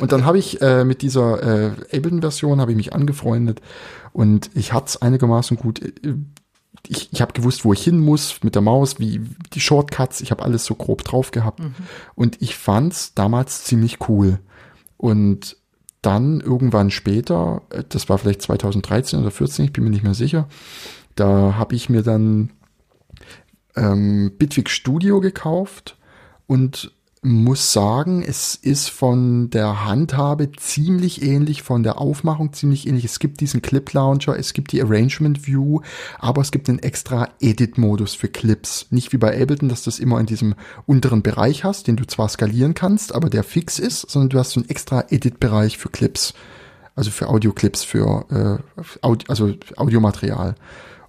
Und 0.01 0.13
dann 0.13 0.25
habe 0.25 0.39
ich 0.39 0.63
äh, 0.63 0.85
mit 0.85 1.03
dieser 1.03 1.43
äh, 1.43 1.97
Ableton-Version 1.97 2.61
habe 2.61 2.73
ich 2.73 2.77
mich 2.77 2.95
angefreundet 2.95 3.61
und 4.13 4.51
ich 4.55 4.73
hatte 4.73 4.87
es 4.87 5.03
einigermaßen 5.03 5.57
gut. 5.57 5.83
Äh, 5.83 6.15
ich, 6.89 7.13
ich 7.13 7.21
habe 7.21 7.35
gewusst, 7.35 7.65
wo 7.65 7.73
ich 7.73 7.83
hin 7.83 7.99
muss 7.99 8.43
mit 8.43 8.55
der 8.55 8.63
Maus, 8.63 8.99
wie 8.99 9.21
die 9.53 9.61
Shortcuts, 9.61 10.23
ich 10.23 10.31
habe 10.31 10.43
alles 10.43 10.65
so 10.65 10.75
grob 10.75 11.05
drauf 11.05 11.31
gehabt. 11.31 11.61
Und 12.15 12.41
ich 12.41 12.57
fand's 12.57 13.13
damals 13.15 13.65
ziemlich 13.65 14.09
cool. 14.09 14.39
Und 14.97 15.59
dann 16.03 16.41
irgendwann 16.41 16.91
später, 16.91 17.63
äh, 17.71 17.85
das 17.89 18.09
war 18.09 18.19
vielleicht 18.19 18.43
2013 18.43 19.21
oder 19.21 19.31
14, 19.31 19.67
ich 19.67 19.73
bin 19.73 19.85
mir 19.85 19.91
nicht 19.91 20.05
mehr 20.05 20.15
sicher, 20.15 20.49
da 21.21 21.55
habe 21.59 21.75
ich 21.75 21.89
mir 21.91 22.03
dann 22.03 22.51
ähm, 23.77 24.33
Bitwig 24.39 24.71
Studio 24.71 25.21
gekauft 25.21 25.99
und 26.47 26.93
muss 27.23 27.75
sagen, 27.75 28.23
es 28.27 28.55
ist 28.55 28.89
von 28.89 29.51
der 29.51 29.85
Handhabe 29.85 30.53
ziemlich 30.53 31.21
ähnlich, 31.21 31.63
von 31.63 31.83
der 31.83 31.99
Aufmachung 31.99 32.55
ziemlich 32.55 32.87
ähnlich. 32.87 33.05
Es 33.05 33.19
gibt 33.19 33.43
diesen 33.43 33.61
Clip 33.61 33.93
Launcher, 33.93 34.39
es 34.39 34.55
gibt 34.55 34.73
die 34.73 34.83
Arrangement 34.83 35.47
View, 35.47 35.81
aber 36.19 36.41
es 36.41 36.51
gibt 36.51 36.71
einen 36.71 36.79
extra 36.79 37.29
Edit-Modus 37.41 38.15
für 38.15 38.29
Clips. 38.29 38.87
Nicht 38.89 39.13
wie 39.13 39.19
bei 39.19 39.39
Ableton, 39.39 39.69
dass 39.69 39.85
du 39.85 39.91
das 39.91 39.99
immer 39.99 40.19
in 40.19 40.25
diesem 40.25 40.55
unteren 40.87 41.21
Bereich 41.23 41.63
hast, 41.63 41.89
den 41.89 41.97
du 41.97 42.07
zwar 42.07 42.31
skalieren 42.31 42.73
kannst, 42.73 43.15
aber 43.15 43.29
der 43.29 43.45
fix 43.45 43.79
ist, 43.79 44.11
sondern 44.11 44.31
du 44.31 44.39
hast 44.39 44.53
so 44.53 44.61
einen 44.61 44.71
extra 44.71 45.05
Edit-Bereich 45.11 45.77
für 45.77 45.91
Clips. 45.91 46.33
Also 46.97 47.11
für 47.11 47.29
Audioclips, 47.29 47.85
für 47.85 48.25
äh, 48.31 48.83
Audi 49.03 49.27
also 49.29 49.55
Audiomaterial. 49.77 50.55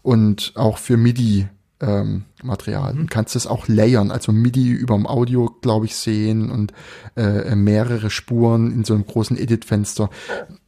Und 0.01 0.53
auch 0.55 0.77
für 0.77 0.97
MIDI 0.97 1.47
ähm, 1.81 2.25
Material. 2.43 2.93
Du 2.93 3.05
kannst 3.07 3.35
es 3.35 3.47
auch 3.47 3.67
layern, 3.67 4.11
also 4.11 4.31
MIDI 4.31 4.69
über 4.69 4.95
dem 4.95 5.07
Audio, 5.07 5.55
glaube 5.61 5.85
ich, 5.85 5.95
sehen 5.95 6.49
und 6.49 6.73
äh, 7.15 7.55
mehrere 7.55 8.09
Spuren 8.09 8.71
in 8.71 8.83
so 8.83 8.93
einem 8.93 9.05
großen 9.05 9.37
Edit-Fenster. 9.37 10.09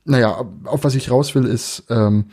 Naja, 0.05 0.45
auf 0.65 0.83
was 0.83 0.95
ich 0.95 1.11
raus 1.11 1.35
will, 1.35 1.45
ist, 1.45 1.85
ähm, 1.89 2.25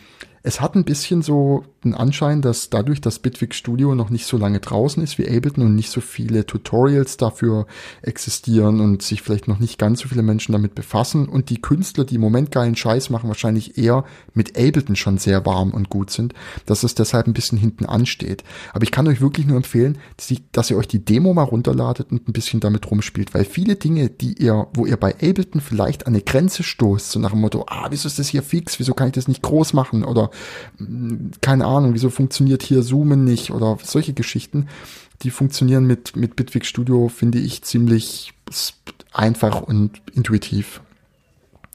es 0.43 0.61
hat 0.61 0.75
ein 0.75 0.85
bisschen 0.85 1.23
so 1.23 1.65
den 1.85 1.95
Anschein, 1.95 2.43
dass 2.43 2.69
dadurch, 2.69 3.01
dass 3.01 3.19
Bitwig 3.19 3.55
Studio 3.55 3.95
noch 3.95 4.11
nicht 4.11 4.27
so 4.27 4.37
lange 4.37 4.61
draußen 4.61 5.03
ist 5.03 5.17
wie 5.19 5.27
Ableton 5.27 5.65
und 5.65 5.75
nicht 5.75 5.91
so 5.91 6.01
viele 6.01 6.45
Tutorials 6.45 7.17
dafür 7.17 7.67
existieren 8.03 8.81
und 8.81 9.03
sich 9.03 9.23
vielleicht 9.23 9.49
noch 9.49 9.59
nicht 9.59 9.79
ganz 9.79 10.01
so 10.01 10.09
viele 10.09 10.23
Menschen 10.23 10.53
damit 10.53 10.75
befassen. 10.75 11.27
Und 11.27 11.49
die 11.49 11.61
Künstler, 11.61 12.05
die 12.05 12.17
im 12.17 12.21
Moment 12.21 12.51
geilen 12.51 12.77
Scheiß 12.77 13.09
machen, 13.09 13.29
wahrscheinlich 13.29 13.79
eher 13.79 14.05
mit 14.35 14.59
Ableton 14.59 14.97
schon 14.97 15.17
sehr 15.17 15.47
warm 15.47 15.71
und 15.71 15.89
gut 15.89 16.11
sind, 16.11 16.35
dass 16.67 16.83
es 16.83 16.95
deshalb 16.95 17.27
ein 17.27 17.33
bisschen 17.33 17.57
hinten 17.57 17.87
ansteht. 17.87 18.45
Aber 18.73 18.83
ich 18.83 18.91
kann 18.91 19.09
euch 19.09 19.23
wirklich 19.23 19.47
nur 19.47 19.57
empfehlen, 19.57 19.97
dass, 20.53 20.71
ihr 20.71 20.77
euch 20.77 20.89
die 20.89 21.05
Demo 21.05 21.33
mal 21.33 21.45
runterladet 21.45 22.13
und 22.13 22.29
ein 22.29 22.33
bisschen 22.33 22.61
damit 22.61 22.91
rumspielt, 22.91 23.33
weil 23.33 23.45
viele 23.45 23.77
Dinge, 23.77 24.11
die 24.11 24.35
ihr, 24.35 24.67
wo 24.75 24.85
ihr 24.85 24.99
bei 24.99 25.15
Ableton 25.15 25.63
vielleicht 25.63 26.07
an 26.07 26.13
eine 26.13 26.23
Grenze 26.23 26.63
stoßt, 26.63 27.11
so 27.11 27.21
nach 27.21 27.31
dem 27.31 27.41
Motto, 27.41 27.65
ah, 27.69 27.87
wieso 27.91 28.07
ist 28.07 28.19
das 28.19 28.29
hier 28.29 28.43
fix, 28.43 28.79
wieso 28.79 28.93
kann 28.93 29.09
ich 29.09 29.15
das 29.15 29.29
nicht 29.29 29.43
groß 29.43 29.73
machen? 29.73 30.05
Oder 30.05 30.31
mh, 30.79 31.31
keine 31.41 31.65
Ahnung, 31.65 31.70
wieso 31.95 32.11
funktioniert 32.11 32.63
hier 32.63 32.83
Zoomen 32.83 33.25
nicht 33.25 33.51
oder 33.51 33.79
solche 33.83 34.13
Geschichten, 34.13 34.69
die 35.23 35.31
funktionieren 35.31 35.87
mit, 35.87 36.17
mit 36.17 36.37
Bitwig 36.37 36.67
Studio, 36.67 37.09
finde 37.09 37.39
ich, 37.39 37.63
ziemlich 37.63 38.33
einfach 39.13 39.63
und 39.63 40.01
intuitiv. 40.13 40.81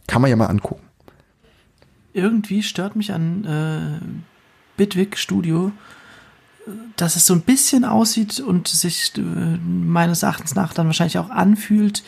Kann 0.07 0.21
man 0.21 0.29
ja 0.29 0.35
mal 0.35 0.47
angucken. 0.47 0.83
Irgendwie 2.13 2.63
stört 2.63 2.95
mich 2.95 3.11
an 3.11 3.43
äh, 3.45 4.05
Bitwig 4.77 5.17
Studio, 5.17 5.71
dass 6.95 7.15
es 7.15 7.25
so 7.25 7.33
ein 7.33 7.41
bisschen 7.41 7.85
aussieht 7.85 8.39
und 8.39 8.67
sich 8.67 9.13
äh, 9.17 9.21
meines 9.21 10.23
Erachtens 10.23 10.55
nach 10.55 10.73
dann 10.73 10.87
wahrscheinlich 10.87 11.17
auch 11.17 11.29
anfühlt 11.29 12.03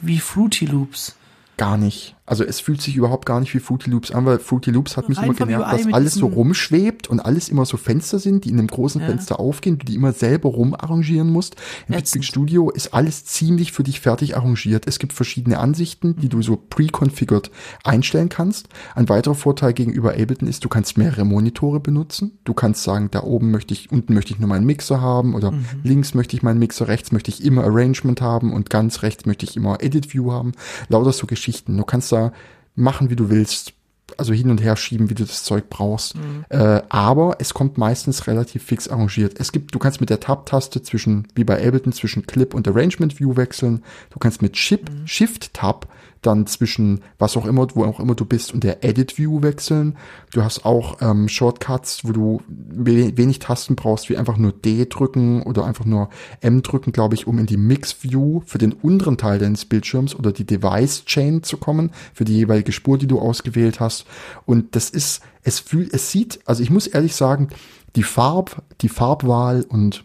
wie 0.00 0.18
Fruity 0.18 0.66
Loops. 0.66 1.16
Gar 1.56 1.76
nicht. 1.76 2.16
Also 2.24 2.44
es 2.44 2.60
fühlt 2.60 2.80
sich 2.80 2.94
überhaupt 2.94 3.26
gar 3.26 3.40
nicht 3.40 3.52
wie 3.52 3.58
Fruity 3.58 3.90
Loops 3.90 4.12
an, 4.12 4.24
weil 4.26 4.38
Fruity 4.38 4.70
Loops 4.70 4.96
hat 4.96 5.08
mich 5.08 5.18
Rein 5.18 5.26
immer 5.26 5.34
genervt, 5.34 5.72
dass 5.72 5.92
alles 5.92 6.14
so 6.14 6.26
rumschwebt 6.26 7.08
und 7.08 7.18
alles 7.18 7.48
immer 7.48 7.64
so 7.66 7.76
Fenster 7.76 8.20
sind, 8.20 8.44
die 8.44 8.50
in 8.50 8.58
einem 8.60 8.68
großen 8.68 9.00
Ja. 9.00 9.08
Fenster 9.08 9.40
aufgehen, 9.40 9.78
du 9.78 9.84
die 9.84 9.96
immer 9.96 10.12
selber 10.12 10.50
rumarrangieren 10.50 11.28
musst. 11.30 11.56
Im. 11.88 11.96
Bitwig 11.96 12.24
Studio 12.24 12.70
ist 12.70 12.94
alles 12.94 13.24
ziemlich 13.24 13.72
für 13.72 13.82
dich 13.82 14.00
fertig 14.00 14.36
arrangiert. 14.36 14.86
Es 14.86 15.00
gibt 15.00 15.12
verschiedene 15.12 15.58
Ansichten, 15.58 16.14
die 16.16 16.28
du 16.28 16.42
so 16.42 16.56
pre-configured 16.56 17.50
einstellen 17.82 18.28
kannst. 18.28 18.68
Ein 18.94 19.08
weiterer 19.08 19.34
Vorteil 19.34 19.72
gegenüber 19.72 20.10
Ableton 20.12 20.46
ist, 20.48 20.64
du 20.64 20.68
kannst 20.68 20.96
mehrere 20.96 21.24
Monitore 21.24 21.80
benutzen. 21.80 22.38
Du 22.44 22.54
kannst 22.54 22.84
sagen, 22.84 23.08
da 23.10 23.24
oben 23.24 23.50
möchte 23.50 23.74
ich, 23.74 23.90
unten 23.90 24.14
möchte 24.14 24.32
ich 24.32 24.38
nur 24.38 24.48
meinen 24.48 24.64
Mixer 24.66 25.00
haben 25.00 25.34
oder 25.34 25.50
Mhm. 25.50 25.64
links 25.82 26.14
möchte 26.14 26.36
ich 26.36 26.42
meinen 26.44 26.58
Mixer, 26.60 26.86
rechts 26.86 27.10
möchte 27.10 27.30
ich 27.30 27.44
immer 27.44 27.64
Arrangement 27.64 28.20
haben 28.20 28.52
und 28.52 28.70
ganz 28.70 29.02
rechts 29.02 29.26
möchte 29.26 29.44
ich 29.44 29.56
immer 29.56 29.82
Edit 29.82 30.14
View 30.14 30.30
haben. 30.30 30.52
Lauter 30.88 31.12
so 31.12 31.26
Geschichten. 31.26 31.76
Du 31.76 31.84
kannst 31.84 32.11
da 32.12 32.32
machen, 32.74 33.10
wie 33.10 33.16
du 33.16 33.30
willst. 33.30 33.72
Also 34.18 34.34
hin 34.34 34.50
und 34.50 34.62
her 34.62 34.76
schieben, 34.76 35.08
wie 35.08 35.14
du 35.14 35.24
das 35.24 35.42
Zeug 35.42 35.70
brauchst. 35.70 36.16
Äh, 36.50 36.82
aber 36.90 37.36
es 37.38 37.54
kommt 37.54 37.78
meistens 37.78 38.26
relativ 38.26 38.62
fix 38.62 38.86
arrangiert. 38.88 39.40
Es 39.40 39.52
gibt, 39.52 39.74
du 39.74 39.78
kannst 39.78 40.00
mit 40.00 40.10
der 40.10 40.20
Tab-Taste 40.20 40.82
zwischen, 40.82 41.28
wie 41.34 41.44
bei 41.44 41.66
Ableton, 41.66 41.94
zwischen 41.94 42.26
Clip 42.26 42.52
und 42.52 42.68
Arrangement 42.68 43.18
View 43.18 43.36
wechseln. 43.36 43.82
Du 44.10 44.18
kannst 44.18 44.42
mit 44.42 44.58
Ship, 44.58 44.90
Shift-Tab 45.06 45.88
dann 46.22 46.46
zwischen 46.46 47.00
was 47.18 47.36
auch 47.36 47.46
immer, 47.46 47.66
wo 47.74 47.84
auch 47.84 48.00
immer 48.00 48.14
du 48.14 48.24
bist 48.24 48.54
und 48.54 48.64
der 48.64 48.84
Edit 48.84 49.18
View 49.18 49.42
wechseln. 49.42 49.96
Du 50.32 50.42
hast 50.42 50.64
auch 50.64 51.02
ähm, 51.02 51.28
Shortcuts, 51.28 52.04
wo 52.04 52.12
du 52.12 52.40
we 52.48 53.16
wenig 53.16 53.40
Tasten 53.40 53.76
brauchst, 53.76 54.08
wie 54.08 54.16
einfach 54.16 54.36
nur 54.36 54.52
D 54.52 54.86
drücken 54.86 55.42
oder 55.42 55.64
einfach 55.64 55.84
nur 55.84 56.08
M 56.40 56.62
drücken, 56.62 56.92
glaube 56.92 57.14
ich, 57.16 57.26
um 57.26 57.38
in 57.38 57.46
die 57.46 57.56
Mix 57.56 58.02
View 58.02 58.42
für 58.46 58.58
den 58.58 58.72
unteren 58.72 59.18
Teil 59.18 59.38
deines 59.38 59.64
Bildschirms 59.64 60.14
oder 60.14 60.32
die 60.32 60.46
Device 60.46 61.04
Chain 61.04 61.42
zu 61.42 61.56
kommen, 61.56 61.90
für 62.14 62.24
die 62.24 62.36
jeweilige 62.36 62.72
Spur, 62.72 62.98
die 62.98 63.08
du 63.08 63.18
ausgewählt 63.18 63.80
hast. 63.80 64.06
Und 64.46 64.76
das 64.76 64.90
ist, 64.90 65.22
es 65.42 65.58
fühlt, 65.58 65.92
es 65.92 66.10
sieht, 66.10 66.40
also 66.46 66.62
ich 66.62 66.70
muss 66.70 66.86
ehrlich 66.86 67.16
sagen, 67.16 67.48
die 67.96 68.04
Farb, 68.04 68.62
die 68.80 68.88
Farbwahl 68.88 69.66
und 69.68 70.04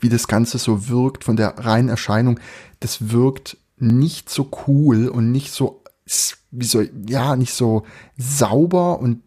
wie 0.00 0.08
das 0.08 0.26
Ganze 0.26 0.58
so 0.58 0.88
wirkt 0.88 1.24
von 1.24 1.36
der 1.36 1.58
reinen 1.58 1.88
Erscheinung, 1.88 2.40
das 2.80 3.10
wirkt 3.10 3.56
nicht 3.78 4.30
so 4.30 4.50
cool 4.66 5.08
und 5.08 5.32
nicht 5.32 5.52
so, 5.52 5.82
wie 6.50 6.64
so, 6.64 6.82
ja, 7.06 7.36
nicht 7.36 7.54
so 7.54 7.84
sauber 8.16 9.00
und 9.00 9.20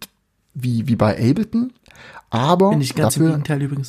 wie, 0.54 0.88
wie 0.88 0.96
bei 0.96 1.14
Ableton. 1.14 1.74
Aber 2.30 2.78
dafür, 2.96 3.42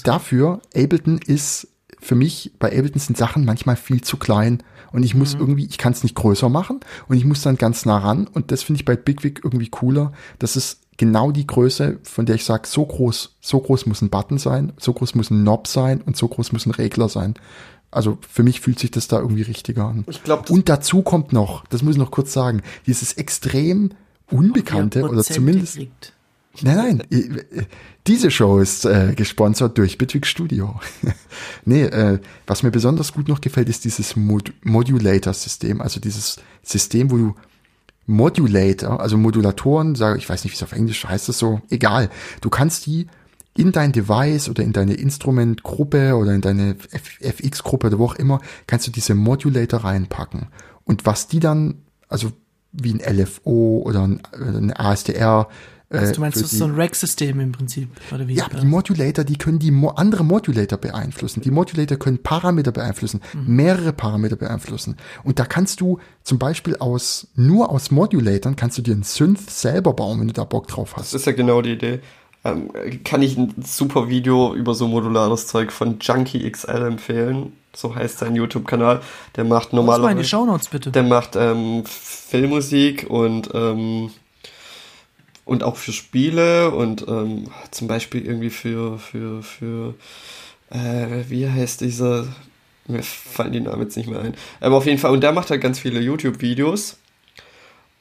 dafür, 0.04 0.61
Ableton 0.74 1.18
ist 1.18 1.68
für 2.00 2.14
mich, 2.14 2.52
bei 2.59 2.68
Ableton 2.68 3.00
sind 3.00 3.16
Sachen 3.16 3.44
manchmal 3.44 3.76
viel 3.76 4.02
zu 4.02 4.16
klein 4.16 4.62
und 4.92 5.02
ich 5.02 5.14
muss 5.14 5.34
irgendwie, 5.34 5.66
ich 5.66 5.78
kann 5.78 5.92
es 5.92 6.02
nicht 6.02 6.14
größer 6.14 6.48
machen 6.48 6.80
und 7.09 7.16
ich 7.16 7.24
muss 7.24 7.42
dann 7.42 7.56
ganz 7.56 7.84
nah 7.84 7.98
ran 7.98 8.26
und 8.26 8.52
das 8.52 8.62
finde 8.62 8.80
ich 8.80 8.84
bei 8.84 8.96
Bigwig 8.96 9.40
irgendwie 9.42 9.68
cooler. 9.68 10.12
Das 10.38 10.56
ist 10.56 10.80
genau 10.96 11.30
die 11.30 11.46
Größe, 11.46 11.98
von 12.02 12.26
der 12.26 12.36
ich 12.36 12.44
sage, 12.44 12.68
so 12.68 12.84
groß, 12.84 13.36
so 13.40 13.61
groß 13.61 13.86
muss 13.86 14.02
ein 14.02 14.11
Button 14.11 14.38
sein, 14.38 14.72
so 14.78 14.92
groß 14.92 15.14
muss 15.14 15.30
ein 15.30 15.42
Knob 15.42 15.66
sein 15.66 16.00
und 16.02 16.16
so 16.16 16.28
groß 16.28 16.52
muss 16.52 16.66
ein 16.66 16.72
Regler 16.72 17.09
sein. 17.09 17.34
Also 17.91 18.18
für 18.28 18.43
mich 18.43 18.61
fühlt 18.61 18.78
sich 18.78 18.91
das 18.91 19.09
da 19.09 19.18
irgendwie 19.18 19.43
richtiger 19.43 19.86
an. 19.86 20.05
Ich 20.09 20.22
glaub, 20.22 20.51
und 20.51 20.68
dazu 20.68 21.03
kommt 21.03 21.32
noch, 21.32 21.64
das 21.66 21.82
muss 21.82 21.95
ich 21.95 21.99
noch 21.99 22.11
kurz 22.11 22.32
sagen, 22.32 22.62
dieses 22.86 23.14
extrem 23.14 23.91
unbekannte 24.30 25.09
oder 25.09 25.22
4% 25.22 25.32
zumindest 25.32 25.74
gekriegt. 25.74 26.12
Nein, 26.62 26.76
nein. 26.76 27.03
äh, 27.11 27.64
Diese 28.07 28.30
Show 28.30 28.59
ist 28.59 28.84
äh, 28.84 29.14
gesponsert 29.14 29.78
durch 29.78 29.99
Bitwig 29.99 30.26
Studio. 30.26 30.80
nee, 31.64 31.84
äh, 31.84 32.18
was 32.47 32.62
mir 32.62 32.70
besonders 32.70 33.12
gut 33.12 33.28
noch 33.28 33.41
gefällt, 33.41 33.68
ist 33.68 33.84
dieses 33.84 34.16
Mod 34.16 34.53
Modulator-System. 34.62 35.80
Also 35.80 36.01
dieses 36.01 36.39
System, 36.62 37.11
wo 37.11 37.16
du 37.16 37.34
Modulator, 38.07 39.01
also 39.01 39.18
Modulatoren, 39.18 39.95
sage 39.95 40.18
ich 40.18 40.28
weiß 40.28 40.45
nicht, 40.45 40.53
wie 40.53 40.57
es 40.57 40.62
auf 40.62 40.72
Englisch 40.72 41.05
heißt 41.05 41.28
das 41.28 41.39
so, 41.39 41.61
egal. 41.68 42.09
Du 42.41 42.49
kannst 42.49 42.86
die 42.86 43.07
in 43.59 43.72
dein 43.72 43.92
Device 43.92 44.48
oder 44.48 44.62
in 44.62 44.72
deine 44.72 44.94
Instrumentgruppe 44.94 46.14
oder 46.16 46.32
in 46.34 46.40
deine 46.40 46.76
FX-Gruppe 47.20 47.88
oder 47.88 47.98
wo 47.98 48.06
auch 48.06 48.14
immer, 48.16 48.40
kannst 48.66 48.86
du 48.86 48.90
diese 48.90 49.14
Modulator 49.14 49.80
reinpacken. 49.84 50.46
Und 50.84 51.06
was 51.06 51.28
die 51.28 51.40
dann, 51.40 51.82
also 52.09 52.32
wie 52.72 52.92
ein 52.94 53.00
LFO 53.18 53.82
oder 53.84 54.02
ein, 54.06 54.20
ein 54.32 54.72
ASDR, 54.76 55.48
Also 55.90 56.11
äh, 56.11 56.14
du 56.14 56.20
meinst, 56.20 56.36
das 56.40 56.52
ist 56.52 56.59
so 56.59 56.66
ein 56.66 56.74
Rack-System 56.74 57.40
im 57.40 57.52
Prinzip, 57.52 57.88
oder 58.14 58.28
wie? 58.28 58.34
ja, 58.34 58.46
die 58.48 58.66
Modulator, 58.66 59.24
die 59.24 59.36
können 59.38 59.59
die 59.59 59.70
mo 59.70 59.88
andere 59.88 60.22
Modulator 60.24 60.78
beeinflussen. 60.78 61.40
Die 61.40 61.50
Modulator 61.50 61.98
können 61.98 62.22
Parameter 62.22 62.72
beeinflussen, 62.72 63.20
Mhm. 63.34 63.56
mehrere 63.56 63.92
Parameter 63.92 64.36
beeinflussen. 64.36 64.96
Und 65.24 65.38
da 65.38 65.44
kannst 65.46 65.80
du 65.80 65.98
zum 66.22 66.38
Beispiel 66.38 66.76
aus, 66.76 67.28
nur 67.34 67.70
aus 67.70 67.90
Modulatoren 67.90 68.54
kannst 68.56 68.76
du 68.78 68.82
dir 68.82 68.92
einen 68.92 69.02
Synth 69.02 69.50
selber 69.50 69.94
bauen, 69.94 70.20
wenn 70.20 70.28
du 70.28 70.34
da 70.34 70.44
Bock 70.44 70.68
drauf 70.68 70.92
Das 70.94 71.06
hast. 71.06 71.14
ist 71.14 71.26
ja 71.26 71.32
genau 71.32 71.62
die 71.62 71.72
Idee. 71.72 72.00
Ähm, 72.53 73.03
kann 73.05 73.22
ich 73.22 73.36
ein 73.36 73.55
super 73.64 74.09
Video 74.09 74.55
über 74.55 74.74
so 74.74 74.88
modulares 74.88 75.46
Zeug 75.46 75.72
von 75.72 75.99
Junkie 76.01 76.51
XL 76.51 76.82
empfehlen. 76.86 77.53
So 77.74 77.94
heißt 77.94 78.18
sein 78.18 78.34
YouTube-Kanal. 78.34 79.01
Der 79.36 79.44
macht 79.44 79.68
Aus 79.68 79.72
meine 79.72 79.84
normalerweise. 79.84 80.24
Shownotes 80.24 80.68
bitte. 80.68 80.90
Der 80.90 81.03
macht 81.03 81.36
ähm, 81.36 81.84
Filmmusik 81.86 83.07
und 83.09 83.51
ähm, 83.55 84.11
und 85.44 85.62
auch 85.62 85.76
für 85.76 85.92
Spiele 85.92 86.70
und 86.72 87.07
ähm, 87.09 87.46
zum 87.70 87.88
Beispiel 87.88 88.24
irgendwie 88.24 88.51
für 88.51 88.99
für 88.99 89.42
für 89.42 89.94
äh, 90.70 91.24
wie 91.28 91.49
heißt 91.49 91.80
dieser 91.80 92.26
mir 92.86 93.03
fallen 93.03 93.53
die 93.53 93.61
Namen 93.61 93.82
jetzt 93.82 93.96
nicht 93.96 94.09
mehr 94.09 94.20
ein. 94.20 94.34
Aber 94.61 94.76
auf 94.76 94.86
jeden 94.86 94.99
Fall 94.99 95.12
und 95.12 95.22
der 95.22 95.32
macht 95.32 95.51
halt 95.51 95.61
ganz 95.61 95.78
viele 95.78 96.01
YouTube-Videos 96.01 96.99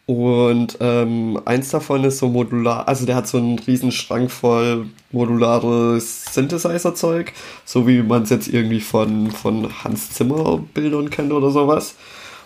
und 0.08 0.78
ähm, 0.80 1.38
eins 1.44 1.70
davon 1.70 2.06
ist 2.06 2.20
so 2.20 2.30
modular, 2.30 2.88
also 2.88 3.06
der 3.06 3.18
hat 3.18 3.28
so 3.28 3.38
einen 3.38 3.60
riesen 3.60 3.92
Schrank 3.92 4.32
voll 4.32 4.88
modulares 5.12 6.24
Synthesizer-Zeug, 6.34 7.34
so 7.66 7.86
wie 7.90 8.02
man 8.02 8.24
es 8.24 8.30
jetzt 8.30 8.48
irgendwie 8.48 8.80
von, 8.80 9.32
von 9.32 9.84
Hans 9.84 10.12
Zimmer 10.12 10.60
Bildern 10.74 11.10
kennt 11.10 11.34
oder 11.34 11.52
sowas. 11.52 11.96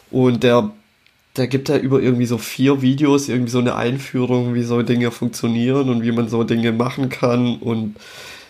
Und 0.09 0.41
der, 0.41 0.71
der 1.37 1.45
gibt 1.45 1.69
da 1.69 1.77
über 1.77 2.01
irgendwie 2.01 2.25
so 2.25 2.39
vier 2.39 2.81
Videos 2.81 3.29
irgendwie 3.29 3.51
so 3.51 3.59
eine 3.59 3.75
Einführung, 3.75 4.55
wie 4.55 4.63
so 4.63 4.81
Dinge 4.81 5.11
funktionieren 5.11 5.89
und 5.89 6.01
wie 6.01 6.11
man 6.11 6.29
so 6.29 6.43
Dinge 6.43 6.71
machen 6.71 7.09
kann 7.09 7.57
und 7.57 7.95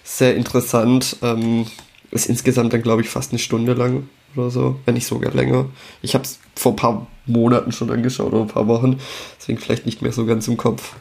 sehr 0.06 0.38
interessant. 0.38 1.18
Ähm, 1.22 1.66
ist 2.12 2.28
insgesamt 2.28 2.72
dann, 2.72 2.82
glaube 2.82 3.02
ich, 3.02 3.10
fast 3.10 3.34
eine 3.34 3.40
Stunde 3.40 3.74
lang 3.74 4.08
oder 4.38 4.50
so, 4.50 4.80
wenn 4.86 4.94
nicht 4.94 5.06
sogar 5.06 5.34
länger. 5.34 5.66
Ich 6.02 6.14
habe 6.14 6.24
es 6.24 6.40
vor 6.56 6.72
ein 6.72 6.78
paar 6.78 7.08
Monaten 7.26 7.72
schon 7.72 7.92
angeschaut 7.92 8.34
oder 8.34 8.42
ein 8.44 8.48
paar 8.48 8.68
Wochen, 8.68 9.00
deswegen 9.40 9.60
vielleicht 9.60 9.86
nicht 9.86 10.02
mehr 10.02 10.12
so 10.12 10.26
ganz 10.26 10.48
im 10.48 10.58
Kopf. 10.58 10.94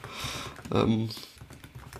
Ähm, 0.75 1.09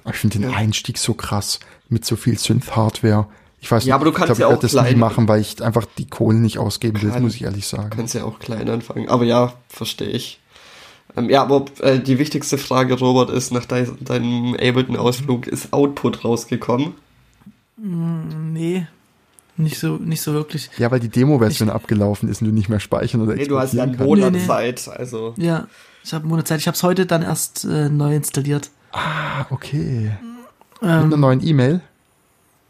Ich 0.09 0.17
finde 0.17 0.39
den 0.39 0.53
Einstieg 0.55 0.99
so 0.99 1.15
krass 1.15 1.61
mit 1.89 2.05
so 2.05 2.17
viel 2.17 2.39
Synth-Hardware. 2.39 3.27
Ich 3.63 3.71
weiß 3.71 3.85
Ja, 3.85 3.87
nicht, 3.87 3.95
aber 3.95 4.05
du 4.07 4.11
ich 4.11 4.17
kannst 4.17 4.27
glaub, 4.27 4.39
ja 4.39 4.47
ich 4.47 4.59
auch 4.59 4.63
werde 4.63 4.75
das 4.77 4.91
nie 4.93 4.99
machen, 4.99 5.29
weil 5.29 5.41
ich 5.41 5.63
einfach 5.63 5.85
die 5.99 6.07
Kohle 6.09 6.39
nicht 6.39 6.59
ausgeben 6.59 7.03
will, 7.03 7.11
Kann- 7.11 7.23
muss 7.23 7.35
ich 7.35 7.43
ehrlich 7.43 7.67
sagen. 7.67 7.91
kannst 7.91 8.15
ja 8.15 8.25
auch 8.25 8.39
klein 8.39 8.69
anfangen. 8.71 9.09
Aber 9.09 9.25
ja, 9.25 9.53
verstehe 9.69 10.09
ich. 10.09 10.41
Ähm, 11.17 11.29
ja, 11.29 11.43
aber 11.43 11.65
äh, 11.81 11.99
die 11.99 12.19
wichtigste 12.19 12.57
Frage, 12.57 12.95
Robert, 12.99 13.31
ist 13.31 13.51
nach 13.53 13.65
dein, 13.67 13.97
deinem 14.05 14.55
Ableton-Ausflug, 14.55 15.47
ist 15.47 15.73
Output 15.73 16.25
rausgekommen? 16.25 16.95
nee, 17.77 18.87
nicht 19.61 19.79
so, 19.79 19.97
nicht 19.97 20.21
so 20.23 20.33
wirklich. 20.33 20.71
Ja, 20.79 20.91
weil 20.91 21.01
die 21.01 21.09
Demo-Version 21.09 21.71
abgelaufen 21.71 22.29
ist 22.29 22.41
und 22.43 22.49
du 22.49 22.55
nicht 22.55 22.69
mehr 22.69 22.81
speichern 22.81 23.21
oder 23.21 23.35
Nee, 23.35 23.47
du 23.47 23.59
hast 23.59 23.75
ja 23.75 23.83
einen 23.85 23.97
Monat 23.97 24.33
Nee, 24.33 24.39
nee. 24.41 24.47
Zeit, 24.47 24.89
also. 24.89 25.35
Ja, 25.37 25.67
ich 26.05 26.13
habe 26.13 26.23
einen 26.23 26.31
Monat 26.31 26.49
Zeit. 26.49 26.61
Ich 26.61 26.67
habe 26.67 26.75
es 26.75 26.83
heute 26.83 27.07
dann 27.07 27.23
erst 27.23 27.65
äh, 27.65 27.89
neu 27.89 28.15
installiert. 28.17 28.71
Ah, 28.93 29.47
okay. 29.51 30.13
Mit 30.81 30.91
Ähm, 30.91 31.05
einer 31.05 31.17
neuen 31.17 31.47
E-Mail. 31.47 31.81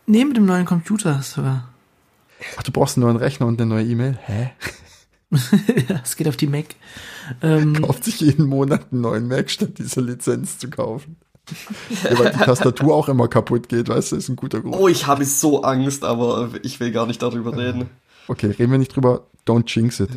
nee, 0.06 0.24
mit 0.24 0.36
dem 0.36 0.46
neuen 0.46 0.66
Computer 0.66 1.22
sogar. 1.22 1.68
Ach, 2.58 2.62
du 2.62 2.72
brauchst 2.72 2.96
einen 2.96 3.04
neuen 3.06 3.16
Rechner 3.16 3.46
und 3.46 3.60
eine 3.60 3.68
neue 3.70 3.84
E-Mail? 3.84 4.18
Hä? 4.26 4.50
ja, 5.88 6.00
es 6.02 6.16
geht 6.16 6.26
auf 6.26 6.36
die 6.36 6.46
Mac. 6.48 6.66
Ähm, 7.42 7.80
Kauft 7.82 8.04
sich 8.04 8.20
jeden 8.20 8.46
Monat 8.46 8.86
einen 8.90 9.02
neuen 9.02 9.28
Mac, 9.28 9.48
statt 9.50 9.78
diese 9.78 10.00
Lizenz 10.00 10.58
zu 10.58 10.68
kaufen. 10.68 11.16
Ja, 12.04 12.18
weil 12.18 12.32
die 12.32 12.38
Tastatur 12.38 12.94
auch 12.94 13.08
immer 13.08 13.28
kaputt 13.28 13.68
geht, 13.68 13.88
weißt 13.88 14.12
du, 14.12 14.16
ist 14.16 14.28
ein 14.28 14.36
guter 14.36 14.60
Grund. 14.60 14.76
Oh, 14.76 14.88
ich 14.88 15.06
habe 15.06 15.24
so 15.24 15.62
Angst, 15.62 16.04
aber 16.04 16.50
ich 16.62 16.80
will 16.80 16.92
gar 16.92 17.06
nicht 17.06 17.22
darüber 17.22 17.56
reden. 17.56 17.88
Okay, 18.28 18.46
reden 18.46 18.70
wir 18.72 18.78
nicht 18.78 18.94
drüber. 18.94 19.22
Don't 19.46 19.64
jinx 19.74 20.00
it. 20.00 20.10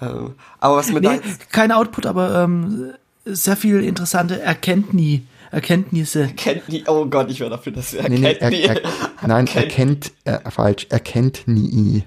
Ähm, 0.00 0.32
aber 0.60 0.76
was 0.76 0.90
mit 0.92 1.02
nee, 1.02 1.20
kein 1.52 1.72
Output, 1.72 2.06
aber 2.06 2.42
ähm, 2.42 2.92
sehr 3.24 3.56
viel 3.56 3.82
interessante 3.84 4.40
Erkenntnis, 4.40 5.20
Erkenntnisse. 5.50 6.28
kennt 6.36 6.68
nie, 6.68 6.84
oh 6.86 7.04
Gott, 7.06 7.30
ich 7.30 7.40
wäre 7.40 7.50
dafür, 7.50 7.72
dass 7.72 7.92
er 7.94 8.08
Nee, 8.08 8.18
nee, 8.18 8.34
kennt 8.34 8.40
er, 8.42 8.50
nie. 8.50 8.62
er, 8.62 8.80
nein, 9.26 9.46
erkennt, 9.46 10.12
äh, 10.24 10.38
falsch, 10.50 10.86
erkennt 10.90 11.42
nie. 11.46 12.04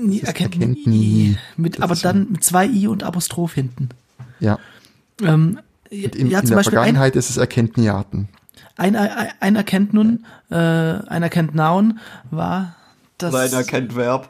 Nie, 0.00 0.20
Das 0.20 0.28
erkennt 0.28 0.54
erkennt 0.56 0.86
nie. 0.86 0.98
nie. 0.98 1.38
Mit, 1.56 1.76
Das 1.76 1.82
aber 1.82 1.94
dann 1.96 2.30
mit 2.32 2.44
zwei 2.44 2.66
i 2.66 2.86
und 2.86 3.02
Apostroph 3.02 3.54
hinten. 3.54 3.88
Ja, 4.40 4.58
Ähm, 5.22 5.58
in, 5.90 6.28
ja, 6.28 6.40
in 6.40 6.46
der 6.46 6.56
Beispiel 6.56 6.78
ein, 6.78 6.84
Vergangenheit 6.84 7.16
ist 7.16 7.30
es 7.30 7.36
erkennt 7.36 7.76
Niaten. 7.78 8.28
ein, 8.76 8.96
ein, 8.96 9.28
ein 9.40 9.56
erkennt 9.56 9.94
nun, 9.94 10.24
äh, 10.50 10.54
ein 10.56 11.22
erkennt 11.22 11.54
Noun 11.54 12.00
war 12.30 12.76
das. 13.18 13.32
Nein, 13.32 13.52
er 13.52 13.64
kennt 13.64 13.96
Verb. 13.96 14.28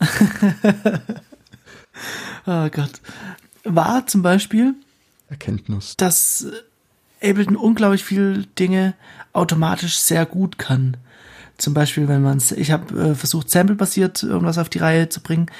Oh 2.46 2.68
Gott. 2.70 3.00
War 3.64 4.06
zum 4.06 4.22
Beispiel, 4.22 4.74
Erkenntnis. 5.28 5.96
dass 5.96 6.46
Ableton 7.22 7.56
unglaublich 7.56 8.04
viel 8.04 8.46
Dinge 8.58 8.94
automatisch 9.32 9.98
sehr 9.98 10.24
gut 10.24 10.58
kann. 10.58 10.96
Zum 11.58 11.74
Beispiel, 11.74 12.08
wenn 12.08 12.22
man 12.22 12.38
es, 12.38 12.52
ich 12.52 12.70
habe 12.70 13.10
äh, 13.10 13.14
versucht, 13.14 13.50
sample-basiert 13.50 14.22
irgendwas 14.22 14.58
auf 14.58 14.68
die 14.68 14.78
Reihe 14.78 15.08
zu 15.08 15.20
bringen, 15.20 15.50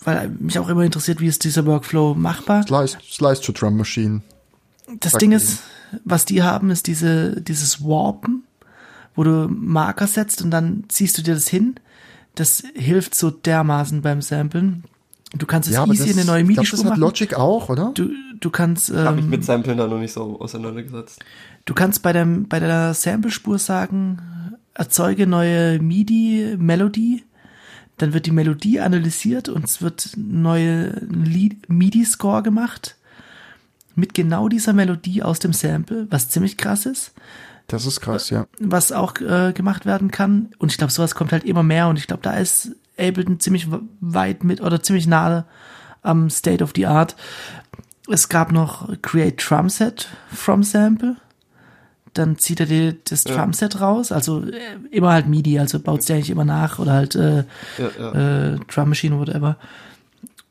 weil 0.00 0.28
mich 0.30 0.58
auch 0.58 0.68
immer 0.68 0.82
interessiert, 0.82 1.20
wie 1.20 1.26
ist 1.26 1.44
dieser 1.44 1.66
Workflow 1.66 2.14
machbar. 2.14 2.64
Slice, 2.66 2.98
Slice 3.08 3.42
to 3.42 3.52
Drum 3.52 3.76
Machine. 3.76 4.22
Das 5.00 5.12
Sag 5.12 5.20
Ding 5.20 5.32
ist, 5.32 5.62
was 6.04 6.24
die 6.24 6.42
haben, 6.42 6.70
ist 6.70 6.86
diese, 6.86 7.40
dieses 7.40 7.82
Warpen, 7.82 8.44
wo 9.14 9.24
du 9.24 9.48
Marker 9.48 10.06
setzt 10.06 10.42
und 10.42 10.50
dann 10.50 10.84
ziehst 10.88 11.18
du 11.18 11.22
dir 11.22 11.34
das 11.34 11.48
hin. 11.48 11.76
Das 12.34 12.62
hilft 12.74 13.14
so 13.14 13.30
dermaßen 13.30 14.02
beim 14.02 14.22
Samplen. 14.22 14.84
Du 15.36 15.46
kannst 15.46 15.68
es 15.68 15.74
Ja, 15.74 15.86
easy 15.86 15.98
das, 15.98 16.06
in 16.08 16.18
eine 16.18 16.24
neue 16.26 16.40
ich 16.42 16.48
glaub, 16.48 16.56
MIDI-Spur 16.56 16.76
das 16.78 16.84
hat 16.84 16.90
machen. 16.90 17.00
Logic 17.00 17.34
auch, 17.34 17.68
oder? 17.68 17.92
Du, 17.94 18.10
du 18.38 18.50
kannst, 18.50 18.90
Habe 18.92 19.18
ich 19.18 19.24
ähm, 19.24 19.30
mit 19.30 19.44
Samplen 19.44 19.78
da 19.78 19.86
noch 19.86 19.98
nicht 19.98 20.12
so 20.12 20.38
auseinandergesetzt. 20.40 21.24
Du 21.64 21.74
kannst 21.74 22.02
bei, 22.02 22.12
dem, 22.12 22.48
bei 22.48 22.60
der 22.60 22.92
Samplespur 22.94 23.58
sagen, 23.58 24.20
erzeuge 24.74 25.26
neue 25.26 25.78
MIDI-Melodie. 25.80 27.24
Dann 27.98 28.14
wird 28.14 28.26
die 28.26 28.30
Melodie 28.30 28.80
analysiert 28.80 29.48
und 29.48 29.64
es 29.64 29.80
wird 29.80 30.16
ein 30.16 30.42
neue 30.42 31.06
MIDI-Score 31.68 32.42
gemacht. 32.42 32.96
Mit 33.94 34.14
genau 34.14 34.48
dieser 34.48 34.72
Melodie 34.72 35.22
aus 35.22 35.38
dem 35.38 35.52
Sample, 35.52 36.06
was 36.10 36.28
ziemlich 36.28 36.56
krass 36.56 36.86
ist. 36.86 37.12
Das 37.66 37.86
ist 37.86 38.00
krass, 38.00 38.30
ja. 38.30 38.46
Was 38.58 38.92
auch 38.92 39.16
äh, 39.20 39.52
gemacht 39.52 39.86
werden 39.86 40.10
kann. 40.10 40.50
Und 40.58 40.72
ich 40.72 40.78
glaube, 40.78 40.92
sowas 40.92 41.14
kommt 41.14 41.32
halt 41.32 41.44
immer 41.44 41.62
mehr. 41.62 41.88
Und 41.88 41.98
ich 41.98 42.06
glaube, 42.06 42.22
da 42.22 42.32
ist 42.32 42.72
Ableton 42.98 43.40
ziemlich 43.40 43.68
weit 44.00 44.44
mit 44.44 44.60
oder 44.60 44.82
ziemlich 44.82 45.06
nahe 45.06 45.44
am 46.02 46.30
State 46.30 46.62
of 46.62 46.72
the 46.74 46.86
Art. 46.86 47.16
Es 48.08 48.28
gab 48.28 48.52
noch 48.52 48.88
Create 49.00 49.42
Drum 49.48 49.68
Set 49.68 50.08
from 50.32 50.62
Sample. 50.62 51.16
dann 52.14 52.38
zieht 52.38 52.60
er 52.60 52.66
dir 52.66 52.96
das 53.04 53.24
ja. 53.24 53.34
Drumset 53.34 53.80
raus, 53.80 54.12
also 54.12 54.44
äh, 54.44 54.76
immer 54.90 55.12
halt 55.12 55.28
MIDI, 55.28 55.58
also 55.58 55.80
baut 55.80 56.00
es 56.00 56.06
dir 56.06 56.14
eigentlich 56.14 56.30
immer 56.30 56.44
nach 56.44 56.78
oder 56.78 56.92
halt 56.92 57.14
äh, 57.14 57.44
ja, 57.78 57.90
ja. 57.98 58.52
Äh, 58.54 58.58
Drum 58.72 58.90
Machine, 58.90 59.18
whatever. 59.18 59.56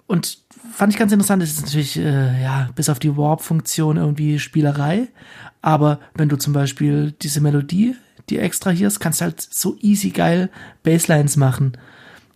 Und 0.08 0.39
fand 0.74 0.93
ich 0.93 0.99
ganz 0.99 1.12
interessant, 1.12 1.41
das 1.41 1.51
ist 1.51 1.66
natürlich, 1.66 1.97
äh, 1.97 2.41
ja, 2.41 2.70
bis 2.76 2.89
auf 2.89 2.99
die 2.99 3.16
Warp-Funktion 3.16 3.97
irgendwie 3.97 4.39
Spielerei, 4.39 5.07
aber 5.62 5.99
wenn 6.14 6.30
du 6.30 6.38
zum 6.38 6.53
Beispiel 6.53 7.14
diese 7.22 7.41
Melodie, 7.41 7.95
die 8.30 8.39
extrahierst, 8.39 8.99
kannst 8.99 9.22
du 9.22 9.26
halt 9.26 9.41
so 9.41 9.76
easy 9.82 10.09
geil 10.09 10.49
Basslines 10.84 11.38
machen. 11.38 11.78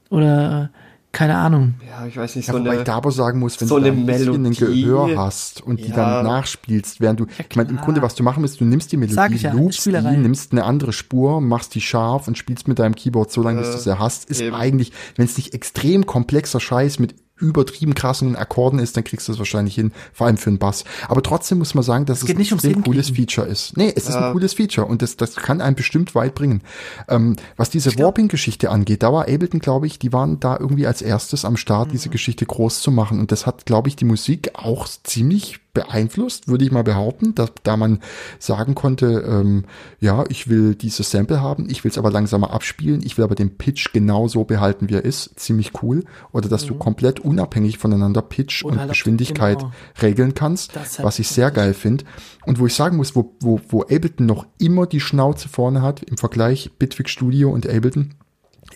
Oder 0.09 0.69
keine 1.15 1.37
Ahnung. 1.37 1.75
Ja, 1.87 2.05
ich 2.05 2.17
weiß 2.17 2.35
nicht, 2.35 2.47
ja, 2.47 2.53
so 2.53 2.59
wobei 2.59 2.71
eine, 2.71 2.79
ich 2.79 2.85
da 2.85 2.95
aber 2.95 3.09
sagen 3.09 3.39
muss, 3.39 3.59
wenn 3.61 3.69
so 3.69 3.79
du 3.79 3.85
ein 3.85 4.05
bisschen 4.05 4.45
ein 4.45 4.51
Gehör 4.51 5.15
hast 5.15 5.61
und 5.61 5.79
ja. 5.79 5.85
die 5.85 5.91
dann 5.93 6.25
nachspielst, 6.25 6.99
während 6.99 7.21
du, 7.21 7.25
ja, 7.25 7.45
ich 7.49 7.55
meine, 7.55 7.69
im 7.69 7.77
Grunde, 7.77 8.01
was 8.01 8.15
du 8.15 8.23
machen 8.23 8.43
willst, 8.43 8.59
du 8.59 8.65
nimmst 8.65 8.91
die 8.91 8.97
Melodie, 8.97 9.37
ja, 9.37 9.53
loopst 9.53 9.85
die, 9.85 9.91
nimmst 9.91 10.51
eine 10.51 10.65
andere 10.65 10.91
Spur, 10.91 11.39
machst 11.39 11.73
die 11.73 11.79
scharf 11.79 12.27
und 12.27 12.37
spielst 12.37 12.67
mit 12.67 12.79
deinem 12.79 12.95
Keyboard 12.95 13.31
so 13.31 13.41
lange, 13.41 13.61
bis 13.61 13.71
du 13.71 13.77
sie 13.77 13.97
hast, 13.97 14.29
ist 14.29 14.41
eben. 14.41 14.53
eigentlich, 14.53 14.91
wenn 15.15 15.25
es 15.25 15.37
nicht 15.37 15.53
extrem 15.53 16.05
komplexer 16.05 16.59
Scheiß 16.59 16.99
mit 16.99 17.15
übertrieben 17.37 17.95
krassen 17.95 18.35
Akkorden 18.35 18.79
ist, 18.79 18.95
dann 18.95 19.03
kriegst 19.03 19.27
du 19.27 19.33
es 19.33 19.39
wahrscheinlich 19.39 19.75
hin, 19.75 19.91
vor 20.13 20.27
allem 20.27 20.37
für 20.37 20.49
einen 20.49 20.59
Bass. 20.59 20.85
Aber 21.07 21.21
trotzdem 21.21 21.57
muss 21.57 21.73
man 21.73 21.83
sagen, 21.83 22.05
dass 22.05 22.23
es, 22.23 22.29
es 22.29 22.35
ein 22.35 22.39
extrem 22.39 22.83
cooles 22.83 23.09
Feature 23.09 23.47
ist. 23.47 23.75
Nee, 23.77 23.91
es 23.95 24.07
ist 24.07 24.15
ein 24.15 24.31
cooles 24.31 24.53
Feature 24.53 24.87
und 24.87 25.01
das, 25.01 25.17
das 25.17 25.35
kann 25.35 25.61
einen 25.61 25.75
bestimmt 25.75 26.15
weit 26.15 26.35
bringen. 26.35 26.61
Ähm, 27.09 27.35
was 27.57 27.69
diese 27.69 27.97
Warping-Geschichte 27.97 28.69
angeht, 28.69 29.03
da 29.03 29.11
war 29.11 29.23
Ableton, 29.23 29.59
glaube 29.59 29.87
ich, 29.87 29.99
die 29.99 30.13
waren 30.13 30.39
da 30.39 30.57
irgendwie 30.57 30.87
als 30.87 31.01
erstes 31.01 31.45
am 31.45 31.57
Start, 31.57 31.89
mhm. 31.89 31.91
diese 31.93 32.09
Geschichte 32.09 32.45
groß 32.45 32.81
zu 32.81 32.91
machen 32.91 33.19
und 33.19 33.31
das 33.31 33.45
hat, 33.45 33.65
glaube 33.65 33.89
ich, 33.89 33.95
die 33.95 34.05
Musik 34.05 34.51
auch 34.53 34.87
ziemlich 35.03 35.59
beeinflusst, 35.75 36.47
würde 36.47 36.65
ich 36.65 36.71
mal 36.71 36.83
behaupten, 36.83 37.35
dass, 37.35 37.51
da 37.61 37.77
man 37.77 37.99
sagen 38.39 38.73
konnte, 38.73 39.23
ähm, 39.27 39.65
ja, 39.99 40.23
ich 40.29 40.47
will 40.47 40.73
dieses 40.73 41.11
Sample 41.11 41.41
haben, 41.41 41.69
ich 41.69 41.83
will 41.83 41.91
es 41.91 41.99
aber 41.99 42.09
langsamer 42.09 42.51
abspielen, 42.51 43.03
ich 43.03 43.17
will 43.17 43.25
aber 43.25 43.35
den 43.35 43.57
Pitch 43.57 43.93
genauso 43.93 44.45
behalten, 44.45 44.89
wie 44.89 44.95
er 44.95 45.05
ist, 45.05 45.39
ziemlich 45.39 45.83
cool. 45.83 46.03
Oder 46.31 46.49
dass 46.49 46.63
mhm. 46.63 46.69
du 46.69 46.75
komplett 46.75 47.19
unabhängig 47.19 47.77
voneinander 47.77 48.23
Pitch 48.23 48.63
und, 48.63 48.79
und 48.79 48.87
Geschwindigkeit 48.87 49.59
genau. 49.59 49.71
regeln 50.01 50.33
kannst, 50.33 50.71
was 51.03 51.19
ich 51.19 51.27
sehr 51.27 51.51
geil 51.51 51.75
finde. 51.75 52.05
Und 52.47 52.57
wo 52.57 52.65
ich 52.65 52.73
sagen 52.73 52.97
muss, 52.97 53.15
wo, 53.15 53.35
wo, 53.41 53.59
wo 53.69 53.83
Ableton 53.83 54.25
noch 54.25 54.47
immer 54.57 54.87
die 54.87 55.01
Schnauze 55.01 55.49
vorne 55.49 55.83
hat 55.83 56.01
im 56.01 56.17
Vergleich 56.17 56.71
Bitwig 56.79 57.09
Studio 57.09 57.51
und 57.51 57.67
Ableton, 57.69 58.15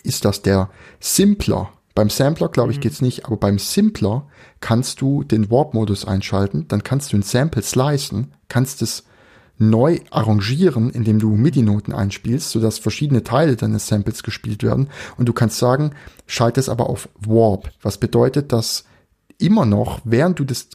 ist, 0.04 0.24
dass 0.24 0.42
der 0.42 0.70
Simpler 1.00 1.70
beim 2.00 2.08
Sampler, 2.08 2.48
glaube 2.48 2.72
ich, 2.72 2.78
mhm. 2.78 2.80
geht's 2.80 3.02
nicht, 3.02 3.26
aber 3.26 3.36
beim 3.36 3.58
Simpler 3.58 4.26
kannst 4.60 5.02
du 5.02 5.22
den 5.22 5.50
Warp-Modus 5.50 6.06
einschalten, 6.06 6.66
dann 6.66 6.82
kannst 6.82 7.12
du 7.12 7.18
ein 7.18 7.22
Sample 7.22 7.62
slicen, 7.62 8.32
kannst 8.48 8.80
es 8.80 9.04
neu 9.58 9.98
arrangieren, 10.10 10.88
indem 10.88 11.18
du 11.18 11.36
MIDI-Noten 11.36 11.92
einspielst, 11.92 12.52
sodass 12.52 12.78
verschiedene 12.78 13.22
Teile 13.22 13.54
deines 13.56 13.86
Samples 13.86 14.22
gespielt 14.22 14.62
werden. 14.62 14.88
Und 15.18 15.28
du 15.28 15.34
kannst 15.34 15.58
sagen, 15.58 15.90
schalte 16.26 16.58
es 16.58 16.70
aber 16.70 16.88
auf 16.88 17.10
Warp, 17.18 17.70
was 17.82 17.98
bedeutet, 17.98 18.50
dass 18.50 18.84
immer 19.40 19.66
noch, 19.66 20.00
während 20.04 20.38
du 20.38 20.44
das 20.44 20.68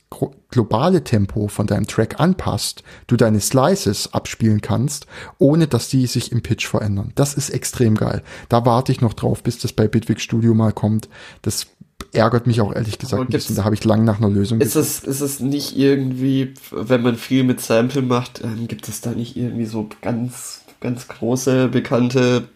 globale 0.49 1.03
Tempo 1.03 1.47
von 1.47 1.67
deinem 1.67 1.87
Track 1.87 2.19
anpasst, 2.19 2.83
du 3.07 3.15
deine 3.15 3.39
Slices 3.39 4.13
abspielen 4.13 4.61
kannst, 4.61 5.07
ohne 5.37 5.67
dass 5.67 5.89
die 5.89 6.07
sich 6.07 6.31
im 6.31 6.41
Pitch 6.41 6.67
verändern. 6.67 7.11
Das 7.15 7.33
ist 7.33 7.49
extrem 7.49 7.95
geil. 7.95 8.23
Da 8.49 8.65
warte 8.65 8.91
ich 8.91 9.01
noch 9.01 9.13
drauf, 9.13 9.43
bis 9.43 9.59
das 9.59 9.73
bei 9.73 9.87
Bitwig 9.87 10.21
Studio 10.21 10.53
mal 10.53 10.71
kommt. 10.71 11.09
Das 11.41 11.67
ärgert 12.11 12.47
mich 12.47 12.61
auch 12.61 12.73
ehrlich 12.73 12.97
gesagt 12.97 13.21
ein 13.21 13.27
bisschen. 13.27 13.55
Da 13.55 13.63
habe 13.63 13.75
ich 13.75 13.83
lang 13.83 14.03
nach 14.03 14.17
einer 14.17 14.29
Lösung 14.29 14.61
ist 14.61 14.75
es, 14.75 14.99
ist 15.03 15.21
es 15.21 15.39
nicht 15.39 15.77
irgendwie, 15.77 16.53
wenn 16.71 17.01
man 17.01 17.15
viel 17.15 17.43
mit 17.43 17.61
Sample 17.61 18.01
macht, 18.01 18.41
ähm, 18.43 18.67
gibt 18.67 18.87
es 18.87 19.01
da 19.01 19.11
nicht 19.11 19.35
irgendwie 19.35 19.65
so 19.65 19.89
ganz, 20.01 20.61
ganz 20.79 21.07
große, 21.07 21.67
bekannte 21.67 22.47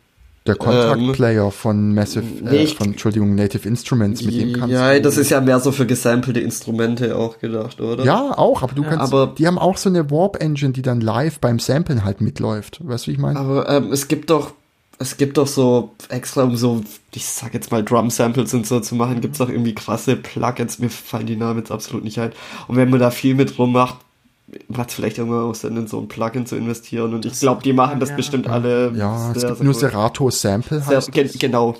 der 0.50 0.58
Contact-Player 0.58 1.46
ähm, 1.46 1.52
von 1.52 1.94
Massive, 1.94 2.26
äh, 2.46 2.68
von, 2.68 2.88
Entschuldigung, 2.88 3.36
Native 3.36 3.68
Instruments, 3.68 4.24
mit 4.24 4.36
dem 4.36 4.54
kannst 4.54 4.74
Ja, 4.74 5.00
das 5.00 5.18
ist 5.18 5.30
ja 5.30 5.40
mehr 5.42 5.60
so 5.60 5.72
für 5.72 5.86
gesampelte 5.86 6.40
Instrumente 6.40 7.16
auch 7.16 7.40
gedacht, 7.40 7.80
oder? 7.80 8.04
Ja, 8.04 8.38
auch, 8.38 8.62
aber 8.64 8.74
du 8.74 8.84
kannst, 8.84 9.14
aber, 9.14 9.34
die 9.38 9.48
haben 9.48 9.58
auch 9.58 9.78
so 9.78 9.90
eine 9.90 10.10
Warp-Engine, 10.12 10.74
die 10.74 10.82
dann 10.82 11.02
live 11.02 11.40
beim 11.40 11.60
Samplen 11.60 12.04
halt 12.04 12.22
mitläuft. 12.22 12.80
Weißt 12.84 13.06
du, 13.06 13.12
wie 13.12 13.14
ich 13.14 13.20
meine? 13.20 13.40
Aber 13.40 13.70
ähm, 13.70 13.92
es 13.92 14.08
gibt 14.08 14.30
doch, 14.30 14.54
es 14.98 15.18
gibt 15.18 15.38
doch 15.38 15.48
so 15.48 15.92
extra, 16.10 16.44
um 16.44 16.58
so, 16.58 16.82
ich 17.14 17.26
sag 17.26 17.54
jetzt 17.54 17.72
mal 17.72 17.84
Drum-Samples 17.84 18.54
und 18.54 18.68
so 18.68 18.80
zu 18.80 18.96
machen, 18.96 19.22
gibt's 19.22 19.40
auch 19.40 19.50
irgendwie 19.50 19.76
krasse 19.76 20.16
Plugins, 20.16 20.80
mir 20.80 20.90
fallen 20.90 21.26
die 21.26 21.38
Namen 21.38 21.60
jetzt 21.60 21.72
absolut 21.72 22.04
nicht 22.04 22.20
ein. 22.20 22.32
Und 22.68 22.76
wenn 22.76 22.90
man 22.90 23.00
da 23.00 23.12
viel 23.12 23.36
mit 23.36 23.58
rummacht, 23.58 23.96
macht 24.68 24.90
es 24.90 24.96
vielleicht 24.96 25.18
irgendwann 25.18 25.44
auch 25.44 25.56
Sinn, 25.56 25.78
in 25.78 25.88
so 25.88 26.00
ein 26.00 26.08
Plugin 26.08 26.46
zu 26.46 26.56
investieren. 26.56 27.14
Und 27.14 27.26
ich 27.26 27.40
glaube, 27.40 27.62
die 27.64 27.74
machen 27.74 28.00
das 28.00 28.10
ja. 28.10 28.16
bestimmt 28.16 28.48
alle. 28.48 28.92
Ja, 28.96 29.32
es 29.32 29.46
gibt 29.46 29.64
nur 29.64 29.74
Serato 29.74 30.30
Sample. 30.30 30.82
Sehr, 30.82 31.02
gen 31.12 31.30
genau. 31.38 31.76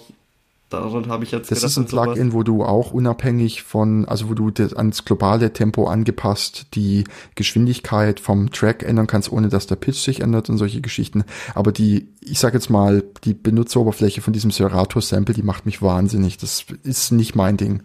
Daran 0.70 1.08
habe 1.08 1.24
ich 1.24 1.32
jetzt 1.32 1.52
Das 1.52 1.64
ist 1.64 1.78
ein 1.78 1.86
Plugin, 1.86 2.32
wo 2.32 2.44
du 2.44 2.64
auch 2.64 2.92
unabhängig 2.92 3.64
von, 3.64 4.06
also 4.06 4.30
wo 4.30 4.36
du 4.36 4.52
das 4.52 4.76
ans 4.76 5.04
globale 5.04 5.52
Tempo 5.52 5.88
angepasst 5.88 6.68
die 6.76 7.06
Geschwindigkeit 7.34 8.20
vom 8.20 8.52
Track 8.52 8.84
ändern 8.84 9.08
kannst, 9.08 9.32
ohne 9.32 9.50
dass 9.50 9.66
der 9.66 9.78
Pitch 9.78 9.98
sich 9.98 10.22
ändert 10.22 10.48
und 10.48 10.60
solche 10.60 10.82
Geschichten. 10.82 11.24
Aber 11.56 11.72
die, 11.72 12.10
ich 12.22 12.38
sage 12.38 12.56
jetzt 12.58 12.70
mal, 12.70 13.04
die 13.24 13.34
Benutzeroberfläche 13.34 14.22
von 14.22 14.32
diesem 14.32 14.52
Serato 14.52 15.02
Sample, 15.02 15.34
die 15.34 15.42
macht 15.42 15.66
mich 15.66 15.82
wahnsinnig. 15.82 16.38
Das 16.38 16.66
ist 16.84 17.12
nicht 17.12 17.36
mein 17.36 17.58
Ding. 17.58 17.82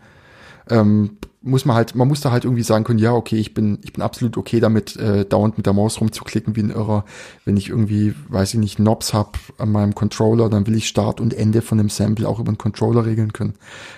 Ähm, 0.71 1.19
muss 1.45 1.67
man 1.67 1.77
halt, 1.77 1.95
man 1.95 2.09
muss 2.09 2.23
da 2.23 2.31
halt 2.31 2.45
irgendwie 2.45 2.63
sagen 2.63 2.85
können, 2.85 2.99
ja, 2.99 3.13
okay, 3.13 3.37
ich 3.37 3.53
bin, 3.53 3.79
ich 3.83 3.93
bin 3.93 4.03
absolut 4.03 4.39
okay 4.39 4.61
damit, 4.61 4.97
äh, 4.97 5.27
dauernd 5.27 5.59
mit 5.59 5.67
der 5.67 5.75
Maus 5.75 6.01
rumzuklicken 6.01 6.57
wie 6.57 6.63
ein 6.63 6.71
Irrer. 6.71 7.05
Wenn 7.45 7.59
ich 7.59 7.69
irgendwie, 7.69 8.15
weiß 8.29 8.55
ich 8.55 8.61
nicht, 8.61 8.77
Knobs 8.77 9.13
hab 9.13 9.39
an 9.59 9.71
meinem 9.71 9.95
Controller, 9.95 10.49
dann 10.49 10.67
will 10.67 10.75
ich 10.75 10.89
Start 10.89 11.21
und 11.21 11.35
Ende 11.35 11.61
von 11.61 11.77
dem 11.77 11.91
Sample 11.91 12.27
auch 12.27 12.41
über 12.41 12.51
den 12.51 12.59
Controller 12.59 13.05
regeln 13.05 13.35
können. 13.35 13.55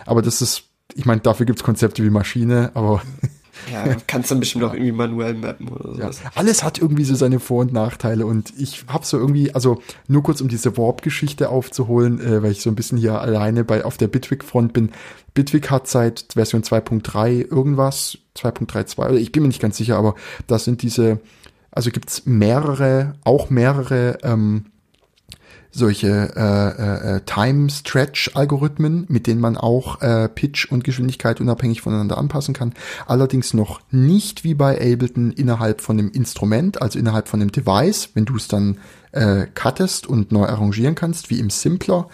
Aber 0.06 0.22
das 0.22 0.42
ist, 0.42 0.64
ich 0.94 1.06
meine, 1.06 1.20
dafür 1.20 1.46
gibt's 1.46 1.62
Konzepte 1.62 2.02
wie 2.02 2.10
Maschine, 2.10 2.72
aber 2.74 3.00
Ja, 3.72 3.96
kannst 4.06 4.30
dann 4.30 4.40
bestimmt 4.40 4.64
auch 4.64 4.72
irgendwie 4.72 4.92
manuell 4.92 5.34
mappen 5.34 5.68
oder 5.68 5.94
sowas. 5.94 6.20
Ja, 6.22 6.30
alles 6.34 6.62
hat 6.62 6.78
irgendwie 6.78 7.04
so 7.04 7.14
seine 7.14 7.40
Vor- 7.40 7.62
und 7.62 7.72
Nachteile 7.72 8.26
und 8.26 8.52
ich 8.58 8.84
habe 8.88 9.04
so 9.04 9.18
irgendwie, 9.18 9.54
also 9.54 9.82
nur 10.08 10.22
kurz 10.22 10.40
um 10.40 10.48
diese 10.48 10.76
Warp-Geschichte 10.76 11.48
aufzuholen, 11.48 12.20
äh, 12.20 12.42
weil 12.42 12.52
ich 12.52 12.62
so 12.62 12.70
ein 12.70 12.76
bisschen 12.76 12.98
hier 12.98 13.20
alleine 13.20 13.64
bei 13.64 13.84
auf 13.84 13.96
der 13.96 14.08
Bitwig-Front 14.08 14.72
bin. 14.72 14.90
Bitwig 15.34 15.70
hat 15.70 15.86
seit 15.88 16.32
Version 16.34 16.62
2.3 16.62 17.50
irgendwas, 17.50 18.18
2.32, 18.36 18.98
oder 18.98 19.14
ich 19.14 19.32
bin 19.32 19.42
mir 19.42 19.48
nicht 19.48 19.60
ganz 19.60 19.76
sicher, 19.76 19.96
aber 19.96 20.14
da 20.46 20.58
sind 20.58 20.82
diese, 20.82 21.20
also 21.70 21.90
gibt's 21.90 22.24
mehrere, 22.24 23.14
auch 23.24 23.50
mehrere 23.50 24.18
ähm, 24.22 24.66
solche 25.70 26.32
äh, 26.36 27.12
äh, 27.12 27.16
äh, 27.16 27.20
Time-Stretch-Algorithmen, 27.26 29.06
mit 29.08 29.26
denen 29.26 29.40
man 29.40 29.56
auch 29.56 30.00
äh, 30.00 30.28
Pitch 30.28 30.70
und 30.70 30.84
Geschwindigkeit 30.84 31.40
unabhängig 31.40 31.82
voneinander 31.82 32.18
anpassen 32.18 32.54
kann. 32.54 32.72
Allerdings 33.06 33.54
noch 33.54 33.80
nicht 33.90 34.44
wie 34.44 34.54
bei 34.54 34.76
Ableton 34.76 35.32
innerhalb 35.32 35.80
von 35.80 35.96
dem 35.96 36.10
Instrument, 36.10 36.80
also 36.80 36.98
innerhalb 36.98 37.28
von 37.28 37.40
dem 37.40 37.52
Device, 37.52 38.10
wenn 38.14 38.24
du 38.24 38.36
es 38.36 38.48
dann 38.48 38.78
äh, 39.12 39.46
cuttest 39.54 40.06
und 40.06 40.32
neu 40.32 40.46
arrangieren 40.46 40.94
kannst, 40.94 41.30
wie 41.30 41.40
im 41.40 41.50
Simpler. 41.50 42.08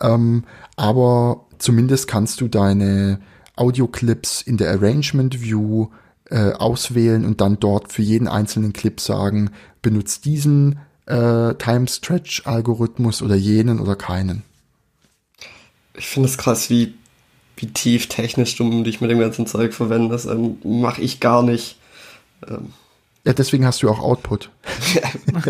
Ähm, 0.00 0.44
aber 0.76 1.46
zumindest 1.58 2.08
kannst 2.08 2.40
du 2.40 2.48
deine 2.48 3.20
Audio-Clips 3.56 4.42
in 4.42 4.56
der 4.56 4.70
Arrangement 4.70 5.42
View 5.42 5.88
äh, 6.30 6.52
auswählen 6.52 7.24
und 7.24 7.40
dann 7.40 7.58
dort 7.58 7.92
für 7.92 8.02
jeden 8.02 8.28
einzelnen 8.28 8.72
Clip 8.72 9.00
sagen, 9.00 9.50
benutzt 9.82 10.24
diesen 10.24 10.78
äh, 11.08 11.54
Time-Stretch-Algorithmus 11.54 13.22
oder 13.22 13.34
jenen 13.34 13.80
oder 13.80 13.96
keinen. 13.96 14.42
Ich 15.96 16.06
finde 16.06 16.28
es 16.28 16.38
krass, 16.38 16.70
wie, 16.70 16.94
wie 17.56 17.66
tief 17.66 18.08
technisch 18.08 18.56
du 18.56 18.82
dich 18.84 19.00
mit 19.00 19.10
dem 19.10 19.18
ganzen 19.18 19.46
Zeug 19.46 19.74
verwendest. 19.74 20.26
Ähm, 20.26 20.58
Mache 20.62 21.02
ich 21.02 21.18
gar 21.18 21.42
nicht. 21.42 21.76
Ähm. 22.46 22.72
Ja, 23.24 23.32
deswegen 23.32 23.66
hast 23.66 23.82
du 23.82 23.90
auch 23.90 23.98
Output. 23.98 24.50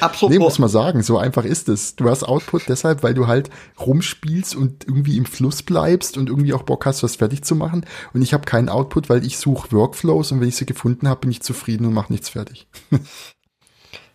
Apropos. 0.00 0.30
Nee, 0.30 0.38
muss 0.38 0.58
man 0.58 0.68
sagen, 0.68 1.02
so 1.02 1.18
einfach 1.18 1.44
ist 1.44 1.68
es. 1.68 1.96
Du 1.96 2.08
hast 2.08 2.22
Output 2.22 2.68
deshalb, 2.68 3.02
weil 3.02 3.12
du 3.12 3.26
halt 3.26 3.50
rumspielst 3.78 4.54
und 4.54 4.86
irgendwie 4.86 5.16
im 5.16 5.26
Fluss 5.26 5.62
bleibst 5.62 6.16
und 6.16 6.28
irgendwie 6.28 6.54
auch 6.54 6.62
Bock 6.62 6.86
hast, 6.86 7.02
was 7.02 7.16
fertig 7.16 7.42
zu 7.42 7.56
machen. 7.56 7.84
Und 8.14 8.22
ich 8.22 8.32
habe 8.32 8.44
keinen 8.44 8.68
Output, 8.68 9.08
weil 9.10 9.26
ich 9.26 9.36
suche 9.36 9.72
Workflows 9.72 10.32
und 10.32 10.40
wenn 10.40 10.48
ich 10.48 10.56
sie 10.56 10.64
gefunden 10.64 11.08
habe, 11.08 11.20
bin 11.20 11.30
ich 11.30 11.42
zufrieden 11.42 11.86
und 11.86 11.92
mache 11.92 12.12
nichts 12.12 12.28
fertig. 12.28 12.66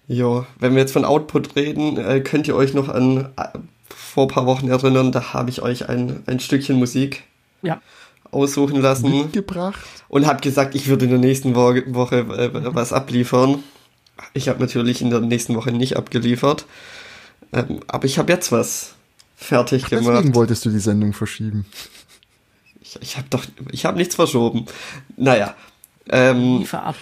Jo, 0.10 0.44
wenn 0.60 0.74
wir 0.74 0.82
jetzt 0.82 0.92
von 0.92 1.06
Output 1.06 1.56
reden, 1.56 1.98
äh, 1.98 2.20
könnt 2.22 2.48
ihr 2.48 2.56
euch 2.56 2.74
noch 2.74 2.90
an 2.90 3.30
äh, 3.38 3.60
vor 3.90 4.28
paar 4.28 4.48
Wochen 4.48 4.68
erinnern, 4.68 5.12
da 5.12 5.34
habe 5.34 5.52
ich 5.52 5.62
euch 5.62 5.88
ein, 5.88 6.24
ein 6.26 6.40
Stückchen 6.40 6.80
Musik 6.80 7.24
ja. 7.62 7.80
aussuchen 8.32 8.82
lassen. 8.82 9.12
Mitgebracht. 9.12 9.80
Und 10.08 10.26
habe 10.26 10.42
gesagt, 10.42 10.74
ich 10.74 10.88
würde 10.88 11.06
in 11.06 11.12
der 11.12 11.20
nächsten 11.20 11.56
Wo 11.56 11.76
Woche 11.94 12.22
äh, 12.22 12.50
was 12.74 12.92
abliefern. 12.92 13.64
Ich 14.34 14.50
habe 14.50 14.60
natürlich 14.60 15.04
in 15.04 15.12
der 15.12 15.22
nächsten 15.22 15.56
Woche 15.56 15.72
nicht 15.72 15.96
abgeliefert. 15.96 16.66
Ähm, 17.54 17.82
aber 17.86 18.06
ich 18.06 18.18
habe 18.18 18.34
jetzt 18.34 18.52
was 18.52 18.96
fertig 19.38 19.84
Ach, 19.86 19.90
gemacht. 19.90 20.16
Deswegen 20.18 20.34
wolltest 20.36 20.66
du 20.66 20.72
die 20.72 20.80
Sendung 20.80 21.14
verschieben. 21.14 21.68
Ich, 22.82 22.98
ich 23.00 23.18
habe 23.18 23.28
doch, 23.30 23.46
ich 23.72 23.86
habe 23.86 23.98
nichts 23.98 24.16
verschoben. 24.16 24.66
Naja. 25.18 25.54
Ähm, 26.10 26.58
Liefer 26.58 26.82
ab. 26.82 26.96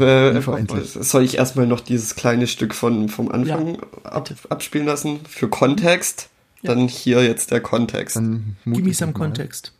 Äh, 0.00 0.40
soll 0.84 1.24
ich 1.24 1.36
erstmal 1.38 1.66
noch 1.66 1.80
dieses 1.80 2.14
kleine 2.14 2.46
Stück 2.46 2.74
von, 2.74 3.08
vom 3.08 3.30
Anfang 3.30 3.76
ja, 3.76 4.10
ab, 4.10 4.30
abspielen 4.48 4.86
lassen? 4.86 5.20
Für 5.28 5.48
Kontext? 5.48 6.28
Ja. 6.62 6.74
Dann 6.74 6.88
hier 6.88 7.24
jetzt 7.24 7.50
der 7.50 7.60
Kontext. 7.60 8.16
Dann 8.16 8.56
Gib 8.66 8.84
me 8.84 8.94
some 8.94 9.12
Kontext. 9.12 9.72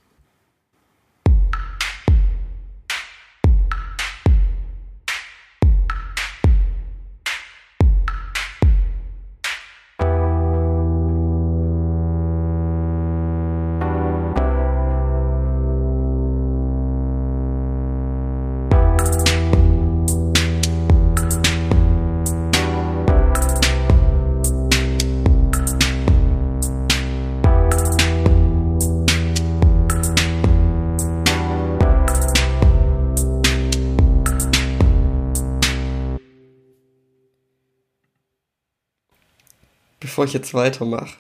Bevor 40.21 40.27
ich 40.27 40.35
jetzt 40.35 40.53
weitermache, 40.53 41.15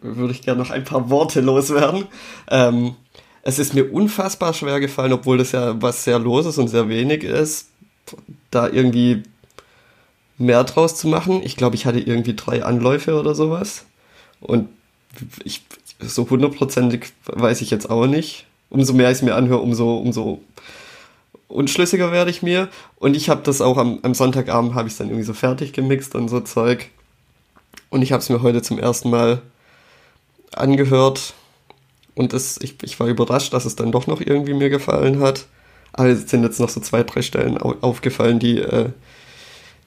würde 0.00 0.32
ich 0.32 0.42
gerne 0.42 0.60
noch 0.60 0.70
ein 0.70 0.82
paar 0.82 1.10
Worte 1.10 1.40
loswerden. 1.40 2.08
Ähm, 2.50 2.96
es 3.42 3.60
ist 3.60 3.72
mir 3.72 3.92
unfassbar 3.92 4.52
schwer 4.52 4.80
gefallen, 4.80 5.12
obwohl 5.12 5.38
das 5.38 5.52
ja 5.52 5.80
was 5.80 6.02
sehr 6.02 6.18
Loses 6.18 6.58
und 6.58 6.66
sehr 6.66 6.88
wenig 6.88 7.22
ist, 7.22 7.68
da 8.50 8.68
irgendwie 8.68 9.22
mehr 10.38 10.64
draus 10.64 10.96
zu 10.96 11.06
machen. 11.06 11.40
Ich 11.44 11.54
glaube, 11.54 11.76
ich 11.76 11.86
hatte 11.86 12.00
irgendwie 12.00 12.34
drei 12.34 12.64
Anläufe 12.64 13.14
oder 13.14 13.36
sowas. 13.36 13.84
Und 14.40 14.68
ich, 15.44 15.62
so 16.00 16.28
hundertprozentig 16.28 17.12
weiß 17.26 17.60
ich 17.60 17.70
jetzt 17.70 17.88
auch 17.90 18.08
nicht. 18.08 18.46
Umso 18.70 18.92
mehr 18.92 19.10
ich 19.12 19.18
es 19.18 19.22
mir 19.22 19.36
anhöre, 19.36 19.60
umso, 19.60 19.98
umso 19.98 20.40
unschlüssiger 21.46 22.10
werde 22.10 22.32
ich 22.32 22.42
mir. 22.42 22.70
Und 22.96 23.16
ich 23.16 23.28
habe 23.28 23.42
das 23.44 23.60
auch 23.60 23.78
am, 23.78 24.00
am 24.02 24.14
Sonntagabend, 24.14 24.74
habe 24.74 24.88
ich 24.88 24.96
dann 24.96 25.06
irgendwie 25.06 25.26
so 25.26 25.34
fertig 25.34 25.72
gemixt 25.72 26.16
und 26.16 26.26
so 26.26 26.40
Zeug. 26.40 26.90
Und 27.90 28.02
ich 28.02 28.12
habe 28.12 28.22
es 28.22 28.28
mir 28.28 28.42
heute 28.42 28.62
zum 28.62 28.78
ersten 28.78 29.10
Mal 29.10 29.42
angehört. 30.54 31.34
Und 32.14 32.32
das, 32.32 32.58
ich, 32.58 32.82
ich 32.82 32.98
war 33.00 33.06
überrascht, 33.06 33.52
dass 33.52 33.64
es 33.64 33.76
dann 33.76 33.92
doch 33.92 34.06
noch 34.06 34.20
irgendwie 34.20 34.54
mir 34.54 34.70
gefallen 34.70 35.20
hat. 35.20 35.46
Aber 35.92 36.08
es 36.08 36.28
sind 36.28 36.42
jetzt 36.42 36.60
noch 36.60 36.68
so 36.68 36.80
zwei, 36.80 37.02
drei 37.02 37.22
Stellen 37.22 37.58
aufgefallen, 37.58 38.38
die, 38.38 38.58
äh, 38.58 38.90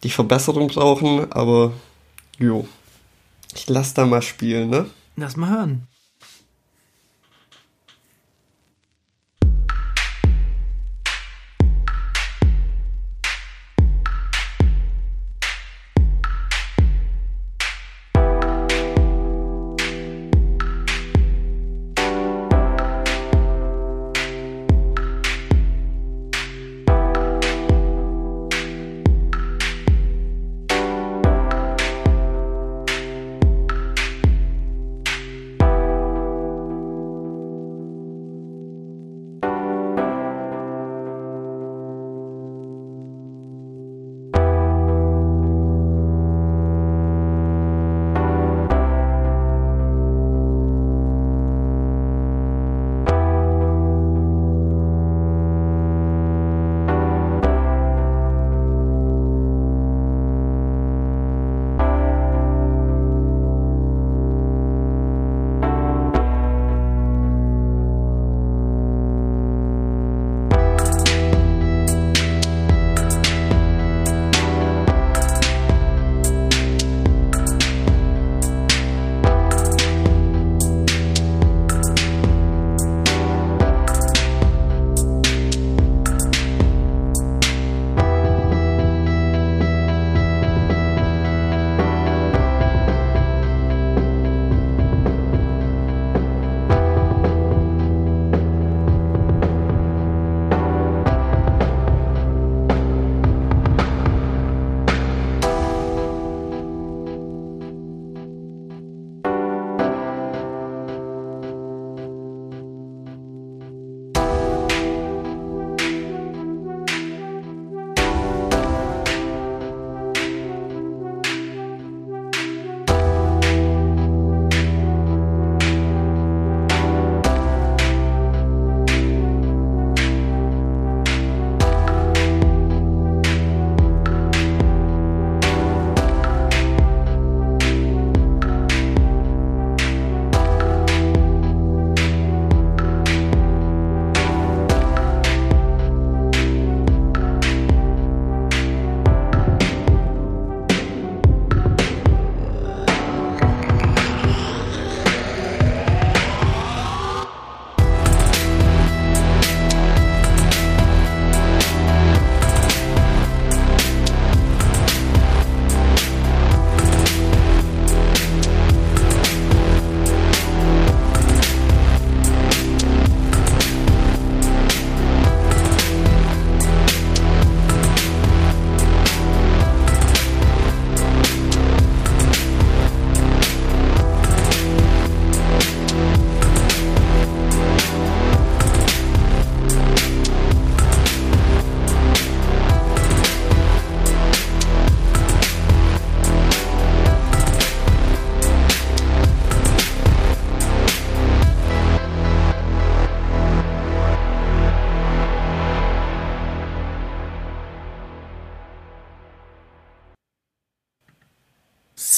die 0.04 0.10
Verbesserung 0.10 0.68
brauchen. 0.68 1.32
Aber 1.32 1.74
jo, 2.38 2.68
ich 3.54 3.70
lass 3.70 3.94
da 3.94 4.06
mal 4.06 4.22
spielen, 4.22 4.70
ne? 4.70 4.86
Lass 5.16 5.36
mal 5.36 5.50
hören. 5.50 5.88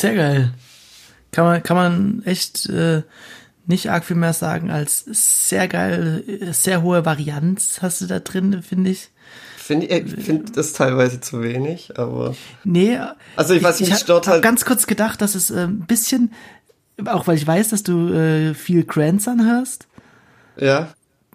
Sehr 0.07 0.15
geil. 0.15 0.53
Kann 1.31 1.45
man, 1.45 1.63
kann 1.63 1.77
man 1.77 2.21
echt 2.25 2.67
äh, 2.69 3.03
nicht 3.65 3.89
arg 3.91 4.05
viel 4.05 4.15
mehr 4.15 4.33
sagen 4.33 4.71
als 4.71 5.05
sehr 5.11 5.67
geil, 5.67 6.23
äh, 6.27 6.53
sehr 6.53 6.81
hohe 6.81 7.05
Varianz 7.05 7.79
hast 7.81 8.01
du 8.01 8.05
da 8.07 8.19
drin, 8.19 8.63
finde 8.63 8.91
ich. 8.91 9.09
Finde 9.57 9.87
ich 9.87 10.23
finde 10.23 10.51
das 10.53 10.71
teilweise 10.71 11.19
zu 11.19 11.43
wenig, 11.43 11.99
aber. 11.99 12.35
Nee. 12.63 12.97
Also 13.35 13.53
ich 13.53 13.61
weiß, 13.61 13.81
ich, 13.81 13.87
mich 13.89 13.95
ich 13.97 14.01
stört 14.01 14.27
halt. 14.27 14.41
ganz 14.41 14.63
kurz 14.63 14.87
gedacht, 14.87 15.21
dass 15.21 15.35
es 15.35 15.51
äh, 15.51 15.63
ein 15.65 15.81
bisschen, 15.81 16.31
auch 17.05 17.27
weil 17.27 17.35
ich 17.35 17.45
weiß, 17.45 17.69
dass 17.69 17.83
du 17.83 18.13
äh, 18.13 18.53
viel 18.53 18.85
Grandson 18.85 19.45
hörst, 19.45 19.87
Ja. 20.57 20.93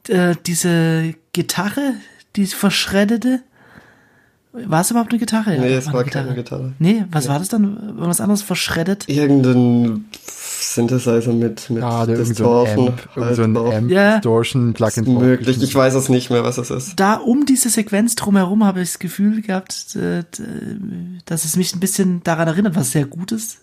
äh, 0.09 0.35
diese 0.47 1.15
Gitarre, 1.35 1.95
die 2.37 2.47
verschreddete. 2.47 3.43
War 4.53 4.83
es 4.83 4.91
überhaupt 4.91 5.11
eine 5.11 5.19
Gitarre? 5.19 5.51
Nee, 5.59 5.71
Ja, 5.73 5.79
es 5.79 5.87
eine 5.87 5.95
war 5.95 6.05
keine 6.05 6.35
Gitarre. 6.35 6.73
Nee, 6.79 7.05
was 7.11 7.27
war 7.29 7.39
das 7.39 7.49
dann? 7.49 7.97
War 7.99 8.09
was 8.09 8.21
anderes 8.21 8.43
verschreddet? 8.43 9.09
Irgendein 9.09 10.05
Synthesizer 10.25 11.33
mit, 11.33 11.71
mit 11.71 11.83
Ja, 11.83 12.05
der 12.07 12.17
irgend 12.19 12.37
so 12.37 12.45
ein 12.45 12.65
Distortion 12.67 12.89
Amp, 12.89 13.09
irgend 13.17 13.37
so 13.37 13.43
ein. 13.43 13.57
Amp 13.57 13.91
Ja. 13.91 14.15
Distortion 14.17 14.73
Plugin 14.75 15.05
Ist 15.05 15.09
möglich, 15.11 15.63
ich 15.63 15.75
weiß 15.75 15.95
es 15.95 16.09
nicht 16.09 16.31
mehr, 16.31 16.45
was 16.45 16.59
es 16.59 16.71
ist. 16.71 17.01
Da 17.01 17.15
um 17.15 17.47
diese 17.47 17.69
Sequenz 17.71 18.15
drumherum 18.15 18.63
habe 18.65 18.83
ich 18.83 18.91
das 18.91 18.99
Gefühl 18.99 19.41
gehabt, 19.43 19.97
äh, 19.97 20.23
d- 20.23 20.43
dass 21.25 21.45
es 21.45 21.57
mich 21.57 21.75
ein 21.75 21.81
bisschen 21.81 22.23
daran 22.23 22.47
erinnert, 22.49 22.77
was 22.77 22.93
sehr 22.93 23.07
gut 23.07 23.33
ist. 23.33 23.59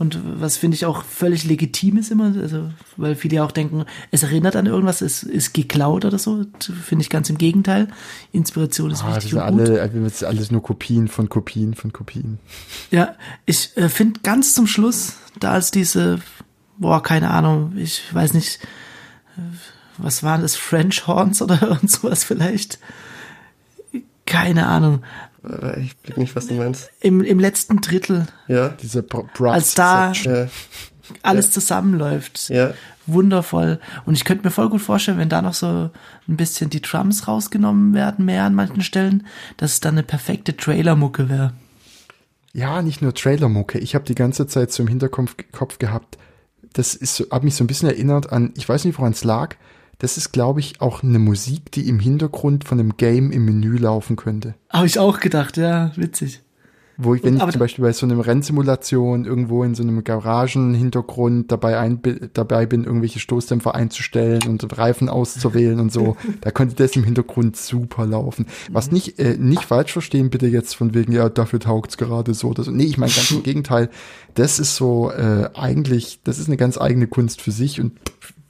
Und 0.00 0.18
was 0.40 0.56
finde 0.56 0.76
ich 0.76 0.86
auch 0.86 1.04
völlig 1.04 1.44
legitim 1.44 1.98
ist 1.98 2.10
immer, 2.10 2.32
also, 2.40 2.70
weil 2.96 3.14
viele 3.14 3.36
ja 3.36 3.44
auch 3.44 3.52
denken, 3.52 3.84
es 4.10 4.22
erinnert 4.22 4.56
an 4.56 4.64
irgendwas, 4.64 5.02
es 5.02 5.22
ist 5.22 5.52
geklaut 5.52 6.06
oder 6.06 6.18
so. 6.18 6.46
Finde 6.58 7.02
ich 7.02 7.10
ganz 7.10 7.28
im 7.28 7.36
Gegenteil. 7.36 7.86
Inspiration 8.32 8.90
ist 8.92 9.04
Ah, 9.04 9.08
das 9.08 9.16
wichtig 9.16 9.32
sind 9.32 9.42
und 9.42 9.58
gut. 9.58 9.68
alle, 9.68 9.90
das 9.90 10.12
ist 10.14 10.24
alles 10.24 10.50
nur 10.50 10.62
Kopien 10.62 11.06
von 11.08 11.28
Kopien 11.28 11.74
von 11.74 11.92
Kopien. 11.92 12.38
Ja, 12.90 13.14
ich 13.44 13.76
äh, 13.76 13.90
finde 13.90 14.20
ganz 14.22 14.54
zum 14.54 14.66
Schluss, 14.66 15.16
da 15.38 15.52
als 15.52 15.70
diese, 15.70 16.20
boah, 16.78 17.02
keine 17.02 17.28
Ahnung, 17.28 17.74
ich 17.76 18.02
weiß 18.14 18.32
nicht, 18.32 18.58
äh, 19.36 19.42
was 19.98 20.22
waren 20.22 20.40
das, 20.40 20.56
French 20.56 21.06
Horns 21.08 21.42
oder 21.42 21.60
irgend 21.68 21.90
sowas 21.90 22.24
vielleicht? 22.24 22.78
Keine 24.30 24.66
Ahnung. 24.66 25.02
Äh, 25.44 25.80
Ich 25.82 25.96
blick 25.98 26.16
nicht, 26.16 26.36
was 26.36 26.46
du 26.46 26.54
meinst. 26.54 26.90
Im, 27.00 27.20
im 27.22 27.38
letzten 27.40 27.80
Drittel, 27.80 28.26
Ja. 28.48 28.68
Diese 28.68 29.02
Brass 29.02 29.52
als 29.54 29.74
da 29.74 30.12
Ja. 30.12 30.46
alles 31.22 31.50
zusammenläuft, 31.50 32.48
Ja. 32.48 32.72
wundervoll. 33.06 33.80
Und 34.06 34.14
ich 34.14 34.24
könnte 34.24 34.44
mir 34.46 34.50
voll 34.52 34.68
gut 34.70 34.80
vorstellen, 34.82 35.18
wenn 35.18 35.28
da 35.28 35.42
noch 35.42 35.54
so 35.54 35.90
ein 36.28 36.36
bisschen 36.36 36.70
die 36.70 36.80
Drums 36.80 37.26
rausgenommen 37.26 37.92
werden, 37.94 38.24
mehr 38.24 38.44
an 38.44 38.54
manchen 38.54 38.82
Stellen, 38.82 39.26
dass 39.56 39.72
es 39.72 39.80
dann 39.80 39.94
eine 39.94 40.04
perfekte 40.04 40.56
Trailer-Mucke 40.56 41.28
wäre. 41.28 41.52
Ja, 42.52 42.82
nicht 42.82 43.00
nur 43.02 43.14
Trailermucke. 43.14 43.78
Ich 43.78 43.94
habe 43.94 44.04
die 44.04 44.14
ganze 44.14 44.46
Zeit 44.46 44.72
so 44.72 44.82
im 44.82 44.88
Hinterkopf 44.88 45.36
Kopf 45.52 45.78
gehabt. 45.78 46.18
Das 46.72 46.94
ist, 46.94 47.16
so- 47.16 47.24
hat 47.30 47.42
mich 47.44 47.54
so 47.56 47.64
ein 47.64 47.66
bisschen 47.66 47.88
erinnert 47.88 48.32
an, 48.32 48.52
ich 48.56 48.68
weiß 48.68 48.84
nicht, 48.84 48.98
woran 48.98 49.12
es 49.12 49.24
lag. 49.24 49.56
Das 50.00 50.16
ist, 50.16 50.32
glaube 50.32 50.60
ich, 50.60 50.80
auch 50.80 51.02
eine 51.02 51.18
Musik, 51.18 51.70
die 51.72 51.86
im 51.86 52.00
Hintergrund 52.00 52.64
von 52.64 52.80
einem 52.80 52.96
Game 52.96 53.30
im 53.30 53.44
Menü 53.44 53.76
laufen 53.76 54.16
könnte. 54.16 54.54
Habe 54.70 54.86
ich 54.86 54.98
auch 54.98 55.20
gedacht, 55.20 55.58
ja, 55.58 55.92
witzig. 55.94 56.40
Wo 57.02 57.14
ich, 57.14 57.22
wenn 57.24 57.36
ich 57.36 57.42
Aber- 57.42 57.52
zum 57.52 57.60
Beispiel 57.60 57.84
bei 57.84 57.92
so 57.92 58.04
einem 58.06 58.20
Rennsimulation 58.20 59.24
irgendwo 59.24 59.64
in 59.64 59.74
so 59.74 59.82
einem 59.82 60.04
Garagenhintergrund 60.04 61.50
dabei, 61.50 61.78
ein, 61.78 62.00
dabei 62.34 62.66
bin, 62.66 62.84
irgendwelche 62.84 63.18
Stoßdämpfer 63.20 63.74
einzustellen 63.74 64.42
und 64.48 64.76
Reifen 64.78 65.08
auszuwählen 65.08 65.80
und 65.80 65.92
so, 65.92 66.16
da 66.40 66.50
könnte 66.50 66.74
das 66.76 66.96
im 66.96 67.04
Hintergrund 67.04 67.56
super 67.56 68.06
laufen. 68.06 68.46
Was 68.70 68.90
nicht, 68.92 69.18
äh, 69.18 69.36
nicht 69.38 69.64
falsch 69.64 69.92
verstehen, 69.92 70.30
bitte 70.30 70.46
jetzt 70.46 70.74
von 70.74 70.94
wegen, 70.94 71.12
ja, 71.12 71.28
dafür 71.28 71.60
taugt's 71.60 71.96
gerade 71.96 72.34
so 72.34 72.52
so. 72.56 72.70
Nee, 72.70 72.84
ich 72.84 72.98
meine 72.98 73.12
ganz 73.12 73.30
im 73.30 73.42
Gegenteil. 73.44 73.88
Das 74.34 74.58
ist 74.58 74.76
so 74.76 75.10
äh, 75.10 75.48
eigentlich, 75.54 76.20
das 76.24 76.38
ist 76.38 76.48
eine 76.48 76.56
ganz 76.56 76.78
eigene 76.78 77.06
Kunst 77.06 77.40
für 77.40 77.50
sich 77.52 77.80
und 77.80 77.92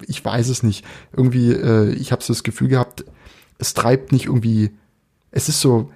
ich 0.07 0.25
weiß 0.25 0.49
es 0.49 0.63
nicht. 0.63 0.85
Irgendwie, 1.17 1.53
äh, 1.53 1.93
ich 1.93 2.13
habe 2.13 2.23
so 2.23 2.33
das 2.33 2.43
Gefühl 2.43 2.69
gehabt, 2.69 3.05
es 3.59 3.75
treibt 3.75 4.13
nicht 4.13 4.27
irgendwie, 4.27 4.71
es 5.31 5.49
ist 5.49 5.61
so, 5.61 5.91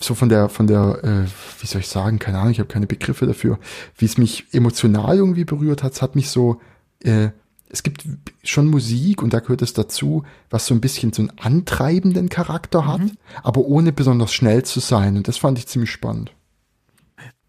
so 0.00 0.14
von 0.14 0.28
der, 0.28 0.48
von 0.48 0.66
der, 0.66 1.02
äh, 1.02 1.60
wie 1.60 1.66
soll 1.66 1.80
ich 1.80 1.88
sagen, 1.88 2.18
keine 2.18 2.38
Ahnung, 2.38 2.52
ich 2.52 2.60
habe 2.60 2.68
keine 2.68 2.86
Begriffe 2.86 3.26
dafür, 3.26 3.58
wie 3.96 4.04
es 4.04 4.18
mich 4.18 4.46
emotional 4.52 5.16
irgendwie 5.16 5.44
berührt 5.44 5.82
hat, 5.82 5.92
es 5.92 6.02
hat 6.02 6.16
mich 6.16 6.30
so, 6.30 6.60
äh, 7.02 7.30
es 7.70 7.82
gibt 7.82 8.04
schon 8.42 8.68
Musik 8.68 9.22
und 9.22 9.32
da 9.32 9.40
gehört 9.40 9.62
es 9.62 9.74
dazu, 9.74 10.24
was 10.48 10.66
so 10.66 10.74
ein 10.74 10.80
bisschen 10.80 11.12
so 11.12 11.22
einen 11.22 11.32
antreibenden 11.38 12.28
Charakter 12.28 12.86
hat, 12.86 13.02
aber 13.42 13.62
ohne 13.62 13.92
besonders 13.92 14.32
schnell 14.32 14.62
zu 14.62 14.80
sein 14.80 15.16
und 15.16 15.28
das 15.28 15.36
fand 15.36 15.58
ich 15.58 15.66
ziemlich 15.66 15.90
spannend. 15.90 16.32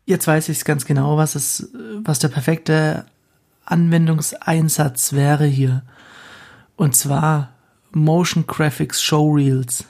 Jetzt 0.06 0.28
weiß 0.28 0.50
ich 0.50 0.58
es 0.58 0.66
ganz 0.66 0.86
genau, 0.86 1.18
was 1.18 1.36
es, 1.36 1.72
was 2.04 2.20
der 2.20 2.30
perfekte 2.30 3.06
Anwendungseinsatz 3.66 5.14
wäre 5.14 5.46
hier. 5.46 5.84
Und 6.76 6.96
zwar 6.96 7.54
Motion 7.92 8.46
Graphics 8.48 9.02
Showreels. 9.02 9.86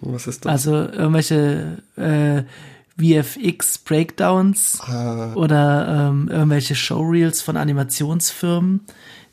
Was 0.00 0.26
ist 0.26 0.44
das? 0.44 0.52
Also 0.52 0.72
irgendwelche 0.74 1.78
äh, 1.96 2.42
VFX 2.98 3.78
Breakdowns 3.78 4.80
Ah. 4.80 5.32
oder 5.34 6.08
ähm, 6.10 6.28
irgendwelche 6.28 6.74
Showreels 6.74 7.40
von 7.42 7.56
Animationsfirmen, 7.56 8.80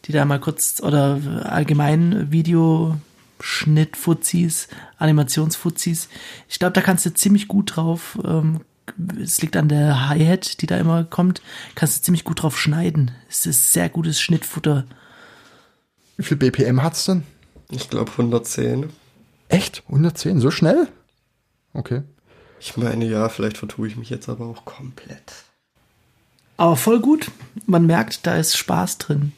die 0.05 0.11
da 0.11 0.25
mal 0.25 0.39
kurz 0.39 0.81
oder 0.83 1.19
allgemein 1.45 2.31
Videoschnittfuzis, 2.31 4.67
Animationsfuzis. 4.97 6.09
Ich 6.49 6.59
glaube, 6.59 6.73
da 6.73 6.81
kannst 6.81 7.05
du 7.05 7.13
ziemlich 7.13 7.47
gut 7.47 7.75
drauf. 7.75 8.17
Ähm, 8.25 8.61
es 9.21 9.41
liegt 9.41 9.55
an 9.55 9.69
der 9.69 10.09
Hi-Hat, 10.09 10.61
die 10.61 10.65
da 10.67 10.77
immer 10.77 11.05
kommt. 11.05 11.41
Kannst 11.75 11.99
du 11.99 12.01
ziemlich 12.03 12.25
gut 12.25 12.43
drauf 12.43 12.59
schneiden. 12.59 13.11
Es 13.29 13.45
ist 13.45 13.71
sehr 13.71 13.87
gutes 13.89 14.19
Schnittfutter. 14.19 14.83
Wie 16.17 16.23
viel 16.23 16.35
BPM 16.37 16.83
hat's 16.83 17.05
denn? 17.05 17.23
Ich 17.71 17.89
glaube 17.89 18.11
110. 18.11 18.89
Echt? 19.63 19.83
110? 19.87 20.39
So 20.39 20.51
schnell? 20.51 20.87
Okay. 21.73 22.03
Ich 22.59 22.77
meine, 22.77 23.05
ja, 23.05 23.29
vielleicht 23.29 23.57
vertue 23.57 23.87
ich 23.87 23.97
mich 23.97 24.09
jetzt 24.09 24.29
aber 24.29 24.45
auch 24.45 24.65
komplett. 24.65 25.33
Aber 26.57 26.75
voll 26.75 26.99
gut. 26.99 27.31
Man 27.65 27.85
merkt, 27.85 28.25
da 28.25 28.35
ist 28.37 28.55
Spaß 28.57 28.99
drin. 28.99 29.33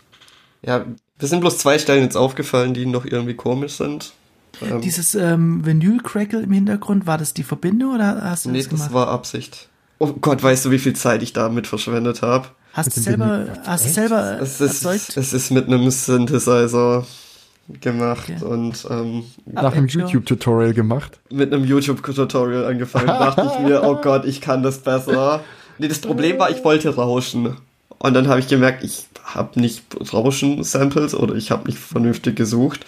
Ja, 0.61 0.85
wir 1.17 1.27
sind 1.27 1.39
bloß 1.39 1.57
zwei 1.57 1.79
Stellen 1.79 2.03
jetzt 2.03 2.17
aufgefallen, 2.17 2.73
die 2.73 2.85
noch 2.85 3.05
irgendwie 3.05 3.35
komisch 3.35 3.73
sind. 3.73 4.13
Ähm, 4.61 4.81
Dieses 4.81 5.15
ähm, 5.15 5.65
Vinyl-Crackle 5.65 6.41
im 6.41 6.51
Hintergrund, 6.51 7.07
war 7.07 7.17
das 7.17 7.33
die 7.33 7.43
Verbindung 7.43 7.95
oder 7.95 8.21
hast 8.23 8.45
du 8.45 8.51
nee, 8.51 8.59
das 8.59 8.69
gemacht? 8.69 8.87
das 8.87 8.93
war 8.93 9.07
Absicht. 9.07 9.69
Oh 9.99 10.07
Gott, 10.13 10.43
weißt 10.43 10.65
du, 10.65 10.71
wie 10.71 10.79
viel 10.79 10.93
Zeit 10.95 11.23
ich 11.23 11.33
damit 11.33 11.67
verschwendet 11.67 12.21
habe? 12.21 12.49
hast 12.73 12.95
du 12.97 12.99
selber, 12.99 13.47
hast 13.65 13.93
selber 13.93 14.41
Es 14.41 14.59
ist, 14.59 14.83
erzeugt? 14.83 15.15
es 15.15 15.31
ist 15.31 15.51
mit 15.51 15.67
einem 15.67 15.89
Synthesizer 15.89 17.05
gemacht 17.81 18.31
Okay. 18.37 18.45
und 18.45 18.87
ähm, 18.89 19.23
Nach 19.45 19.73
einem. 19.73 19.87
YouTube-Tutorial 19.87 20.73
gemacht. 20.73 21.19
mit 21.31 21.53
einem 21.53 21.65
YouTube-Tutorial 21.65 22.65
angefangen. 22.65 23.07
dachte 23.07 23.49
ich 23.53 23.59
mir, 23.67 23.83
oh 23.83 23.95
Gott, 23.95 24.25
ich 24.25 24.41
kann 24.41 24.61
das 24.63 24.79
besser. 24.79 25.41
Nee, 25.77 25.87
das 25.87 25.99
Problem 25.99 26.37
war, 26.39 26.49
ich 26.51 26.63
wollte 26.63 26.93
rauschen. 26.95 27.57
Und 27.97 28.13
dann 28.13 28.27
habe 28.27 28.39
ich 28.39 28.47
gemerkt, 28.47 28.83
ich 28.83 29.05
habe 29.23 29.59
nicht 29.59 29.83
Rauschen-Samples 30.13 31.15
oder 31.15 31.35
ich 31.35 31.49
habe 31.51 31.65
nicht 31.67 31.79
vernünftig 31.79 32.35
gesucht. 32.35 32.85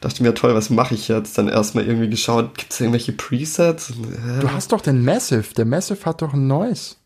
Dachte 0.00 0.22
mir, 0.22 0.34
toll, 0.34 0.54
was 0.54 0.70
mache 0.70 0.94
ich 0.94 1.08
jetzt? 1.08 1.38
Dann 1.38 1.48
erstmal 1.48 1.86
irgendwie 1.86 2.08
geschaut, 2.10 2.56
gibt 2.58 2.72
es 2.72 2.80
irgendwelche 2.80 3.12
Presets? 3.12 3.92
Du 4.40 4.50
hast 4.50 4.72
doch 4.72 4.80
den 4.80 5.04
Massive. 5.04 5.54
Der 5.56 5.64
Massive 5.64 6.04
hat 6.06 6.22
doch 6.22 6.32
ein 6.34 6.46
neues. 6.46 6.96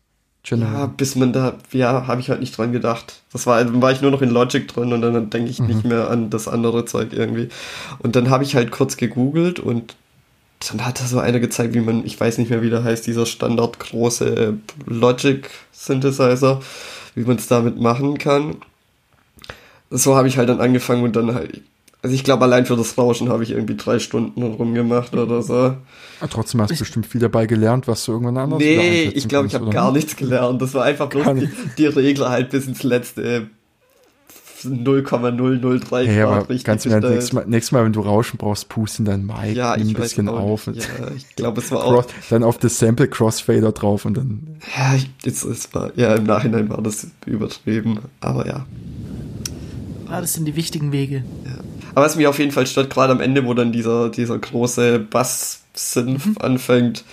General. 0.47 0.73
Ja, 0.73 0.85
bis 0.85 1.15
man 1.15 1.33
da, 1.33 1.55
ja, 1.73 2.07
habe 2.07 2.21
ich 2.21 2.29
halt 2.29 2.39
nicht 2.39 2.57
dran 2.57 2.71
gedacht. 2.71 3.21
Das 3.33 3.45
war, 3.47 3.61
dann 3.63 3.81
war 3.81 3.91
ich 3.91 4.01
nur 4.01 4.11
noch 4.11 4.21
in 4.21 4.29
Logic 4.29 4.65
drin 4.67 4.93
und 4.93 5.01
dann 5.01 5.29
denke 5.29 5.49
ich 5.49 5.59
nicht 5.59 5.83
mehr 5.83 6.09
an 6.09 6.29
das 6.29 6.47
andere 6.47 6.85
Zeug 6.85 7.09
irgendwie. 7.11 7.49
Und 7.99 8.15
dann 8.15 8.29
habe 8.29 8.45
ich 8.45 8.55
halt 8.55 8.71
kurz 8.71 8.95
gegoogelt 8.95 9.59
und 9.59 9.95
dann 10.69 10.85
hat 10.85 11.01
da 11.01 11.05
so 11.05 11.19
einer 11.19 11.39
gezeigt, 11.39 11.73
wie 11.73 11.81
man, 11.81 12.05
ich 12.05 12.19
weiß 12.19 12.37
nicht 12.37 12.49
mehr, 12.49 12.61
wie 12.61 12.69
der 12.69 12.83
heißt, 12.83 13.05
dieser 13.05 13.25
standardgroße 13.25 14.57
Logic 14.85 15.49
Synthesizer, 15.73 16.61
wie 17.13 17.25
man 17.25 17.35
es 17.35 17.47
damit 17.47 17.79
machen 17.79 18.17
kann. 18.17 18.55
So 19.89 20.15
habe 20.15 20.29
ich 20.29 20.37
halt 20.37 20.47
dann 20.47 20.61
angefangen 20.61 21.03
und 21.03 21.15
dann 21.15 21.35
halt, 21.35 21.61
also 22.03 22.15
ich 22.15 22.23
glaube, 22.23 22.43
allein 22.43 22.65
für 22.65 22.75
das 22.75 22.97
Rauschen 22.97 23.29
habe 23.29 23.43
ich 23.43 23.51
irgendwie 23.51 23.75
drei 23.75 23.99
Stunden 23.99 24.41
rumgemacht 24.43 25.13
oder 25.13 25.41
so. 25.41 25.75
Ah, 26.19 26.27
trotzdem 26.29 26.61
hast 26.61 26.71
du 26.71 26.77
bestimmt 26.77 27.07
viel 27.07 27.21
dabei 27.21 27.47
gelernt, 27.47 27.87
was 27.87 28.05
du 28.05 28.13
irgendwann 28.13 28.37
anders 28.37 28.59
Nee, 28.59 29.11
ich 29.13 29.27
glaube, 29.27 29.47
ich 29.47 29.55
habe 29.55 29.69
gar 29.69 29.91
nichts 29.91 30.15
gelernt. 30.15 30.61
Das 30.61 30.73
war 30.73 30.83
einfach 30.83 31.09
bloß 31.09 31.25
die, 31.35 31.49
die 31.77 31.85
Regel 31.87 32.29
halt 32.29 32.51
bis 32.51 32.67
ins 32.67 32.83
letzte 32.83 33.49
0,003 34.63 36.03
Ja, 36.03 36.25
Grad 36.25 36.33
aber 36.33 36.49
richtig 36.49 36.65
ganz 36.65 36.85
im 36.85 36.99
nächstes 36.99 37.33
Mal, 37.33 37.45
nächstes 37.47 37.71
Mal, 37.71 37.85
wenn 37.85 37.93
du 37.93 38.01
Rauschen 38.01 38.37
brauchst, 38.37 38.69
pusten 38.69 39.05
dein 39.05 39.25
Mic, 39.25 39.55
Ja, 39.55 39.75
nimm 39.77 39.89
ein 39.89 39.93
bisschen 39.93 40.29
auch 40.29 40.39
auf. 40.39 40.67
Nicht. 40.67 40.89
Und 40.99 41.05
Ja, 41.05 41.11
ich 41.15 41.35
glaube, 41.35 41.61
es 41.61 41.71
war 41.71 41.83
auch. 41.83 42.05
Dann 42.29 42.43
auf 42.43 42.57
das 42.57 42.79
Sample 42.79 43.07
Crossfader 43.07 43.71
drauf 43.71 44.05
und 44.05 44.17
dann. 44.17 44.57
Ja, 44.75 44.95
ich, 44.95 45.09
es, 45.25 45.43
es 45.43 45.73
war, 45.73 45.91
ja, 45.95 46.15
im 46.15 46.23
Nachhinein 46.25 46.69
war 46.69 46.81
das 46.81 47.07
übertrieben. 47.25 47.99
Aber 48.19 48.47
ja. 48.47 48.65
Ah, 50.09 50.21
das 50.21 50.33
sind 50.33 50.45
die 50.45 50.55
wichtigen 50.55 50.91
Wege. 50.91 51.23
Aber 51.97 52.05
was 52.05 52.15
mich 52.15 52.27
auf 52.27 52.37
jeden 52.37 52.51
Fall 52.51 52.67
stört, 52.67 52.91
gerade 52.91 53.11
am 53.11 53.21
Ende, 53.21 53.43
wo 53.47 53.55
dann 53.55 53.71
dieser, 53.71 54.09
dieser 54.09 54.37
große 54.37 54.99
Bass-Synth 54.99 56.27
Mhm. 56.27 56.37
anfängt, 56.39 57.03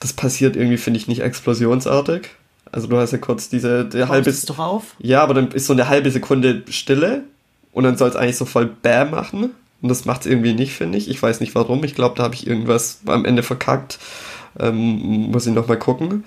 das 0.00 0.14
passiert 0.14 0.56
irgendwie, 0.56 0.78
finde 0.78 0.98
ich, 0.98 1.08
nicht 1.08 1.20
explosionsartig. 1.20 2.30
Also 2.72 2.86
du 2.86 2.96
hast 2.96 3.12
ja 3.12 3.18
kurz 3.18 3.50
diese 3.50 3.84
der 3.84 4.08
halbe 4.08 4.30
es 4.30 4.46
doch 4.46 4.58
auf. 4.58 4.94
Ja, 4.98 5.22
aber 5.22 5.34
dann 5.34 5.48
ist 5.48 5.66
so 5.66 5.74
eine 5.74 5.90
halbe 5.90 6.10
Sekunde 6.10 6.62
Stille 6.70 7.24
und 7.72 7.84
dann 7.84 7.98
soll 7.98 8.08
es 8.08 8.16
eigentlich 8.16 8.38
so 8.38 8.46
voll 8.46 8.64
Bam 8.64 9.10
machen. 9.10 9.50
Und 9.82 9.88
das 9.90 10.06
macht 10.06 10.22
es 10.22 10.26
irgendwie 10.26 10.54
nicht, 10.54 10.72
finde 10.72 10.96
ich. 10.96 11.10
Ich 11.10 11.22
weiß 11.22 11.40
nicht 11.40 11.54
warum. 11.54 11.84
Ich 11.84 11.94
glaube, 11.94 12.16
da 12.16 12.22
habe 12.22 12.34
ich 12.34 12.46
irgendwas 12.46 13.00
am 13.04 13.26
Ende 13.26 13.42
verkackt. 13.42 13.98
Ähm, 14.58 15.30
muss 15.32 15.46
ich 15.46 15.52
nochmal 15.52 15.78
gucken. 15.78 16.24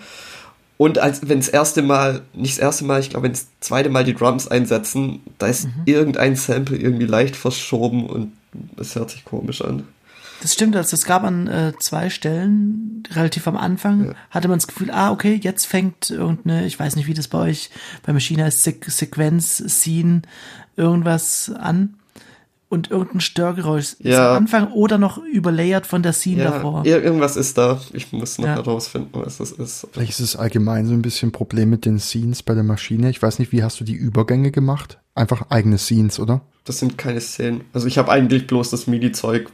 Und 0.78 1.00
als 1.00 1.28
wenn 1.28 1.40
das 1.40 1.48
erste 1.50 1.82
Mal, 1.82 2.22
nicht 2.34 2.54
das 2.54 2.60
erste 2.60 2.86
Mal, 2.86 3.00
ich 3.00 3.10
glaube, 3.10 3.26
wenn 3.26 3.34
das 3.34 3.48
zweite 3.60 3.90
Mal 3.90 4.04
die 4.04 4.14
Drums 4.14 4.48
einsetzen, 4.48 5.22
da 5.40 5.48
ist 5.48 5.68
irgendein 5.86 6.36
Sample 6.36 6.78
irgendwie 6.78 7.08
leicht 7.08 7.36
verschoben 7.36 8.08
und 8.08 8.32
es 8.78 8.96
hört 8.96 9.10
sich 9.10 9.26
komisch 9.26 9.62
an. 9.62 9.84
Das 10.42 10.54
stimmt, 10.54 10.76
also 10.76 10.94
es 10.94 11.06
gab 11.06 11.24
an 11.24 11.48
äh, 11.48 11.74
zwei 11.80 12.12
Stellen, 12.12 13.02
relativ 13.12 13.48
am 13.48 13.58
Anfang, 13.58 14.14
hatte 14.30 14.48
man 14.48 14.60
das 14.60 14.68
Gefühl, 14.68 14.92
ah, 14.92 15.12
okay, 15.12 15.40
jetzt 15.42 15.66
fängt 15.66 16.12
irgendeine, 16.12 16.68
ich 16.68 16.80
weiß 16.80 16.96
nicht, 16.96 17.08
wie 17.08 17.16
das 17.16 17.28
bei 17.28 17.40
euch 17.40 17.72
bei 18.06 18.14
Maschine 18.14 18.44
heißt, 18.44 18.64
Se 18.64 18.76
Sequenz, 18.86 19.58
Scene, 19.68 20.22
irgendwas 20.76 21.52
an. 21.58 21.96
Und 22.70 22.92
irgendein 22.92 23.22
Störgeräusch 23.22 23.94
ist 23.94 24.00
Ja. 24.02 24.32
am 24.32 24.44
Anfang 24.44 24.72
oder 24.74 24.98
noch 24.98 25.18
überlayert 25.20 25.88
von 25.88 26.04
der 26.04 26.12
Scene 26.12 26.44
Ja, 26.44 26.52
davor. 26.52 26.84
ir- 26.86 27.02
irgendwas 27.02 27.38
ist 27.38 27.58
da. 27.58 27.80
Ich 27.94 28.12
muss 28.12 28.38
noch 28.40 28.46
Ja. 28.48 28.56
herausfinden, 28.56 29.10
was 29.14 29.38
das 29.38 29.52
ist. 29.54 29.88
Vielleicht 29.94 30.12
ist 30.12 30.20
es 30.20 30.36
allgemein 30.36 30.86
so 30.86 30.94
ein 30.94 31.02
bisschen 31.02 31.32
Problem 31.32 31.70
mit 31.70 31.86
den 31.86 31.98
Scenes 32.00 32.44
bei 32.44 32.54
der 32.56 32.64
Maschine. 32.64 33.10
Ich 33.10 33.22
weiß 33.22 33.40
nicht, 33.40 33.54
wie 33.54 33.64
hast 33.64 33.80
du 33.80 33.86
die 33.86 33.94
Übergänge 33.96 34.52
gemacht? 34.52 35.00
Einfach 35.16 35.44
eigene 35.50 35.78
Scenes, 35.78 36.20
oder? 36.20 36.42
Das 36.66 36.80
sind 36.80 36.98
keine 36.98 37.22
Szenen. 37.22 37.62
Also 37.72 37.88
ich 37.88 37.98
habe 37.98 38.12
eigentlich 38.12 38.48
bloß 38.48 38.70
das 38.70 38.86
MIDI-Zeug 38.86 39.50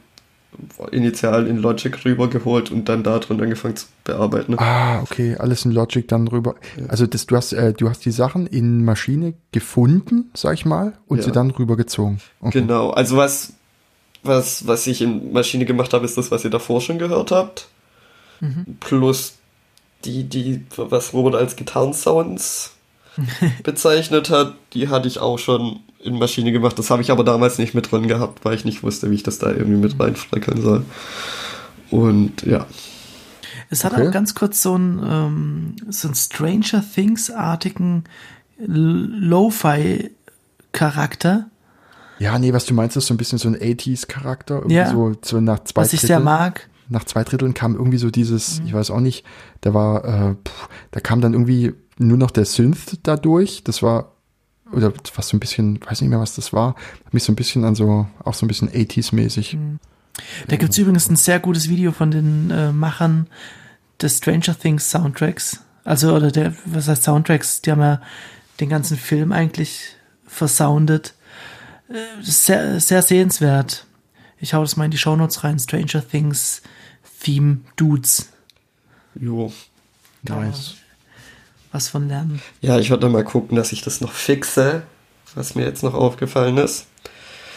initial 0.92 1.46
in 1.46 1.58
Logic 1.58 2.04
rübergeholt 2.04 2.70
und 2.70 2.88
dann 2.88 3.02
da 3.02 3.18
drin 3.18 3.40
angefangen 3.40 3.76
zu 3.76 3.86
bearbeiten. 4.04 4.56
Ah, 4.58 5.00
okay, 5.02 5.36
alles 5.36 5.64
in 5.64 5.72
Logic 5.72 6.06
dann 6.06 6.28
rüber. 6.28 6.54
Also 6.88 7.06
das, 7.06 7.26
du 7.26 7.36
hast, 7.36 7.52
äh, 7.52 7.72
du 7.72 7.88
hast 7.88 8.04
die 8.04 8.10
Sachen 8.10 8.46
in 8.46 8.84
Maschine 8.84 9.34
gefunden, 9.52 10.30
sag 10.34 10.54
ich 10.54 10.64
mal, 10.64 10.94
und 11.06 11.18
Ja. 11.18 11.24
sie 11.24 11.32
dann 11.32 11.50
rübergezogen. 11.50 12.20
Okay. 12.40 12.60
Genau, 12.60 12.90
also 12.90 13.16
was, 13.16 13.52
was, 14.22 14.66
was 14.66 14.86
ich 14.86 15.02
in 15.02 15.32
Maschine 15.32 15.64
gemacht 15.64 15.92
habe, 15.92 16.04
ist 16.04 16.16
das, 16.18 16.30
was 16.30 16.44
ihr 16.44 16.50
davor 16.50 16.80
schon 16.80 16.98
gehört 16.98 17.30
habt. 17.30 17.68
Plus 18.80 19.34
die, 20.04 20.24
die, 20.24 20.64
was 20.76 21.12
Robert 21.14 21.34
als 21.34 21.56
Gitarrensounds 21.56 22.72
bezeichnet 23.62 24.28
hat, 24.28 24.54
die 24.74 24.88
hatte 24.88 25.08
ich 25.08 25.18
auch 25.18 25.38
schon 25.38 25.80
in 26.04 26.18
Maschine 26.18 26.52
gemacht. 26.52 26.78
Das 26.78 26.90
habe 26.90 27.02
ich 27.02 27.10
aber 27.10 27.24
damals 27.24 27.58
nicht 27.58 27.74
mit 27.74 27.90
drin 27.90 28.06
gehabt, 28.08 28.44
weil 28.44 28.54
ich 28.54 28.64
nicht 28.64 28.82
wusste, 28.82 29.10
wie 29.10 29.14
ich 29.14 29.22
das 29.22 29.38
da 29.38 29.50
irgendwie 29.50 29.78
mit 29.80 29.98
reinfleckeln 29.98 30.60
soll. 30.60 30.84
Und 31.90 32.42
ja. 32.42 32.66
Es 33.70 33.84
hat 33.84 33.92
Okay. 33.94 34.08
auch 34.08 34.12
ganz 34.12 34.34
kurz 34.34 34.62
so 34.62 34.74
einen, 34.74 35.00
ähm, 35.02 35.76
so 35.90 36.08
einen 36.08 36.14
Stranger 36.14 36.84
Things-artigen 36.94 38.04
Lo-Fi-Charakter, 40.72 41.46
Ja, 42.20 42.38
nee, 42.38 42.52
was 42.52 42.64
du 42.64 42.74
meinst, 42.74 42.96
ist 42.96 43.06
so 43.08 43.14
ein 43.14 43.16
bisschen 43.16 43.38
so 43.38 43.48
ein 43.48 43.56
80s-Charakter. 43.56 44.56
Irgendwie 44.58 44.76
Ja. 44.76 44.88
so, 44.90 45.14
so 45.20 45.40
nach 45.40 45.64
zwei 45.64 45.82
was 45.82 45.92
ich 45.92 46.00
sehr 46.00 46.18
Drittel- 46.18 46.24
mag. 46.24 46.68
nach 46.88 47.02
zwei 47.04 47.24
Dritteln 47.24 47.54
kam 47.54 47.74
irgendwie 47.74 47.98
so 47.98 48.08
dieses, 48.10 48.60
Mhm. 48.60 48.66
ich 48.68 48.72
weiß 48.74 48.90
auch 48.92 49.00
nicht, 49.00 49.24
da 49.62 49.74
war, 49.74 50.04
äh, 50.04 50.34
pff, 50.34 50.68
da 50.92 51.00
kam 51.00 51.20
dann 51.20 51.32
irgendwie 51.32 51.72
nur 51.98 52.16
noch 52.16 52.30
der 52.30 52.44
Synth 52.44 52.98
dadurch. 53.02 53.64
Das 53.64 53.82
war, 53.82 54.12
oder 54.72 54.92
was 55.14 55.28
so 55.28 55.36
ein 55.36 55.40
bisschen, 55.40 55.80
weiß 55.84 56.00
nicht 56.00 56.10
mehr, 56.10 56.20
was 56.20 56.34
das 56.34 56.52
war. 56.52 56.74
Hat 57.04 57.14
mich 57.14 57.24
so 57.24 57.32
ein 57.32 57.36
bisschen 57.36 57.64
an 57.64 57.74
so, 57.74 58.06
auch 58.24 58.34
so 58.34 58.44
ein 58.44 58.48
bisschen 58.48 58.70
80s-mäßig. 58.70 59.56
Mhm. 59.56 59.78
Da 60.48 60.56
gibt's 60.56 60.78
übrigens 60.78 61.08
ein 61.08 61.16
sehr 61.16 61.40
gutes 61.40 61.68
Video 61.68 61.92
von 61.92 62.10
den 62.10 62.50
äh, 62.50 62.72
Machern 62.72 63.26
des 64.00 64.18
Stranger 64.18 64.58
Things 64.58 64.90
Soundtracks. 64.90 65.60
Also, 65.84 66.14
oder 66.14 66.30
der, 66.30 66.54
was 66.64 66.88
heißt 66.88 67.02
Soundtracks? 67.02 67.62
Die 67.62 67.70
haben 67.70 67.80
ja 67.80 68.00
den 68.60 68.68
ganzen 68.68 68.96
Film 68.96 69.32
eigentlich 69.32 69.96
versoundet. 70.26 71.14
Äh, 71.88 72.22
sehr, 72.22 72.80
sehr 72.80 73.02
sehenswert. 73.02 73.86
Ich 74.38 74.54
hau 74.54 74.60
das 74.60 74.76
mal 74.76 74.86
in 74.86 74.90
die 74.90 74.98
Shownotes 74.98 75.44
rein. 75.44 75.58
Stranger 75.58 76.06
Things 76.06 76.62
Theme 77.20 77.60
Dudes. 77.76 78.28
Jo. 79.14 79.52
Nice. 80.22 80.74
Was 81.74 81.88
von 81.88 82.06
lernen. 82.06 82.40
Ja, 82.60 82.78
ich 82.78 82.88
werde 82.90 83.08
mal 83.08 83.24
gucken, 83.24 83.56
dass 83.56 83.72
ich 83.72 83.82
das 83.82 84.00
noch 84.00 84.12
fixe, 84.12 84.84
was 85.34 85.56
mir 85.56 85.64
jetzt 85.64 85.82
noch 85.82 85.94
aufgefallen 85.94 86.56
ist. 86.56 86.86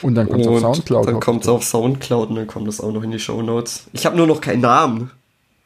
Und 0.02 0.16
dann 0.16 0.28
kommt 0.28 0.42
es 0.42 0.48
auf 0.48 0.56
Und 0.56 0.62
Soundcloud. 0.62 1.08
Dann 1.08 1.20
kommt 1.20 1.44
es 1.44 1.48
auf 1.48 1.64
Soundcloud 1.64 2.30
und 2.30 2.36
dann 2.38 2.48
kommt 2.48 2.68
das 2.68 2.82
auch 2.82 2.92
noch 2.92 3.04
in 3.04 3.12
die 3.12 3.20
Show 3.20 3.44
Notes. 3.44 3.84
Ich 3.94 4.08
habe 4.08 4.18
nur 4.18 4.26
noch 4.26 4.42
keinen 4.42 4.62
Namen. 4.62 5.12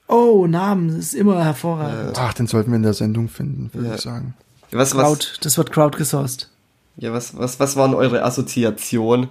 Oh, 0.09 0.47
Namen, 0.47 0.89
das 0.89 0.97
ist 0.97 1.13
immer 1.13 1.41
hervorragend. 1.45 2.17
Ach, 2.19 2.33
den 2.33 2.47
sollten 2.47 2.71
wir 2.71 2.75
in 2.75 2.83
der 2.83 2.93
Sendung 2.93 3.29
finden, 3.29 3.69
würde 3.73 3.87
Ja. 3.87 3.95
ich 3.95 4.01
sagen. 4.01 4.33
Was, 4.73 4.93
was, 4.97 5.03
Crowd, 5.05 5.27
das 5.43 5.57
wird 5.57 5.71
Crowd 5.71 5.97
gesourced. 5.97 6.49
ja, 6.97 7.13
was, 7.13 7.37
was, 7.37 7.57
was 7.61 7.77
waren 7.77 7.93
eure 7.93 8.21
Assoziationen? 8.25 9.29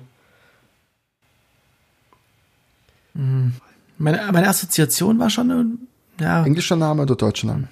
Meine, 3.12 3.52
meine 4.32 4.48
Assoziation 4.48 5.18
war 5.18 5.28
schon, 5.28 5.78
ja, 6.18 6.42
Englischer 6.46 6.76
Name 6.76 7.02
oder 7.02 7.16
deutscher 7.16 7.48
Name? 7.48 7.68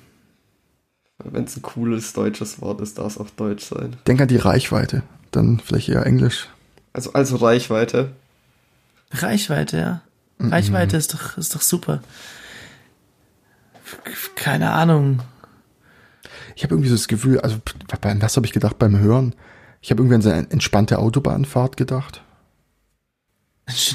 Wenn 1.24 1.44
es 1.44 1.56
ein 1.56 1.62
cooles 1.62 2.12
deutsches 2.12 2.60
Wort 2.60 2.80
ist, 2.80 2.98
darf 2.98 3.12
es 3.12 3.18
auch 3.18 3.30
deutsch 3.30 3.64
sein. 3.64 3.96
Denk 4.06 4.20
an 4.20 4.28
die 4.28 4.36
Reichweite. 4.36 5.02
Dann 5.30 5.60
vielleicht 5.60 5.88
eher 5.88 6.06
Englisch. 6.06 6.48
Also, 6.92 7.12
also 7.12 7.36
Reichweite. 7.36 8.12
Reichweite, 9.10 9.78
ja. 9.78 10.02
Reichweite 10.40 10.96
ist 10.96 11.14
doch, 11.14 11.36
ist 11.36 11.54
doch 11.54 11.62
super. 11.62 12.00
Keine 14.36 14.70
Ahnung. 14.70 15.20
Ich 16.54 16.62
habe 16.62 16.74
irgendwie 16.74 16.88
so 16.88 16.94
das 16.94 17.08
Gefühl, 17.08 17.40
also 17.40 17.58
bei 18.00 18.20
was 18.20 18.36
habe 18.36 18.46
ich 18.46 18.52
gedacht 18.52 18.78
beim 18.78 18.98
Hören? 18.98 19.34
Ich 19.80 19.90
habe 19.90 20.02
irgendwie 20.02 20.16
an 20.16 20.22
so 20.22 20.30
eine 20.30 20.50
entspannte 20.50 20.98
Autobahnfahrt 20.98 21.76
gedacht. 21.76 22.22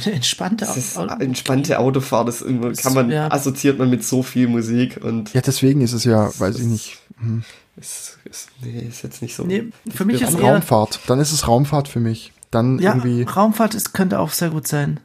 Entspannte 0.06 0.66
ist 0.66 0.98
Au- 0.98 1.08
entspannte 1.08 1.80
Autofahrt, 1.80 2.28
das 2.28 2.42
immer, 2.42 2.72
kann 2.74 2.94
man, 2.94 3.10
ja. 3.10 3.32
assoziiert 3.32 3.80
man 3.80 3.90
mit 3.90 4.04
so 4.04 4.22
viel 4.24 4.48
Musik 4.48 5.00
und 5.04 5.34
Ja, 5.34 5.42
deswegen 5.42 5.82
ist 5.82 5.94
es 5.94 6.04
ja, 6.04 6.30
weiß 6.40 6.60
ich 6.60 6.66
nicht, 6.66 6.98
hm, 7.20 7.44
ist, 7.76 8.20
ist, 8.26 8.50
nee, 8.62 8.80
ist 8.88 9.02
jetzt 9.02 9.22
nicht 9.24 9.36
so. 9.36 9.44
Nee, 9.46 9.70
für 9.90 10.06
mich 10.06 10.22
ist 10.22 10.34
dann 10.34 10.40
eher, 10.42 10.54
Raumfahrt. 10.54 11.00
Dann 11.08 11.20
ist 11.20 11.32
es 11.32 11.48
Raumfahrt 11.48 11.88
für 11.88 12.00
mich. 12.00 12.32
Dann 12.52 12.78
ja, 12.80 12.94
irgendwie 12.94 13.24
Raumfahrt 13.24 13.74
ist, 13.74 13.94
könnte 13.94 14.20
auch 14.20 14.30
sehr 14.32 14.52
gut 14.52 14.68
sein. 14.68 15.00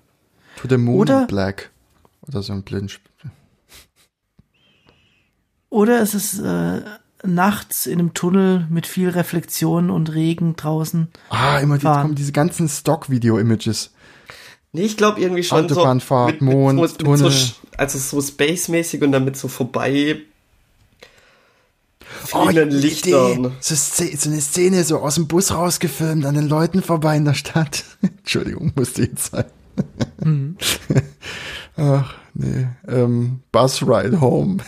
To 0.60 0.68
the 0.68 0.76
Moon 0.76 0.98
Oder- 1.00 1.26
Black. 1.26 1.70
Oder 2.26 2.42
so 2.42 2.52
ein 2.52 2.62
blinden 2.62 2.88
Sp- 2.92 3.08
Oder 5.70 6.00
es 6.02 6.14
ist 6.14 6.38
äh, 6.40 6.82
nachts 7.24 7.86
in 7.86 7.98
einem 7.98 8.14
Tunnel 8.14 8.66
mit 8.70 8.86
viel 8.86 9.08
Reflexion 9.10 9.90
und 9.90 10.12
Regen 10.14 10.56
draußen. 10.56 11.08
Ah, 11.30 11.58
immer 11.58 11.78
die, 11.78 11.84
kommen 11.84 12.14
diese 12.14 12.32
ganzen 12.32 12.68
Stock-Video-Images. 12.68 13.92
Nee, 14.72 14.82
ich 14.82 14.96
glaube 14.96 15.20
irgendwie 15.20 15.42
schon 15.42 15.64
Autobahnfahrt, 15.64 16.38
so. 16.40 16.44
mit- 16.44 16.54
Mond, 16.54 16.80
mit 16.80 16.90
so, 16.90 16.96
Tunnel. 16.98 17.30
Mit 17.30 17.32
so, 17.32 17.54
also 17.76 17.98
so 17.98 18.20
space-mäßig 18.20 19.02
und 19.02 19.12
damit 19.12 19.36
so 19.36 19.48
vorbei. 19.48 20.22
Oh, 22.32 22.48
Lichtern. 22.50 23.52
So, 23.60 23.74
so 23.74 24.28
eine 24.30 24.40
Szene 24.40 24.84
so 24.84 24.98
aus 24.98 25.14
dem 25.16 25.28
Bus 25.28 25.52
rausgefilmt, 25.52 26.24
an 26.26 26.34
den 26.34 26.48
Leuten 26.48 26.82
vorbei 26.82 27.16
in 27.16 27.24
der 27.24 27.34
Stadt. 27.34 27.84
Entschuldigung, 28.02 28.72
musste 28.74 29.02
jetzt 29.02 29.30
sein. 29.32 29.46
Ach, 31.76 32.14
nee. 32.34 32.66
Ähm, 32.88 33.40
Bus 33.52 33.82
Ride 33.82 34.20
Home. 34.20 34.58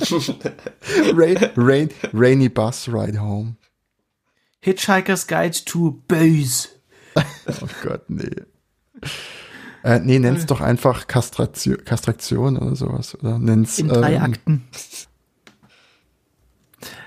rain, 1.16 1.38
rain, 1.56 1.88
rainy 2.12 2.48
Bus 2.48 2.88
Ride 2.88 3.20
Home. 3.20 3.56
Hitchhiker's 4.60 5.26
Guide 5.26 5.64
to 5.64 6.02
Böse. 6.06 6.68
Oh 7.62 7.68
Gott, 7.82 8.08
nee. 8.08 8.28
Äh, 9.84 10.00
nee, 10.00 10.18
nenn's 10.18 10.46
doch 10.46 10.60
einfach 10.60 11.06
Kastration, 11.06 11.84
Kastration 11.84 12.56
oder 12.58 12.74
sowas. 12.74 13.14
Oder 13.14 13.38
nenn's, 13.38 13.78
In 13.78 13.88
drei 13.88 14.14
ähm, 14.14 14.22
Akten. 14.22 14.64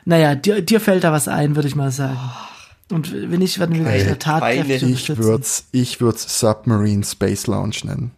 Naja, 0.05 0.35
dir, 0.35 0.61
dir 0.61 0.79
fällt 0.79 1.03
da 1.03 1.11
was 1.11 1.27
ein, 1.27 1.55
würde 1.55 1.67
ich 1.67 1.75
mal 1.75 1.91
sagen. 1.91 2.19
Und 2.91 3.11
wenn 3.13 3.39
nicht, 3.39 3.59
werden 3.59 3.75
wir 3.75 3.83
gleich 3.83 4.01
in 4.01 4.07
der 4.07 4.19
Tat 4.19 4.41
keine- 4.41 4.63
kräftig 4.63 5.09
Ich 5.09 5.17
würd's, 5.17 5.65
ich 5.71 6.01
würd's 6.01 6.39
Submarine 6.39 7.03
Space 7.03 7.47
Lounge 7.47 7.75
nennen. 7.83 8.11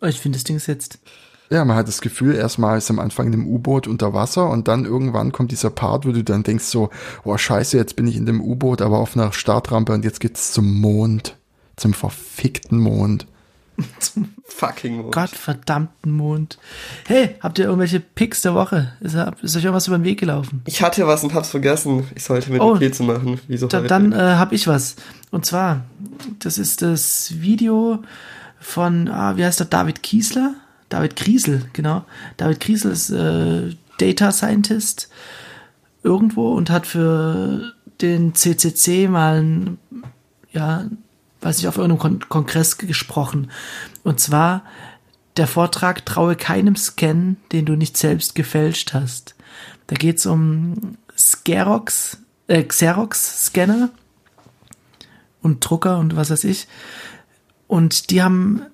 Oh, 0.00 0.06
ich 0.06 0.20
finde 0.20 0.36
das 0.36 0.44
Ding 0.44 0.60
jetzt. 0.64 0.98
Ja, 1.50 1.64
man 1.64 1.76
hat 1.76 1.86
das 1.88 2.00
Gefühl, 2.00 2.34
erstmal 2.34 2.78
ist 2.78 2.90
am 2.90 2.98
Anfang 2.98 3.26
in 3.26 3.32
dem 3.32 3.46
U-Boot 3.46 3.86
unter 3.86 4.14
Wasser 4.14 4.48
und 4.48 4.68
dann 4.68 4.84
irgendwann 4.86 5.32
kommt 5.32 5.50
dieser 5.52 5.70
Part, 5.70 6.06
wo 6.06 6.12
du 6.12 6.24
dann 6.24 6.42
denkst 6.42 6.64
so, 6.64 6.88
oh 7.24 7.36
scheiße, 7.36 7.76
jetzt 7.76 7.94
bin 7.96 8.06
ich 8.06 8.16
in 8.16 8.24
dem 8.26 8.40
U-Boot, 8.40 8.80
aber 8.80 8.98
auf 8.98 9.16
einer 9.16 9.32
Startrampe 9.32 9.92
und 9.92 10.04
jetzt 10.04 10.20
geht's 10.20 10.52
zum 10.52 10.80
Mond. 10.80 11.36
Zum 11.76 11.92
verfickten 11.94 12.78
Mond. 12.78 13.26
Fucking 14.44 14.96
Mond. 14.98 15.12
Gottverdammten 15.14 16.12
Mond. 16.12 16.58
Hey, 17.06 17.36
habt 17.40 17.58
ihr 17.58 17.64
irgendwelche 17.66 18.00
Picks 18.00 18.42
der 18.42 18.54
Woche? 18.54 18.92
Ist, 19.00 19.14
ist 19.42 19.56
euch 19.56 19.64
irgendwas 19.64 19.86
über 19.88 19.98
den 19.98 20.04
Weg 20.04 20.20
gelaufen? 20.20 20.62
Ich 20.66 20.82
hatte 20.82 21.06
was 21.06 21.24
und 21.24 21.34
hab's 21.34 21.48
vergessen. 21.50 22.04
Ich 22.14 22.24
sollte 22.24 22.50
mit 22.52 22.60
Oh. 22.60 22.74
Notizen 22.74 23.06
machen. 23.06 23.40
Wieso 23.48 23.66
Da, 23.66 23.80
dann 23.80 24.12
äh, 24.12 24.16
habe 24.16 24.54
ich 24.54 24.66
was. 24.68 24.96
Und 25.30 25.46
zwar, 25.46 25.84
das 26.38 26.58
ist 26.58 26.82
das 26.82 27.32
Video 27.40 28.02
von, 28.60 29.08
ah, 29.08 29.36
wie 29.36 29.44
heißt 29.44 29.60
der, 29.60 29.66
David 29.66 30.02
Kiesler, 30.02 30.54
David 30.92 31.16
Kriesel, 31.16 31.64
genau. 31.72 32.04
David 32.36 32.60
Kriesel 32.60 32.92
ist 32.92 33.08
äh, 33.08 33.74
Data 33.96 34.30
Scientist 34.30 35.08
irgendwo 36.02 36.52
und 36.52 36.68
hat 36.68 36.86
für 36.86 37.72
den 38.02 38.34
CCC 38.34 39.08
mal 39.08 39.40
ein, 39.42 39.78
ja, 40.52 40.84
weiß 41.40 41.60
ich, 41.60 41.68
auf 41.68 41.78
irgendeinem 41.78 41.98
Kon 41.98 42.28
Kongress 42.28 42.76
gesprochen. 42.76 43.50
Und 44.04 44.20
zwar 44.20 44.64
der 45.38 45.46
Vortrag 45.46 46.04
Traue 46.04 46.36
keinem 46.36 46.76
Scan, 46.76 47.36
den 47.52 47.64
du 47.64 47.74
nicht 47.74 47.96
selbst 47.96 48.34
gefälscht 48.34 48.92
hast. 48.92 49.34
Da 49.86 49.96
geht's 49.96 50.26
um 50.26 50.98
Xerox, 51.16 52.18
äh, 52.48 52.62
Xerox-Scanner 52.64 53.88
und 55.40 55.60
Drucker 55.60 55.98
und 55.98 56.16
was 56.16 56.28
weiß 56.28 56.44
ich. 56.44 56.68
Und 57.66 58.10
die 58.10 58.22
haben 58.22 58.66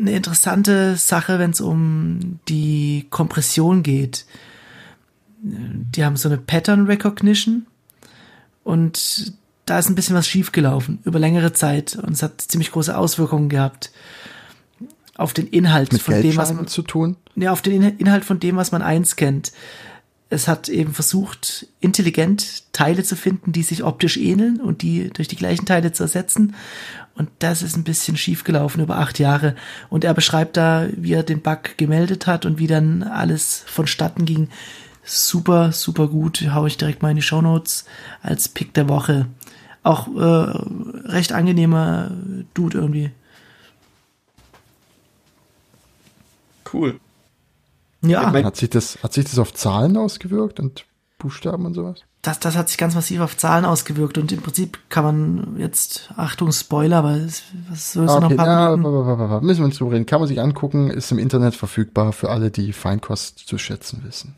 eine 0.00 0.12
interessante 0.12 0.96
Sache, 0.96 1.38
wenn 1.38 1.50
es 1.50 1.60
um 1.60 2.40
die 2.48 3.06
Kompression 3.10 3.82
geht. 3.82 4.26
Die 5.42 6.04
haben 6.04 6.16
so 6.16 6.28
eine 6.28 6.38
Pattern 6.38 6.86
Recognition 6.86 7.66
und 8.64 9.32
da 9.64 9.78
ist 9.78 9.88
ein 9.88 9.94
bisschen 9.94 10.16
was 10.16 10.26
schiefgelaufen 10.26 10.98
über 11.04 11.18
längere 11.18 11.52
Zeit 11.52 11.96
und 11.96 12.12
es 12.12 12.22
hat 12.22 12.40
ziemlich 12.40 12.72
große 12.72 12.96
Auswirkungen 12.96 13.48
gehabt 13.48 13.92
auf 15.16 15.32
den 15.34 15.46
Inhalt 15.46 15.92
Mit 15.92 16.02
von 16.02 16.20
dem, 16.20 16.36
was 16.36 16.52
man 16.52 16.66
zu 16.66 16.82
tun. 16.82 17.16
ja, 17.36 17.52
auf 17.52 17.62
den 17.62 17.82
Inhalt 17.98 18.24
von 18.24 18.40
dem, 18.40 18.56
was 18.56 18.72
man 18.72 18.82
einscannt. 18.82 19.52
Es 20.30 20.48
hat 20.48 20.68
eben 20.68 20.94
versucht, 20.94 21.66
intelligent 21.80 22.72
Teile 22.72 23.02
zu 23.02 23.16
finden, 23.16 23.52
die 23.52 23.62
sich 23.62 23.82
optisch 23.82 24.16
ähneln 24.16 24.60
und 24.60 24.82
die 24.82 25.10
durch 25.10 25.28
die 25.28 25.36
gleichen 25.36 25.66
Teile 25.66 25.92
zu 25.92 26.04
ersetzen. 26.04 26.54
Und 27.14 27.28
das 27.40 27.62
ist 27.62 27.76
ein 27.76 27.84
bisschen 27.84 28.16
schief 28.16 28.44
gelaufen 28.44 28.80
über 28.80 28.96
acht 28.98 29.18
Jahre. 29.18 29.54
Und 29.90 30.04
er 30.04 30.14
beschreibt 30.14 30.56
da, 30.56 30.86
wie 30.96 31.12
er 31.12 31.22
den 31.22 31.42
Bug 31.42 31.76
gemeldet 31.76 32.26
hat 32.26 32.46
und 32.46 32.58
wie 32.58 32.66
dann 32.66 33.02
alles 33.02 33.62
vonstatten 33.66 34.24
ging. 34.24 34.48
Super, 35.04 35.72
super 35.72 36.08
gut. 36.08 36.42
Hau 36.54 36.66
ich 36.66 36.76
direkt 36.78 37.02
mal 37.02 37.10
in 37.10 37.16
die 37.16 37.22
Show 37.22 37.42
Notes 37.42 37.84
als 38.22 38.48
Pick 38.48 38.72
der 38.74 38.88
Woche. 38.88 39.26
Auch 39.82 40.08
äh, 40.08 40.52
recht 41.08 41.32
angenehmer 41.32 42.10
Dude 42.54 42.78
irgendwie. 42.78 43.10
Cool. 46.72 47.00
Ja. 48.02 48.26
Ich 48.26 48.32
mein- 48.32 48.44
Hat 48.44 48.56
sich 48.56 48.70
das, 48.70 48.98
hat 49.02 49.12
sich 49.12 49.24
das 49.24 49.38
auf 49.38 49.52
Zahlen 49.54 49.96
ausgewirkt 49.96 50.60
und 50.60 50.84
Buchstaben 51.20 51.64
und 51.66 51.74
sowas? 51.74 52.00
das, 52.22 52.38
das 52.40 52.56
hat 52.56 52.68
sich 52.68 52.76
ganz 52.76 52.94
massiv 52.94 53.20
auf 53.20 53.36
Zahlen 53.36 53.64
ausgewirkt 53.64 54.18
und 54.18 54.30
im 54.32 54.42
Prinzip 54.42 54.78
kann 54.90 55.04
man 55.04 55.56
jetzt, 55.58 56.10
Achtung, 56.16 56.52
Spoiler, 56.52 56.98
aber 56.98 57.12
es, 57.16 57.44
was 57.68 57.92
soll 57.94 58.04
es 58.06 58.10
noch 58.10 58.24
Okay, 58.24 58.32
ein 58.32 58.36
paar 58.36 58.76
na, 58.76 59.40
müssen 59.40 59.60
wir 59.60 59.64
uns 59.66 59.78
drüber 59.78 59.92
reden. 59.92 60.04
Kann 60.04 60.20
man 60.20 60.28
sich 60.28 60.38
angucken, 60.40 60.90
ist 60.90 61.10
im 61.12 61.18
Internet 61.18 61.54
verfügbar 61.54 62.12
für 62.12 62.28
alle, 62.28 62.50
die 62.50 62.72
Feinkost 62.74 63.38
zu 63.38 63.56
schätzen 63.56 64.02
wissen. 64.04 64.34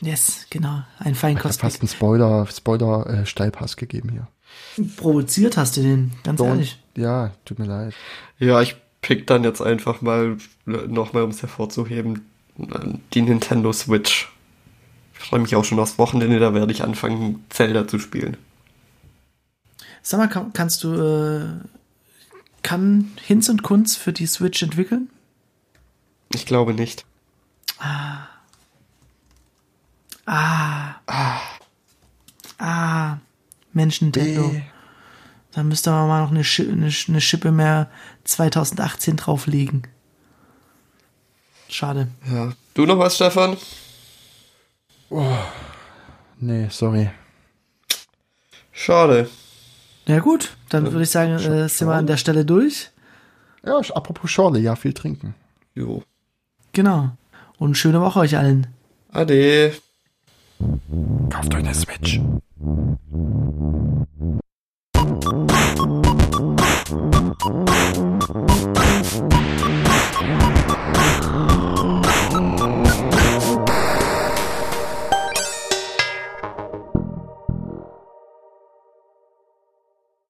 Yes, 0.00 0.46
genau, 0.50 0.82
ein 0.98 1.12
Ich 1.12 1.18
Feinkost. 1.18 1.60
fast 1.60 1.80
einen 1.82 1.88
Spoiler, 1.88 2.46
Spoiler 2.46 3.06
äh, 3.06 3.26
Steilpass 3.26 3.76
gegeben 3.76 4.08
hier. 4.10 4.26
Provoziert 4.96 5.56
hast 5.56 5.76
du 5.76 5.82
den, 5.82 6.12
ganz 6.24 6.40
Don't- 6.40 6.46
ehrlich. 6.48 6.80
Ja, 6.96 7.32
tut 7.44 7.58
mir 7.60 7.66
leid. 7.66 7.94
Ja, 8.40 8.60
ich 8.60 8.74
pick 9.02 9.26
dann 9.28 9.44
jetzt 9.44 9.60
einfach 9.60 10.00
mal 10.00 10.36
nochmal, 10.64 11.22
um 11.22 11.30
es 11.30 11.42
hervorzuheben, 11.42 12.26
die 13.14 13.22
Nintendo 13.22 13.72
Switch. 13.72 14.32
Ich 15.18 15.28
freue 15.28 15.40
mich 15.40 15.54
auch 15.56 15.64
schon 15.64 15.78
aufs 15.78 15.98
Wochenende, 15.98 16.38
da 16.38 16.54
werde 16.54 16.72
ich 16.72 16.82
anfangen, 16.82 17.44
Zelda 17.50 17.86
zu 17.86 17.98
spielen. 17.98 18.36
Sag 20.02 20.18
mal, 20.18 20.28
kann, 20.28 20.52
kannst 20.52 20.84
du, 20.84 20.94
äh, 20.94 21.48
kann 22.62 23.12
Hinz 23.24 23.48
und 23.48 23.62
Kunz 23.62 23.96
für 23.96 24.12
die 24.12 24.26
Switch 24.26 24.62
entwickeln? 24.62 25.10
Ich 26.32 26.46
glaube 26.46 26.72
nicht. 26.74 27.04
Ah. 27.78 28.26
Ah. 30.26 30.98
Mensch, 33.72 34.00
Nintendo. 34.02 34.48
B. 34.48 34.60
Da 35.52 35.62
müsste 35.62 35.90
man 35.90 36.08
mal 36.08 36.22
noch 36.22 36.30
eine, 36.30 36.44
Schi 36.44 36.62
eine, 36.62 36.92
eine 37.08 37.20
Schippe 37.20 37.52
mehr 37.52 37.90
2018 38.24 39.16
drauflegen. 39.16 39.82
Schade. 41.68 42.08
Ja. 42.30 42.52
Du 42.74 42.86
noch 42.86 42.98
was, 42.98 43.16
Stefan? 43.16 43.56
Oh, 45.10 45.38
nee, 46.38 46.68
sorry. 46.70 47.10
Schade. 48.72 49.28
Ja 50.06 50.20
gut, 50.20 50.56
dann 50.68 50.86
äh, 50.86 50.92
würde 50.92 51.02
ich 51.02 51.10
sagen, 51.10 51.32
äh, 51.32 51.68
sind 51.68 51.88
wir 51.88 51.94
an 51.94 52.06
der 52.06 52.16
Stelle 52.16 52.44
durch. 52.44 52.90
Ja, 53.64 53.78
apropos 53.94 54.30
Schorle, 54.30 54.58
ja, 54.60 54.76
viel 54.76 54.92
trinken. 54.92 55.34
Jo. 55.74 56.02
Genau. 56.72 57.10
Und 57.58 57.76
schöne 57.76 58.00
Woche 58.00 58.20
euch 58.20 58.36
allen. 58.36 58.68
Ade. 59.12 59.74
Kauft 61.30 61.54
euch 61.54 61.64
eine 61.64 61.74
Switch. 61.74 62.20